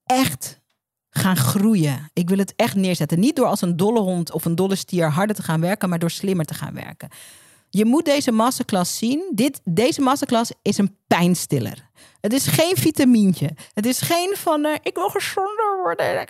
echt 0.05 0.61
gaan 1.11 1.37
groeien. 1.37 2.11
Ik 2.13 2.29
wil 2.29 2.39
het 2.39 2.53
echt 2.57 2.75
neerzetten. 2.75 3.21
Niet 3.21 3.37
door 3.37 3.47
als 3.47 3.61
een 3.61 3.77
dolle 3.77 4.01
hond 4.01 4.33
of 4.33 4.45
een 4.45 4.55
dolle 4.55 4.75
stier 4.75 5.11
harder 5.11 5.37
te 5.37 5.43
gaan 5.43 5.61
werken, 5.61 5.89
maar 5.89 5.99
door 5.99 6.11
slimmer 6.11 6.45
te 6.45 6.55
gaan 6.55 6.75
werken. 6.75 7.09
Je 7.71 7.85
moet 7.85 8.05
deze 8.05 8.33
masterclass 8.33 8.99
zien. 8.99 9.31
Dit, 9.35 9.61
deze 9.65 10.01
masterclass 10.01 10.53
is 10.63 10.79
een 10.79 10.97
pijnstiller. 11.07 11.91
Het 12.21 12.33
is 12.33 12.47
geen 12.47 12.77
vitamintje. 12.77 13.51
Het 13.73 13.87
is 13.87 14.01
geen 14.01 14.37
van, 14.37 14.67
uh, 14.67 14.75
ik 14.83 14.95
wil 14.95 15.09
gezonder 15.09 15.79
worden. 15.83 16.27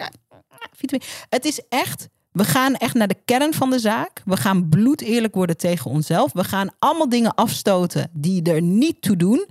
Het 1.28 1.44
is 1.44 1.60
echt, 1.68 2.08
we 2.32 2.44
gaan 2.44 2.74
echt 2.74 2.94
naar 2.94 3.08
de 3.08 3.22
kern 3.24 3.54
van 3.54 3.70
de 3.70 3.78
zaak. 3.78 4.22
We 4.24 4.36
gaan 4.36 4.68
bloed 4.68 5.00
eerlijk 5.00 5.34
worden 5.34 5.56
tegen 5.56 5.90
onszelf. 5.90 6.32
We 6.32 6.44
gaan 6.44 6.70
allemaal 6.78 7.08
dingen 7.08 7.34
afstoten 7.34 8.10
die 8.12 8.42
er 8.42 8.62
niet 8.62 9.02
toe 9.02 9.16
doen. 9.16 9.46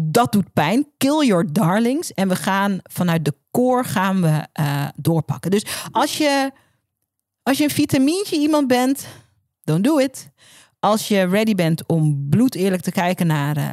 Dat 0.00 0.32
doet 0.32 0.52
pijn. 0.52 0.86
Kill 0.96 1.26
your 1.26 1.52
darlings. 1.52 2.12
En 2.12 2.28
we 2.28 2.36
gaan 2.36 2.78
vanuit 2.82 3.24
de 3.24 3.34
core 3.50 3.84
gaan 3.84 4.22
we 4.22 4.46
uh, 4.60 4.88
doorpakken. 4.96 5.50
Dus 5.50 5.64
als 5.90 6.18
je, 6.18 6.50
als 7.42 7.58
je 7.58 7.64
een 7.64 7.70
vitamintje 7.70 8.36
iemand 8.36 8.66
bent, 8.66 9.06
don't 9.64 9.84
do 9.84 9.98
it. 9.98 10.28
Als 10.78 11.08
je 11.08 11.26
ready 11.26 11.54
bent 11.54 11.86
om 11.86 12.26
bloed 12.28 12.54
eerlijk 12.54 12.82
te 12.82 12.92
kijken 12.92 13.26
naar 13.26 13.56
uh, 13.56 13.72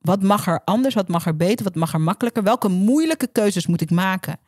wat 0.00 0.22
mag 0.22 0.46
er 0.46 0.60
anders, 0.64 0.94
wat 0.94 1.08
mag 1.08 1.26
er 1.26 1.36
beter, 1.36 1.64
wat 1.64 1.74
mag 1.74 1.92
er 1.92 2.00
makkelijker, 2.00 2.42
welke 2.42 2.68
moeilijke 2.68 3.26
keuzes 3.26 3.66
moet 3.66 3.80
ik 3.80 3.90
maken 3.90 4.38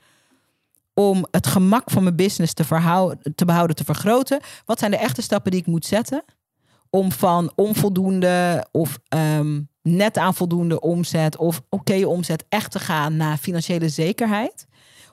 om 0.99 1.27
het 1.31 1.47
gemak 1.47 1.91
van 1.91 2.03
mijn 2.03 2.17
business 2.17 2.53
te, 2.53 2.65
te 3.35 3.45
behouden, 3.45 3.77
te 3.77 3.85
vergroten? 3.85 4.41
Wat 4.65 4.79
zijn 4.79 4.91
de 4.91 4.97
echte 4.97 5.23
stappen 5.23 5.51
die 5.51 5.61
ik 5.61 5.67
moet 5.67 5.87
zetten 5.87 6.25
om 6.91 7.13
van 7.13 7.53
onvoldoende 7.55 8.67
of 8.73 8.99
um, 9.09 9.69
net 9.83 10.17
aan 10.17 10.35
voldoende 10.35 10.81
omzet 10.81 11.37
of 11.37 11.63
oké 11.69 12.07
omzet 12.07 12.45
echt 12.49 12.71
te 12.71 12.79
gaan 12.79 13.17
naar 13.17 13.37
financiële 13.37 13.89
zekerheid? 13.89 14.67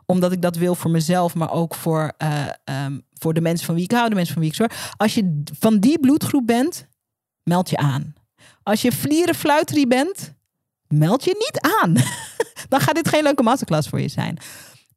Omdat 0.06 0.32
ik 0.32 0.42
dat 0.42 0.56
wil 0.56 0.76
voor 0.76 0.92
mezelf, 0.92 1.36
maar 1.36 1.52
ook 1.52 1.76
voor, 1.76 2.12
uh, 2.24 2.46
um, 2.86 3.02
voor 3.14 3.34
de 3.34 3.42
mensen 3.42 3.66
van 3.66 3.76
wie 3.76 3.84
ik 3.84 3.92
hou, 3.92 4.10
de 4.10 4.16
mensen 4.16 4.34
van 4.34 4.42
wie 4.42 4.52
ik 4.52 4.58
zorg. 4.58 4.94
Als 4.98 5.14
je 5.14 5.42
van 5.60 5.80
die 5.80 6.00
bloedgroep 6.00 6.48
bent, 6.48 6.88
meld 7.44 7.70
je 7.70 7.78
aan. 7.78 8.14
Als 8.64 8.82
je 8.82 8.92
vlierenfluiterie 8.92 9.88
bent, 9.88 10.34
meld 10.88 11.24
je 11.24 11.34
niet 11.34 11.74
aan. 11.82 11.94
Dan 12.70 12.80
gaat 12.80 12.96
dit 12.96 13.08
geen 13.08 13.24
leuke 13.24 13.44
masterclass 13.44 13.90
voor 13.90 14.02
je 14.02 14.08
zijn 14.08 14.38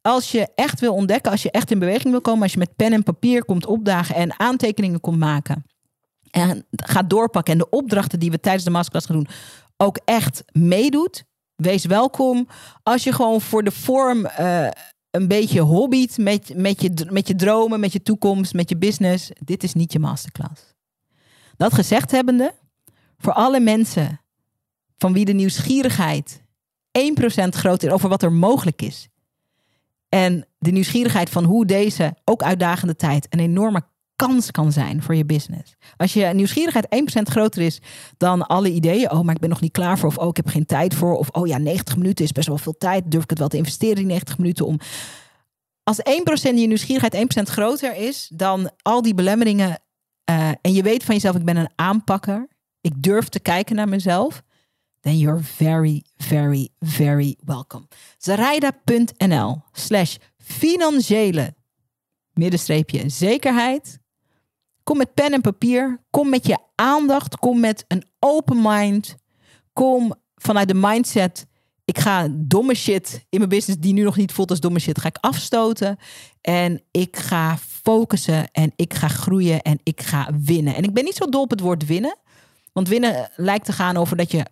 als 0.01 0.31
je 0.31 0.47
echt 0.55 0.79
wil 0.79 0.93
ontdekken, 0.93 1.31
als 1.31 1.43
je 1.43 1.51
echt 1.51 1.71
in 1.71 1.79
beweging 1.79 2.11
wil 2.11 2.21
komen, 2.21 2.43
als 2.43 2.51
je 2.51 2.59
met 2.59 2.75
pen 2.75 2.93
en 2.93 3.03
papier 3.03 3.45
komt 3.45 3.65
opdagen 3.65 4.15
en 4.15 4.39
aantekeningen 4.39 4.99
komt 4.99 5.19
maken 5.19 5.65
en 6.29 6.65
gaat 6.71 7.09
doorpakken 7.09 7.53
en 7.53 7.59
de 7.59 7.69
opdrachten 7.69 8.19
die 8.19 8.31
we 8.31 8.39
tijdens 8.39 8.63
de 8.63 8.69
masterclass 8.69 9.05
gaan 9.05 9.15
doen 9.15 9.27
ook 9.81 9.99
echt 10.05 10.43
meedoet, 10.51 11.23
wees 11.55 11.85
welkom. 11.85 12.47
Als 12.83 13.03
je 13.03 13.13
gewoon 13.13 13.41
voor 13.41 13.63
de 13.63 13.71
vorm 13.71 14.27
uh, 14.39 14.67
een 15.11 15.27
beetje 15.27 15.59
hobbyt 15.59 16.17
met, 16.17 16.53
met, 16.55 16.81
je, 16.81 17.07
met 17.09 17.27
je 17.27 17.35
dromen, 17.35 17.79
met 17.79 17.93
je 17.93 18.01
toekomst, 18.01 18.53
met 18.53 18.69
je 18.69 18.77
business, 18.77 19.31
dit 19.43 19.63
is 19.63 19.73
niet 19.73 19.93
je 19.93 19.99
masterclass. 19.99 20.73
Dat 21.57 21.73
gezegd 21.73 22.11
hebbende, 22.11 22.53
voor 23.17 23.33
alle 23.33 23.59
mensen 23.59 24.21
van 24.97 25.13
wie 25.13 25.25
de 25.25 25.33
nieuwsgierigheid 25.33 26.41
1% 26.99 27.21
groter 27.49 27.87
is 27.87 27.93
over 27.93 28.09
wat 28.09 28.23
er 28.23 28.31
mogelijk 28.31 28.81
is, 28.81 29.07
en 30.09 30.47
de 30.57 30.71
nieuwsgierigheid 30.71 31.29
van 31.29 31.43
hoe 31.43 31.65
deze 31.65 32.15
ook 32.23 32.43
uitdagende 32.43 32.95
tijd 32.95 33.27
een 33.29 33.39
enorme 33.39 33.83
kans 34.15 34.51
kan 34.51 34.71
zijn 34.71 35.03
voor 35.03 35.15
je 35.15 35.25
business. 35.25 35.75
Als 35.97 36.13
je 36.13 36.25
nieuwsgierigheid 36.25 36.87
1% 37.19 37.21
groter 37.21 37.61
is 37.61 37.81
dan 38.17 38.47
alle 38.47 38.71
ideeën, 38.71 39.11
oh, 39.11 39.21
maar 39.21 39.35
ik 39.35 39.41
ben 39.41 39.49
nog 39.49 39.61
niet 39.61 39.71
klaar 39.71 39.99
voor, 39.99 40.09
of 40.09 40.17
oh, 40.17 40.27
ik 40.27 40.35
heb 40.35 40.47
geen 40.47 40.65
tijd 40.65 40.93
voor, 40.93 41.17
of 41.17 41.29
oh 41.29 41.47
ja, 41.47 41.57
90 41.57 41.97
minuten 41.97 42.25
is 42.25 42.31
best 42.31 42.47
wel 42.47 42.57
veel 42.57 42.77
tijd, 42.77 43.11
durf 43.11 43.23
ik 43.23 43.29
het 43.29 43.39
wel 43.39 43.47
te 43.47 43.57
investeren 43.57 43.97
in 43.97 44.07
90 44.07 44.37
minuten 44.37 44.65
om. 44.65 44.79
Als 45.83 45.99
1% 45.99 46.03
je 46.41 46.51
nieuwsgierigheid 46.51 47.47
1% 47.47 47.51
groter 47.51 47.95
is 47.95 48.31
dan 48.33 48.71
al 48.81 49.01
die 49.01 49.13
belemmeringen 49.13 49.79
uh, 50.29 50.49
en 50.61 50.73
je 50.73 50.83
weet 50.83 51.03
van 51.03 51.15
jezelf, 51.15 51.35
ik 51.35 51.45
ben 51.45 51.57
een 51.57 51.71
aanpakker, 51.75 52.47
ik 52.81 53.03
durf 53.03 53.29
te 53.29 53.39
kijken 53.39 53.75
naar 53.75 53.89
mezelf, 53.89 54.43
then 55.09 55.17
you're 55.17 55.41
very, 55.57 56.03
very, 56.17 56.69
very 56.79 57.35
welcome. 57.45 57.87
Zaraida.nl 58.17 59.61
slash 59.71 60.17
financiële 60.37 61.55
middenstreepje 62.33 63.09
zekerheid. 63.09 63.99
Kom 64.83 64.97
met 64.97 65.13
pen 65.13 65.33
en 65.33 65.41
papier. 65.41 66.03
Kom 66.09 66.29
met 66.29 66.47
je 66.47 66.57
aandacht. 66.75 67.35
Kom 67.35 67.59
met 67.59 67.85
een 67.87 68.03
open 68.19 68.61
mind. 68.61 69.15
Kom 69.73 70.13
vanuit 70.35 70.67
de 70.67 70.73
mindset. 70.73 71.47
Ik 71.85 71.99
ga 71.99 72.27
domme 72.31 72.75
shit 72.75 73.25
in 73.29 73.37
mijn 73.37 73.49
business 73.49 73.81
die 73.81 73.93
nu 73.93 74.03
nog 74.03 74.17
niet 74.17 74.31
voelt 74.31 74.49
als 74.49 74.59
domme 74.59 74.79
shit, 74.79 74.99
ga 74.99 75.07
ik 75.07 75.17
afstoten. 75.19 75.97
En 76.41 76.81
ik 76.91 77.17
ga 77.17 77.57
focussen 77.57 78.51
en 78.51 78.71
ik 78.75 78.93
ga 78.93 79.07
groeien 79.07 79.61
en 79.61 79.79
ik 79.83 80.01
ga 80.01 80.29
winnen. 80.39 80.75
En 80.75 80.83
ik 80.83 80.93
ben 80.93 81.03
niet 81.03 81.15
zo 81.15 81.29
dol 81.29 81.41
op 81.41 81.49
het 81.49 81.59
woord 81.59 81.85
winnen. 81.85 82.17
Want 82.73 82.87
winnen 82.87 83.31
lijkt 83.35 83.65
te 83.65 83.71
gaan 83.71 83.97
over 83.97 84.17
dat 84.17 84.31
je 84.31 84.45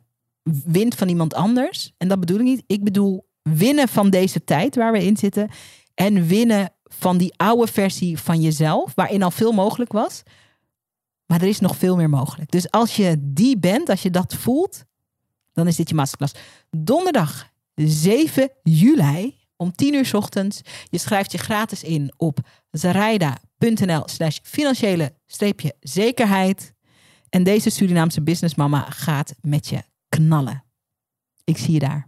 wint 0.66 0.96
van 0.96 1.10
iemand 1.10 1.34
anders. 1.34 1.94
En 1.98 2.08
dat 2.08 2.20
bedoel 2.20 2.38
ik 2.38 2.44
niet. 2.44 2.64
Ik 2.68 2.84
bedoel 2.84 3.28
winnen 3.42 3.88
van 3.88 4.10
deze 4.10 4.44
tijd 4.44 4.76
waar 4.76 4.92
we 4.92 5.06
in 5.06 5.18
zitten. 5.18 5.50
En 5.94 6.28
winnen 6.28 6.74
van 6.84 7.18
die 7.18 7.34
oude 7.38 7.72
versie 7.72 8.18
van 8.20 8.42
jezelf, 8.42 8.92
waarin 8.96 9.24
al 9.24 9.32
veel 9.32 9.52
mogelijk 9.52 9.92
was. 9.92 10.24
Maar 11.26 11.42
er 11.42 11.48
is 11.48 11.60
nog 11.60 11.76
veel 11.76 11.96
meer 11.96 12.10
mogelijk. 12.10 12.52
Dus 12.52 12.72
als 12.72 12.96
je 12.96 13.16
die 13.20 13.58
bent, 13.58 13.90
als 13.90 14.02
je 14.02 14.10
dat 14.10 14.36
voelt, 14.36 14.86
dan 15.54 15.68
is 15.68 15.76
dit 15.76 15.90
je 15.90 15.96
masterclass. 15.96 16.34
Donderdag 16.70 17.52
7 17.76 18.50
juli 18.64 19.36
om 19.56 19.72
10 19.76 19.94
uur 19.94 20.10
ochtends. 20.16 20.62
Je 20.90 20.98
schrijft 20.98 21.32
je 21.32 21.38
gratis 21.38 21.84
in 21.84 22.14
op 22.18 22.40
zaraida.nl 22.72 24.04
slash 24.06 24.38
financiële 24.44 25.14
zekerheid. 25.80 26.74
En 27.30 27.44
deze 27.44 27.70
Surinaamse 27.70 28.22
businessmama 28.22 28.86
gaat 28.90 29.36
met 29.42 29.68
je 29.68 29.84
knallen. 30.10 30.64
Ik 31.44 31.58
zie 31.58 31.74
je 31.74 31.80
daar. 31.80 32.08